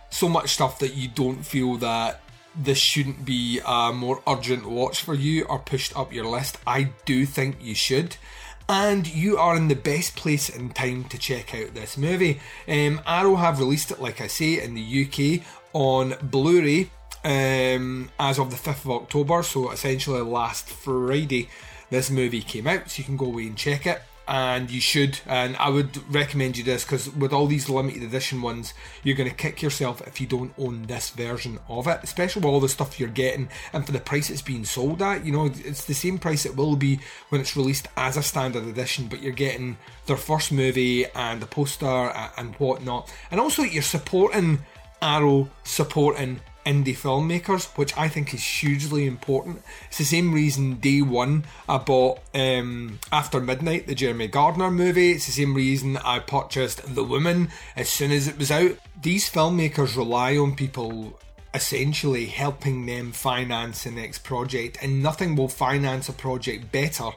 so 0.10 0.28
much 0.28 0.50
stuff 0.50 0.80
that 0.80 0.94
you 0.94 1.08
don't 1.08 1.46
feel 1.46 1.76
that 1.78 2.20
this 2.54 2.78
shouldn't 2.78 3.24
be 3.24 3.62
a 3.66 3.94
more 3.94 4.22
urgent 4.28 4.66
watch 4.70 5.02
for 5.02 5.14
you 5.14 5.46
or 5.46 5.60
pushed 5.60 5.98
up 5.98 6.14
your 6.14 6.26
list. 6.26 6.58
I 6.68 6.90
do 7.06 7.26
think 7.26 7.58
you 7.62 7.76
should. 7.76 8.18
And 8.67 9.08
you 9.08 9.38
are 9.38 9.56
in 9.56 9.67
the 9.67 9.75
best 9.75 10.15
place 10.15 10.49
in 10.49 10.69
time 10.69 11.04
to 11.06 11.17
check 11.19 11.54
out 11.54 11.75
this 11.75 11.97
movie. 11.97 12.39
Um, 12.67 12.99
Arrow 13.06 13.36
have 13.36 13.60
released 13.60 13.91
it, 13.91 14.01
like 14.01 14.21
I 14.21 14.28
say, 14.28 14.63
in 14.63 14.73
the 14.73 15.06
UK 15.06 15.45
on 15.73 16.15
Blu 16.21 16.62
ray 16.62 16.89
um, 17.25 18.10
as 18.19 18.39
of 18.39 18.51
the 18.51 18.56
5th 18.56 18.86
of 18.86 18.91
October, 18.91 19.41
so 19.43 19.71
essentially 19.71 20.21
last 20.21 20.69
Friday, 20.69 21.49
this 21.89 22.12
movie 22.12 22.41
came 22.41 22.67
out, 22.67 22.89
so 22.89 22.99
you 22.99 23.04
can 23.04 23.17
go 23.17 23.25
away 23.25 23.47
and 23.47 23.58
check 23.58 23.88
it. 23.88 24.01
And 24.28 24.72
you 24.72 24.82
should. 24.82 25.20
And 25.26 25.56
I 25.58 25.70
would 25.70 25.98
recommend 26.14 26.58
you 26.58 26.64
this 26.64 26.84
because 26.84 27.14
with 27.14 27.34
all 27.34 27.48
these 27.48 27.70
limited 27.70 28.04
edition 28.04 28.42
ones, 28.42 28.74
you're 29.04 29.16
going 29.16 29.30
to 29.30 29.36
kick 29.36 29.62
yourself 29.62 30.02
if 30.08 30.20
you 30.20 30.28
don't 30.28 30.54
own 30.58 30.84
this 30.84 31.10
version 31.10 31.60
of 31.70 31.88
it, 31.88 32.00
especially 32.04 32.42
with 32.42 32.50
all 32.50 32.60
the 32.60 32.70
stuff 32.70 33.00
you're 33.00 33.10
getting 33.10 33.50
and 33.74 33.86
for 33.86 33.91
the 33.91 33.99
price 33.99 34.30
it's 34.30 34.41
being 34.41 34.66
sold 34.66 35.02
at. 35.02 35.26
You 35.26 35.32
know, 35.32 35.45
it's 35.45 35.86
the 35.86 35.93
same 35.93 36.18
price 36.18 36.45
it 36.45 36.56
will 36.56 36.76
be 36.76 36.99
when 37.30 37.41
it's 37.41 37.56
released 37.56 37.88
as 37.97 38.18
a 38.18 38.24
standard 38.24 38.66
edition, 38.68 39.08
but 39.08 39.22
you're 39.22 39.32
getting 39.32 39.78
their 40.06 40.18
first 40.18 40.52
movie 40.52 41.06
and 41.16 41.41
the 41.41 41.47
poster 41.47 41.86
and 41.86 42.56
whatnot, 42.56 43.12
and 43.32 43.39
also 43.39 43.64
you're 43.64 43.82
supporting 43.82 44.60
Arrow, 45.02 45.49
supporting 45.64 46.39
indie 46.66 46.95
filmmakers, 46.95 47.66
which 47.78 47.95
I 47.97 48.09
think 48.09 48.34
is 48.34 48.43
hugely 48.43 49.05
important. 49.05 49.61
It's 49.88 49.99
the 49.99 50.03
same 50.03 50.34
reason 50.34 50.76
day 50.76 51.01
one 51.01 51.45
I 51.70 51.78
bought 51.78 52.20
um, 52.34 52.99
After 53.11 53.39
Midnight, 53.39 53.88
the 53.88 53.95
Jeremy 53.95 54.28
Gardner 54.28 54.72
movie. 54.72 55.11
It's 55.11 55.28
the 55.28 55.32
same 55.32 55.53
reason 55.53 55.97
I 55.97 56.20
purchased 56.20 56.95
The 56.95 57.03
Woman 57.03 57.49
as 57.76 57.89
soon 57.89 58.11
as 58.11 58.28
it 58.28 58.38
was 58.38 58.51
out. 58.51 58.78
These 59.01 59.30
filmmakers 59.30 59.95
rely 59.95 60.38
on 60.38 60.55
people 60.55 61.20
essentially 61.53 62.26
helping 62.26 62.86
them 62.86 63.11
finance 63.11 63.84
the 63.84 63.91
next 63.91 64.20
project, 64.20 64.78
and 64.82 65.01
nothing 65.01 65.36
will 65.36 65.47
finance 65.47 66.09
a 66.09 66.13
project 66.13 66.72
better 66.72 67.11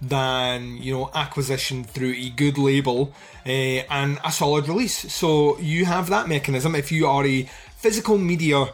than 0.00 0.78
you 0.78 0.92
know 0.92 1.10
acquisition 1.14 1.84
through 1.84 2.12
a 2.12 2.28
good 2.30 2.58
label 2.58 3.14
uh, 3.46 3.48
and 3.48 4.18
a 4.24 4.32
solid 4.32 4.68
release. 4.68 5.12
So 5.12 5.58
you 5.58 5.84
have 5.84 6.08
that 6.08 6.28
mechanism. 6.28 6.74
If 6.74 6.90
you 6.90 7.06
are 7.06 7.24
a 7.24 7.42
physical 7.76 8.18
media 8.18 8.72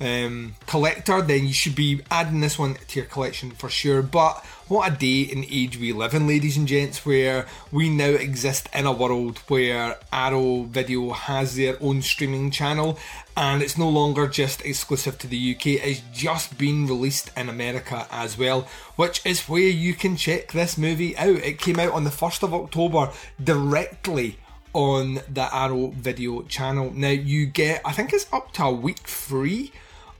um, 0.00 0.54
collector, 0.66 1.20
then 1.22 1.46
you 1.46 1.52
should 1.52 1.74
be 1.74 2.00
adding 2.10 2.40
this 2.40 2.58
one 2.58 2.76
to 2.88 2.98
your 2.98 3.08
collection 3.08 3.50
for 3.50 3.68
sure. 3.68 4.02
But 4.02 4.44
what 4.68 4.92
a 4.92 4.96
day 4.96 5.30
and 5.30 5.44
age 5.50 5.78
we 5.78 5.92
live 5.92 6.14
in, 6.14 6.26
ladies 6.26 6.56
and 6.56 6.66
gents, 6.66 7.04
where 7.04 7.46
we 7.70 7.88
now 7.88 8.10
exist 8.10 8.68
in 8.72 8.86
a 8.86 8.92
world 8.92 9.38
where 9.48 9.98
Arrow 10.12 10.62
Video 10.62 11.10
has 11.10 11.56
their 11.56 11.76
own 11.80 12.02
streaming 12.02 12.50
channel 12.50 12.98
and 13.36 13.62
it's 13.62 13.76
no 13.76 13.88
longer 13.88 14.26
just 14.26 14.64
exclusive 14.64 15.18
to 15.18 15.26
the 15.26 15.54
UK, 15.54 15.66
it's 15.66 16.02
just 16.12 16.56
been 16.56 16.86
released 16.86 17.30
in 17.36 17.48
America 17.48 18.06
as 18.10 18.38
well, 18.38 18.68
which 18.96 19.24
is 19.24 19.48
where 19.48 19.60
you 19.60 19.94
can 19.94 20.16
check 20.16 20.52
this 20.52 20.78
movie 20.78 21.16
out. 21.16 21.36
It 21.36 21.58
came 21.58 21.78
out 21.78 21.92
on 21.92 22.04
the 22.04 22.10
1st 22.10 22.42
of 22.42 22.54
October 22.54 23.10
directly 23.42 24.38
on 24.72 25.20
the 25.28 25.48
Arrow 25.54 25.88
Video 25.88 26.42
channel. 26.42 26.92
Now, 26.94 27.08
you 27.08 27.46
get, 27.46 27.82
I 27.84 27.92
think 27.92 28.12
it's 28.12 28.32
up 28.32 28.52
to 28.52 28.64
a 28.64 28.72
week 28.72 29.06
free 29.06 29.72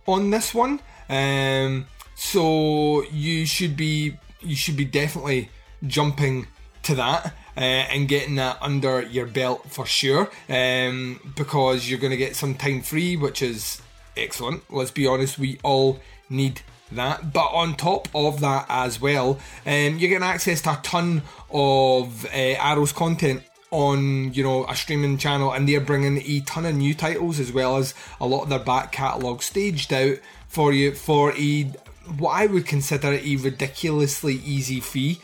on 0.07 0.31
this 0.31 0.55
one. 0.55 0.81
Um, 1.09 1.87
so 2.15 3.03
you 3.05 3.47
should 3.47 3.77
be 3.77 4.17
you 4.41 4.57
should 4.57 4.77
be 4.77 4.85
definitely 4.85 5.51
jumping 5.87 6.47
to 6.83 6.95
that 6.95 7.35
uh, 7.57 7.61
and 7.61 8.09
getting 8.09 8.37
that 8.37 8.59
under 8.61 9.03
your 9.03 9.27
belt 9.27 9.71
for 9.71 9.87
sure 9.87 10.31
um, 10.49 11.21
because 11.37 11.89
you're 11.89 11.99
going 11.99 12.11
to 12.11 12.17
get 12.17 12.37
some 12.37 12.55
time 12.55 12.81
free, 12.83 13.17
which 13.17 13.43
is 13.43 13.83
excellent. 14.17 14.63
Let's 14.71 14.91
be 14.91 15.07
honest, 15.07 15.39
we 15.39 15.59
all 15.63 16.01
need 16.29 16.63
that. 16.93 17.33
But 17.33 17.49
on 17.49 17.77
top 17.77 18.09
of 18.15 18.41
that 18.41 18.67
as 18.69 19.01
well, 19.01 19.39
um, 19.67 19.99
you're 19.99 20.11
getting 20.11 20.23
access 20.23 20.63
to 20.63 20.73
a 20.73 20.81
ton 20.83 21.23
of 21.51 22.25
uh, 22.27 22.29
Arrow's 22.39 22.93
content 22.93 23.43
on 23.71 24.33
you 24.35 24.43
know 24.43 24.67
a 24.67 24.75
streaming 24.75 25.17
channel 25.17 25.53
and 25.53 25.69
they're 25.69 25.81
bringing 25.81 26.19
a 26.19 26.41
ton 26.41 26.67
of 26.67 26.75
new 26.75 26.93
titles 26.95 27.39
as 27.39 27.53
well 27.53 27.77
as 27.77 27.95
a 28.21 28.27
lot 28.27 28.43
of 28.43 28.49
their 28.49 28.59
back 28.59 28.91
catalogue 28.91 29.43
staged 29.43 29.93
out 29.93 30.17
for 30.49 30.73
you 30.73 30.93
for 30.93 31.33
a 31.37 31.71
what 32.19 32.33
I 32.33 32.47
would 32.47 32.67
consider 32.67 33.13
a 33.13 33.37
ridiculously 33.37 34.35
easy 34.35 34.81
fee. 34.81 35.21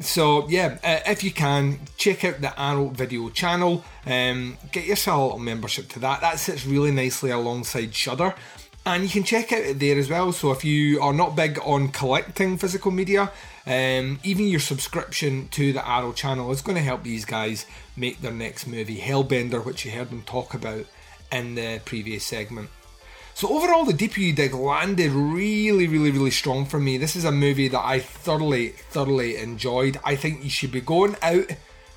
So 0.00 0.48
yeah, 0.48 0.78
uh, 0.82 1.00
if 1.06 1.22
you 1.22 1.30
can 1.30 1.80
check 1.96 2.24
out 2.24 2.40
the 2.40 2.58
Arrow 2.58 2.88
Video 2.88 3.28
channel, 3.28 3.84
um, 4.06 4.56
get 4.72 4.86
yourself 4.86 5.18
a 5.18 5.22
little 5.22 5.38
membership 5.38 5.88
to 5.90 5.98
that. 6.00 6.20
That 6.22 6.38
sits 6.38 6.66
really 6.66 6.90
nicely 6.90 7.30
alongside 7.30 7.94
Shudder, 7.94 8.34
and 8.86 9.02
you 9.02 9.08
can 9.08 9.22
check 9.22 9.52
out 9.52 9.60
it 9.60 9.78
there 9.78 9.98
as 9.98 10.08
well. 10.08 10.32
So 10.32 10.50
if 10.50 10.64
you 10.64 11.00
are 11.00 11.12
not 11.12 11.36
big 11.36 11.58
on 11.62 11.88
collecting 11.88 12.56
physical 12.56 12.90
media, 12.90 13.30
um, 13.66 14.18
even 14.24 14.48
your 14.48 14.60
subscription 14.60 15.48
to 15.48 15.72
the 15.72 15.86
Arrow 15.86 16.12
channel 16.12 16.50
is 16.50 16.62
going 16.62 16.76
to 16.76 16.82
help 16.82 17.04
these 17.04 17.24
guys 17.24 17.66
make 17.96 18.20
their 18.20 18.32
next 18.32 18.66
movie, 18.66 18.98
Hellbender, 18.98 19.64
which 19.64 19.84
you 19.84 19.90
heard 19.90 20.10
them 20.10 20.22
talk 20.22 20.54
about 20.54 20.86
in 21.30 21.54
the 21.54 21.80
previous 21.84 22.24
segment. 22.24 22.70
So 23.34 23.48
overall, 23.48 23.84
the 23.84 23.94
Deeper 23.94 24.20
You 24.20 24.32
Dig 24.32 24.52
landed 24.52 25.10
really, 25.10 25.88
really, 25.88 26.10
really 26.10 26.30
strong 26.30 26.66
for 26.66 26.78
me. 26.78 26.98
This 26.98 27.16
is 27.16 27.24
a 27.24 27.32
movie 27.32 27.68
that 27.68 27.84
I 27.84 27.98
thoroughly, 27.98 28.68
thoroughly 28.68 29.36
enjoyed. 29.36 29.98
I 30.04 30.16
think 30.16 30.44
you 30.44 30.50
should 30.50 30.70
be 30.70 30.82
going 30.82 31.16
out, 31.22 31.46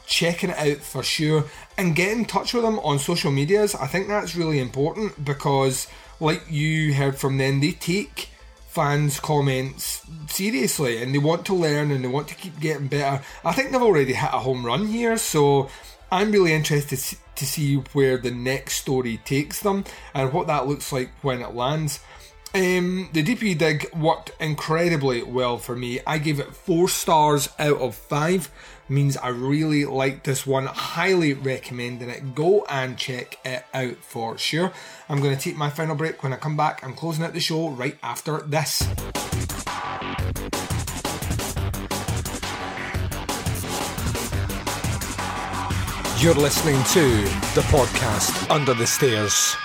checking 0.07 0.51
it 0.51 0.57
out 0.57 0.77
for 0.77 1.03
sure, 1.03 1.45
and 1.77 1.95
get 1.95 2.15
in 2.17 2.25
touch 2.25 2.53
with 2.53 2.63
them 2.63 2.79
on 2.79 2.99
social 2.99 3.31
medias. 3.31 3.75
I 3.75 3.87
think 3.87 4.07
that's 4.07 4.35
really 4.35 4.59
important 4.59 5.25
because, 5.25 5.87
like 6.21 6.43
you 6.49 6.93
heard 6.93 7.17
from 7.17 7.37
them, 7.37 7.59
they 7.59 7.71
take 7.71 8.29
fans' 8.75 9.21
comments 9.21 10.05
seriously 10.27 11.01
and 11.01 11.15
they 11.15 11.17
want 11.17 11.45
to 11.45 11.53
learn 11.53 11.91
and 11.91 12.03
they 12.03 12.09
want 12.09 12.27
to 12.27 12.35
keep 12.35 12.59
getting 12.59 12.87
better. 12.87 13.23
I 13.45 13.53
think 13.53 13.71
they've 13.71 13.81
already 13.81 14.13
hit 14.13 14.33
a 14.33 14.39
home 14.39 14.65
run 14.65 14.87
here, 14.87 15.15
so 15.17 15.69
I'm 16.11 16.29
really 16.31 16.51
interested 16.51 16.99
to 17.35 17.45
see 17.45 17.75
where 17.93 18.17
the 18.17 18.31
next 18.31 18.75
story 18.75 19.21
takes 19.23 19.61
them 19.61 19.85
and 20.13 20.33
what 20.33 20.47
that 20.47 20.67
looks 20.67 20.91
like 20.91 21.09
when 21.21 21.41
it 21.41 21.55
lands. 21.55 22.01
Um, 22.53 23.09
the 23.13 23.23
Deeper 23.23 23.45
You 23.45 23.55
Dig 23.55 23.93
worked 23.93 24.31
incredibly 24.41 25.23
well 25.23 25.57
for 25.57 25.75
me. 25.75 26.01
I 26.05 26.17
gave 26.17 26.39
it 26.41 26.53
four 26.53 26.89
stars 26.89 27.47
out 27.57 27.79
of 27.79 27.95
five. 27.95 28.49
Means 28.87 29.17
I 29.17 29.29
really 29.29 29.83
like 29.83 30.23
this 30.23 30.45
one. 30.45 30.67
Highly 30.67 31.33
recommending 31.33 32.07
it. 32.07 32.35
Go 32.35 32.65
and 32.69 32.95
check 32.97 33.39
it 33.43 33.65
out 33.73 33.97
for 33.97 34.37
sure. 34.37 34.71
I'm 35.09 35.21
going 35.21 35.35
to 35.35 35.41
take 35.41 35.57
my 35.57 35.71
final 35.71 35.95
break. 35.95 36.21
When 36.21 36.33
I 36.33 36.35
come 36.35 36.55
back, 36.55 36.83
I'm 36.83 36.93
closing 36.93 37.23
out 37.23 37.33
the 37.33 37.39
show 37.39 37.69
right 37.69 37.97
after 38.03 38.41
this. 38.41 38.83
You're 46.21 46.35
listening 46.35 46.81
to 46.93 47.23
the 47.55 47.65
podcast 47.69 48.49
Under 48.51 48.75
the 48.75 48.87
Stairs. 48.87 49.55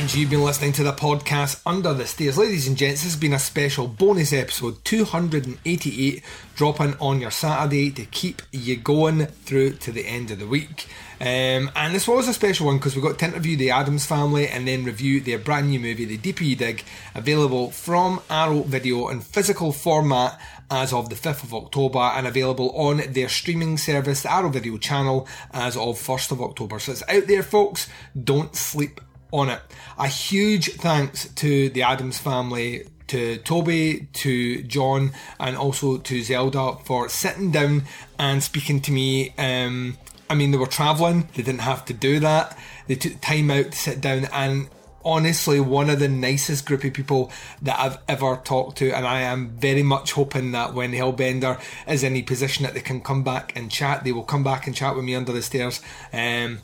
And 0.00 0.14
you've 0.14 0.30
been 0.30 0.42
listening 0.42 0.72
to 0.72 0.82
the 0.82 0.94
podcast 0.94 1.60
Under 1.66 1.92
the 1.92 2.06
Stairs. 2.06 2.38
Ladies 2.38 2.66
and 2.66 2.74
gents, 2.74 3.02
this 3.02 3.12
has 3.12 3.20
been 3.20 3.34
a 3.34 3.38
special 3.38 3.86
bonus 3.86 4.32
episode 4.32 4.82
288 4.82 6.24
dropping 6.56 6.94
on 6.94 7.20
your 7.20 7.30
Saturday 7.30 7.90
to 7.90 8.06
keep 8.06 8.40
you 8.50 8.76
going 8.76 9.26
through 9.26 9.72
to 9.72 9.92
the 9.92 10.06
end 10.06 10.30
of 10.30 10.38
the 10.38 10.46
week. 10.46 10.86
Um, 11.20 11.70
and 11.76 11.94
this 11.94 12.08
was 12.08 12.26
a 12.28 12.32
special 12.32 12.68
one 12.68 12.78
because 12.78 12.96
we 12.96 13.02
got 13.02 13.18
to 13.18 13.26
interview 13.26 13.58
the 13.58 13.72
Adams 13.72 14.06
family 14.06 14.48
and 14.48 14.66
then 14.66 14.84
review 14.84 15.20
their 15.20 15.38
brand 15.38 15.68
new 15.68 15.78
movie, 15.78 16.06
The 16.06 16.16
Deeper 16.16 16.44
You 16.44 16.56
Dig, 16.56 16.82
available 17.14 17.70
from 17.70 18.22
Arrow 18.30 18.62
Video 18.62 19.08
in 19.08 19.20
physical 19.20 19.70
format 19.70 20.40
as 20.70 20.94
of 20.94 21.10
the 21.10 21.14
5th 21.14 21.44
of 21.44 21.52
October 21.52 21.98
and 21.98 22.26
available 22.26 22.70
on 22.70 23.02
their 23.12 23.28
streaming 23.28 23.76
service, 23.76 24.22
the 24.22 24.32
Arrow 24.32 24.48
Video 24.48 24.78
channel, 24.78 25.28
as 25.52 25.76
of 25.76 25.98
1st 25.98 26.32
of 26.32 26.40
October. 26.40 26.78
So 26.78 26.92
it's 26.92 27.02
out 27.06 27.26
there, 27.26 27.42
folks. 27.42 27.86
Don't 28.24 28.56
sleep 28.56 28.98
on 29.32 29.50
it. 29.50 29.60
A 29.98 30.06
huge 30.06 30.74
thanks 30.74 31.28
to 31.34 31.68
the 31.70 31.82
Adams 31.82 32.18
family 32.18 32.86
to 33.08 33.38
Toby, 33.38 34.06
to 34.12 34.62
John, 34.62 35.12
and 35.40 35.56
also 35.56 35.98
to 35.98 36.22
Zelda 36.22 36.76
for 36.84 37.08
sitting 37.08 37.50
down 37.50 37.82
and 38.18 38.42
speaking 38.42 38.80
to 38.82 38.92
me. 38.92 39.34
Um, 39.36 39.98
I 40.28 40.34
mean, 40.34 40.52
they 40.52 40.58
were 40.58 40.66
travelling, 40.66 41.28
they 41.34 41.42
didn't 41.42 41.62
have 41.62 41.84
to 41.86 41.92
do 41.92 42.20
that. 42.20 42.56
They 42.86 42.94
took 42.94 43.20
time 43.20 43.50
out 43.50 43.72
to 43.72 43.76
sit 43.76 44.00
down 44.00 44.26
and 44.32 44.68
honestly 45.04 45.60
one 45.60 45.90
of 45.90 45.98
the 45.98 46.08
nicest 46.08 46.66
group 46.66 46.84
of 46.84 46.92
people 46.92 47.32
that 47.62 47.80
I've 47.80 47.98
ever 48.06 48.36
talked 48.36 48.78
to, 48.78 48.92
and 48.92 49.06
I 49.06 49.22
am 49.22 49.50
very 49.58 49.82
much 49.82 50.12
hoping 50.12 50.52
that 50.52 50.74
when 50.74 50.92
Hellbender 50.92 51.60
is 51.88 52.04
in 52.04 52.16
a 52.16 52.22
position 52.22 52.64
that 52.64 52.74
they 52.74 52.80
can 52.80 53.00
come 53.00 53.24
back 53.24 53.52
and 53.56 53.70
chat, 53.70 54.04
they 54.04 54.12
will 54.12 54.22
come 54.22 54.44
back 54.44 54.66
and 54.66 54.76
chat 54.76 54.94
with 54.94 55.04
me 55.04 55.14
under 55.14 55.32
the 55.32 55.42
stairs. 55.42 55.80
Um, 56.12 56.60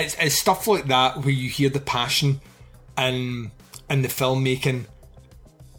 it's, 0.00 0.16
it's 0.18 0.34
stuff 0.34 0.66
like 0.66 0.86
that 0.86 1.18
where 1.18 1.30
you 1.30 1.48
hear 1.48 1.70
the 1.70 1.80
passion 1.80 2.40
and 2.96 3.50
and 3.88 4.04
the 4.04 4.08
filmmaking. 4.08 4.86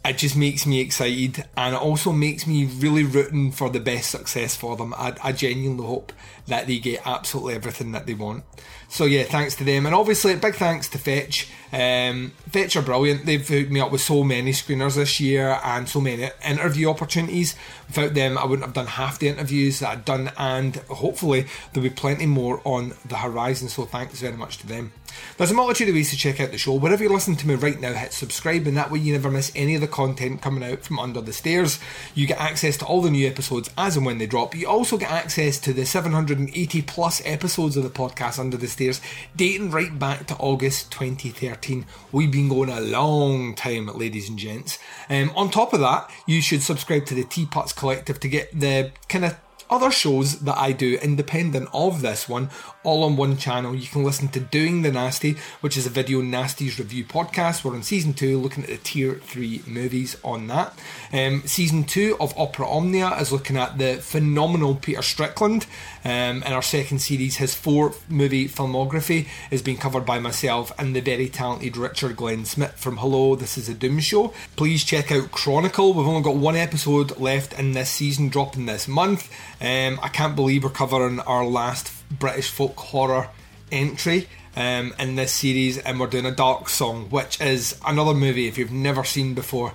It 0.02 0.16
just 0.16 0.34
makes 0.34 0.66
me 0.66 0.80
excited, 0.80 1.44
and 1.58 1.74
it 1.74 1.80
also 1.80 2.10
makes 2.10 2.46
me 2.46 2.64
really 2.64 3.04
rooting 3.04 3.52
for 3.52 3.68
the 3.68 3.80
best 3.80 4.10
success 4.10 4.56
for 4.56 4.74
them. 4.74 4.94
I, 4.94 5.14
I 5.22 5.32
genuinely 5.32 5.84
hope 5.84 6.14
that 6.46 6.66
they 6.66 6.78
get 6.78 7.06
absolutely 7.06 7.54
everything 7.54 7.92
that 7.92 8.06
they 8.06 8.14
want. 8.14 8.44
So 8.88 9.04
yeah, 9.04 9.24
thanks 9.24 9.56
to 9.56 9.64
them, 9.64 9.84
and 9.84 9.94
obviously 9.94 10.32
a 10.32 10.36
big 10.38 10.54
thanks 10.54 10.88
to 10.88 10.98
Fetch 10.98 11.50
Um, 11.72 12.32
Fetch 12.48 12.76
are 12.76 12.82
brilliant. 12.82 13.26
They've 13.26 13.46
hooked 13.46 13.70
me 13.70 13.80
up 13.80 13.92
with 13.92 14.00
so 14.00 14.24
many 14.24 14.52
screeners 14.52 14.96
this 14.96 15.20
year 15.20 15.60
and 15.64 15.88
so 15.88 16.00
many 16.00 16.30
interview 16.44 16.88
opportunities. 16.88 17.54
Without 17.86 18.14
them, 18.14 18.36
I 18.38 18.44
wouldn't 18.44 18.66
have 18.66 18.74
done 18.74 18.86
half 18.86 19.18
the 19.18 19.28
interviews 19.28 19.80
that 19.80 19.90
I've 19.90 20.04
done, 20.04 20.32
and 20.36 20.76
hopefully, 20.88 21.46
there'll 21.72 21.88
be 21.88 21.94
plenty 21.94 22.26
more 22.26 22.60
on 22.64 22.94
the 23.04 23.16
horizon. 23.16 23.68
So, 23.68 23.84
thanks 23.84 24.20
very 24.20 24.36
much 24.36 24.58
to 24.58 24.66
them. 24.66 24.92
There's 25.36 25.50
a 25.50 25.54
multitude 25.54 25.88
of 25.88 25.94
ways 25.94 26.10
to 26.10 26.16
check 26.16 26.40
out 26.40 26.50
the 26.50 26.58
show. 26.58 26.74
Wherever 26.74 27.02
you're 27.02 27.12
listening 27.12 27.36
to 27.38 27.48
me 27.48 27.54
right 27.54 27.80
now, 27.80 27.92
hit 27.92 28.12
subscribe, 28.12 28.66
and 28.66 28.76
that 28.76 28.90
way 28.90 28.98
you 28.98 29.12
never 29.12 29.30
miss 29.30 29.52
any 29.54 29.74
of 29.74 29.80
the 29.80 29.88
content 29.88 30.42
coming 30.42 30.62
out 30.62 30.82
from 30.82 30.98
Under 30.98 31.20
the 31.20 31.32
Stairs. 31.32 31.78
You 32.14 32.26
get 32.26 32.40
access 32.40 32.76
to 32.78 32.86
all 32.86 33.00
the 33.00 33.10
new 33.10 33.26
episodes 33.26 33.70
as 33.78 33.96
and 33.96 34.04
when 34.04 34.18
they 34.18 34.26
drop. 34.26 34.54
You 34.54 34.68
also 34.68 34.96
get 34.96 35.10
access 35.10 35.58
to 35.60 35.72
the 35.72 35.84
780 35.84 36.82
plus 36.82 37.22
episodes 37.24 37.76
of 37.76 37.84
the 37.84 37.90
podcast 37.90 38.38
Under 38.38 38.56
the 38.56 38.68
Stairs, 38.68 39.00
dating 39.36 39.70
right 39.70 39.98
back 39.98 40.26
to 40.26 40.36
August 40.36 40.90
2013. 40.92 41.86
We've 42.12 42.30
been 42.30 42.48
going 42.48 42.70
a 42.70 42.80
long 42.80 43.54
time, 43.54 43.86
ladies 43.86 44.28
and 44.28 44.38
gents. 44.38 44.78
Um, 45.08 45.32
on 45.34 45.50
top 45.50 45.72
of 45.72 45.80
that, 45.80 46.10
you 46.26 46.42
should 46.42 46.62
subscribe 46.62 47.06
to 47.06 47.14
the 47.14 47.24
Teapots 47.24 47.72
Collective 47.72 48.20
to 48.20 48.28
get 48.28 48.58
the 48.58 48.92
kind 49.08 49.24
of 49.24 49.36
other 49.70 49.90
shows 49.90 50.40
that 50.40 50.58
I 50.58 50.72
do 50.72 50.98
independent 51.00 51.68
of 51.72 52.02
this 52.02 52.28
one, 52.28 52.50
all 52.82 53.04
on 53.04 53.16
one 53.16 53.36
channel. 53.36 53.74
You 53.74 53.86
can 53.86 54.02
listen 54.02 54.28
to 54.28 54.40
Doing 54.40 54.82
the 54.82 54.90
Nasty, 54.90 55.36
which 55.60 55.76
is 55.76 55.86
a 55.86 55.90
video 55.90 56.20
nasties 56.20 56.78
review 56.78 57.04
podcast. 57.04 57.64
We're 57.64 57.76
in 57.76 57.82
season 57.82 58.12
two, 58.12 58.38
looking 58.38 58.64
at 58.64 58.70
the 58.70 58.78
tier 58.78 59.14
three 59.14 59.62
movies 59.66 60.16
on 60.24 60.48
that. 60.48 60.76
Um, 61.12 61.42
season 61.46 61.84
two 61.84 62.16
of 62.20 62.36
Opera 62.36 62.68
Omnia 62.68 63.16
is 63.20 63.32
looking 63.32 63.56
at 63.56 63.78
the 63.78 63.96
phenomenal 63.96 64.74
Peter 64.74 65.02
Strickland. 65.02 65.66
Um, 66.04 66.42
in 66.42 66.52
our 66.52 66.62
second 66.62 66.98
series, 67.00 67.36
his 67.36 67.54
four 67.54 67.94
movie 68.08 68.48
filmography 68.48 69.28
is 69.50 69.62
being 69.62 69.76
covered 69.76 70.06
by 70.06 70.18
myself 70.18 70.72
and 70.78 70.96
the 70.96 71.00
very 71.00 71.28
talented 71.28 71.76
Richard 71.76 72.16
Glenn 72.16 72.44
Smith 72.44 72.72
from 72.72 72.96
Hello, 72.96 73.36
This 73.36 73.56
is 73.56 73.68
a 73.68 73.74
Doom 73.74 74.00
Show. 74.00 74.32
Please 74.56 74.82
check 74.82 75.12
out 75.12 75.30
Chronicle. 75.30 75.92
We've 75.92 76.06
only 76.06 76.22
got 76.22 76.36
one 76.36 76.56
episode 76.56 77.18
left 77.18 77.58
in 77.58 77.72
this 77.72 77.90
season, 77.90 78.28
dropping 78.28 78.66
this 78.66 78.88
month. 78.88 79.30
Um, 79.60 80.00
I 80.02 80.08
can't 80.08 80.34
believe 80.34 80.64
we're 80.64 80.70
covering 80.70 81.20
our 81.20 81.44
last 81.44 81.92
British 82.10 82.50
folk 82.50 82.76
horror 82.78 83.28
entry 83.70 84.28
um, 84.56 84.94
in 84.98 85.16
this 85.16 85.32
series, 85.32 85.78
and 85.78 86.00
we're 86.00 86.06
doing 86.06 86.26
a 86.26 86.30
dark 86.30 86.68
song, 86.68 87.10
which 87.10 87.40
is 87.40 87.78
another 87.84 88.14
movie 88.14 88.48
if 88.48 88.56
you've 88.56 88.72
never 88.72 89.04
seen 89.04 89.34
before. 89.34 89.74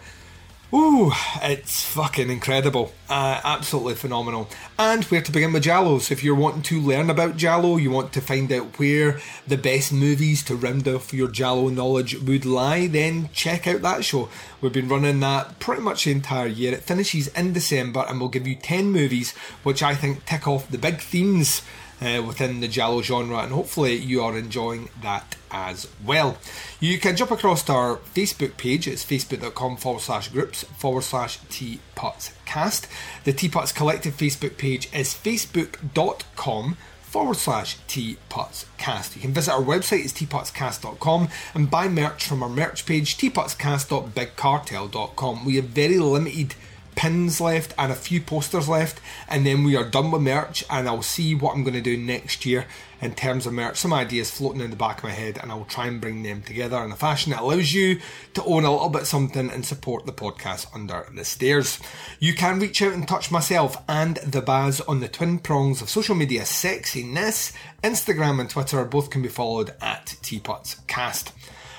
Ooh, 0.75 1.13
it's 1.41 1.85
fucking 1.85 2.29
incredible. 2.29 2.91
Uh, 3.07 3.39
absolutely 3.45 3.95
phenomenal. 3.95 4.49
And 4.77 5.05
where 5.05 5.21
to 5.21 5.31
begin 5.31 5.53
with 5.53 5.63
Giallo. 5.63 5.99
So 5.99 6.11
if 6.11 6.21
you're 6.21 6.35
wanting 6.35 6.63
to 6.63 6.81
learn 6.81 7.09
about 7.09 7.37
Giallo, 7.37 7.77
you 7.77 7.91
want 7.91 8.11
to 8.11 8.19
find 8.19 8.51
out 8.51 8.77
where 8.77 9.21
the 9.47 9.55
best 9.55 9.93
movies 9.93 10.43
to 10.43 10.55
round 10.57 10.85
off 10.89 11.13
your 11.13 11.29
Giallo 11.29 11.69
knowledge 11.69 12.19
would 12.19 12.45
lie, 12.45 12.87
then 12.87 13.29
check 13.31 13.67
out 13.67 13.83
that 13.83 14.03
show. 14.03 14.27
We've 14.59 14.73
been 14.73 14.89
running 14.89 15.21
that 15.21 15.59
pretty 15.59 15.81
much 15.81 16.03
the 16.03 16.11
entire 16.11 16.47
year. 16.47 16.73
It 16.73 16.83
finishes 16.83 17.29
in 17.29 17.53
December 17.53 18.03
and 18.09 18.19
we'll 18.19 18.27
give 18.27 18.45
you 18.45 18.55
10 18.55 18.91
movies 18.91 19.31
which 19.63 19.81
I 19.81 19.95
think 19.95 20.25
tick 20.25 20.45
off 20.45 20.69
the 20.69 20.77
big 20.77 20.99
themes 20.99 21.61
uh, 22.01 22.21
within 22.21 22.59
the 22.59 22.67
Giallo 22.67 23.01
genre, 23.01 23.39
and 23.39 23.53
hopefully 23.53 23.95
you 23.95 24.21
are 24.21 24.37
enjoying 24.37 24.89
that 25.01 25.37
as 25.55 25.87
well. 26.05 26.37
You 26.81 26.99
can 26.99 27.15
jump 27.15 27.31
across 27.31 27.63
to 27.63 27.71
our 27.71 27.95
Facebook 28.13 28.57
page, 28.57 28.85
it's 28.87 29.05
facebook.com 29.05 29.77
forward 29.77 30.01
slash 30.01 30.27
groups 30.27 30.65
forward 30.77 31.03
slash 31.03 31.39
teapotscast. 31.49 32.87
The 33.23 33.31
Teapots 33.31 33.71
Collective 33.71 34.15
Facebook 34.15 34.57
page 34.57 34.89
is 34.93 35.13
facebook.com 35.13 36.75
forward 36.99 37.37
slash 37.37 37.77
teapotscast. 37.87 39.15
You 39.15 39.21
can 39.21 39.33
visit 39.33 39.53
our 39.53 39.61
website, 39.61 40.03
it's 40.03 40.11
teapotscast.com, 40.11 41.29
and 41.53 41.71
buy 41.71 41.87
merch 41.87 42.27
from 42.27 42.43
our 42.43 42.49
merch 42.49 42.85
page, 42.85 43.15
teapotscast.bigcartel.com. 43.17 45.45
We 45.45 45.55
have 45.55 45.65
very 45.65 45.99
limited 45.99 46.55
pins 46.95 47.39
left 47.39 47.73
and 47.77 47.89
a 47.91 47.95
few 47.95 48.19
posters 48.19 48.67
left, 48.67 48.99
and 49.29 49.45
then 49.45 49.63
we 49.63 49.77
are 49.77 49.89
done 49.89 50.11
with 50.11 50.21
merch. 50.21 50.65
And 50.69 50.89
I'll 50.89 51.01
see 51.01 51.33
what 51.33 51.55
I'm 51.55 51.63
going 51.63 51.75
to 51.75 51.81
do 51.81 51.95
next 51.97 52.45
year 52.45 52.65
in 53.05 53.15
terms 53.15 53.45
of 53.45 53.53
merch. 53.53 53.77
Some 53.77 53.93
ideas 53.93 54.31
floating 54.31 54.61
in 54.61 54.71
the 54.71 54.75
back 54.75 54.97
of 54.97 55.03
my 55.05 55.11
head, 55.11 55.37
and 55.41 55.51
I'll 55.51 55.65
try 55.65 55.87
and 55.87 56.01
bring 56.01 56.23
them 56.23 56.41
together 56.41 56.83
in 56.83 56.91
a 56.91 56.95
fashion 56.95 57.31
that 57.31 57.41
allows 57.41 57.73
you 57.73 58.01
to 58.33 58.43
own 58.43 58.65
a 58.65 58.71
little 58.71 58.89
bit 58.89 59.05
something 59.05 59.49
and 59.49 59.65
support 59.65 60.05
the 60.05 60.11
podcast 60.11 60.67
under 60.73 61.05
the 61.13 61.23
stairs. 61.23 61.79
You 62.19 62.33
can 62.33 62.59
reach 62.59 62.81
out 62.81 62.93
and 62.93 63.07
touch 63.07 63.31
myself 63.31 63.77
and 63.87 64.17
the 64.17 64.41
Baz 64.41 64.81
on 64.81 64.99
the 64.99 65.07
twin 65.07 65.39
prongs 65.39 65.81
of 65.81 65.89
social 65.89 66.15
media 66.15 66.41
sexiness. 66.41 67.53
Instagram 67.83 68.41
and 68.41 68.49
Twitter 68.49 68.83
both 68.83 69.09
can 69.09 69.21
be 69.21 69.29
followed 69.29 69.73
at 69.79 70.17
Teapotscast. 70.21 71.31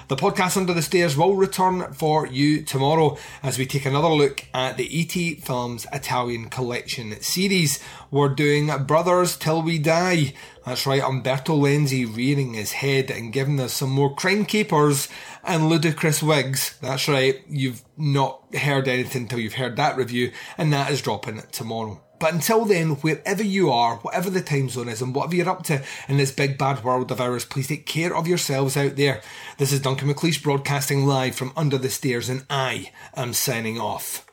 The 0.09 0.15
podcast 0.15 0.57
Under 0.57 0.73
the 0.73 0.83
Stairs 0.83 1.17
will 1.17 1.35
return 1.35 1.93
for 1.93 2.29
you 2.29 2.63
tomorrow 2.63 3.19
as 3.43 3.59
we 3.59 3.67
take 3.67 3.87
another 3.87 4.07
look 4.07 4.45
at 4.55 4.77
the 4.77 4.85
88 5.01 5.43
Films 5.43 5.85
Italian 5.93 6.49
Collection 6.49 7.21
series. 7.21 7.83
We're 8.13 8.29
doing 8.29 8.71
Brothers 8.85 9.37
Till 9.37 9.63
We 9.63 9.81
Die. 9.81 10.33
That's 10.67 10.85
right, 10.85 11.01
Umberto 11.01 11.57
Lenzi 11.57 12.05
rearing 12.05 12.55
his 12.55 12.73
head 12.73 13.09
and 13.09 13.33
giving 13.33 13.61
us 13.61 13.73
some 13.73 13.91
more 13.91 14.17
crime 14.17 14.45
capers 14.45 15.09
and 15.45 15.69
ludicrous 15.69 16.25
wigs. 16.25 16.77
That's 16.83 17.07
right, 17.07 17.41
you've 17.49 17.85
not 17.97 18.43
heard 18.53 18.89
anything 18.89 19.23
until 19.23 19.39
you've 19.39 19.55
heard 19.55 19.77
that 19.77 19.97
review, 19.97 20.33
and 20.59 20.73
that 20.73 20.91
is 20.91 21.01
dropping 21.01 21.45
tomorrow. 21.53 22.03
But 22.19 22.35
until 22.35 22.65
then, 22.65 22.97
wherever 22.97 23.45
you 23.45 23.71
are, 23.71 23.99
whatever 23.99 24.29
the 24.29 24.41
time 24.41 24.69
zone 24.69 24.89
is, 24.89 25.01
and 25.01 25.15
whatever 25.15 25.37
you're 25.37 25.49
up 25.49 25.63
to 25.65 25.85
in 26.09 26.17
this 26.17 26.33
big 26.33 26.59
bad 26.59 26.83
world 26.83 27.13
of 27.13 27.21
ours, 27.21 27.45
please 27.45 27.69
take 27.69 27.87
care 27.87 28.17
of 28.17 28.27
yourselves 28.27 28.77
out 28.77 28.97
there. 28.97 29.21
This 29.59 29.71
is 29.71 29.79
Duncan 29.79 30.13
McLeish 30.13 30.43
broadcasting 30.43 31.07
live 31.07 31.37
from 31.37 31.53
under 31.57 31.79
the 31.79 31.91
stairs, 31.91 32.29
and 32.29 32.45
I 32.51 32.91
am 33.15 33.35
signing 33.35 33.79
off. 33.79 34.26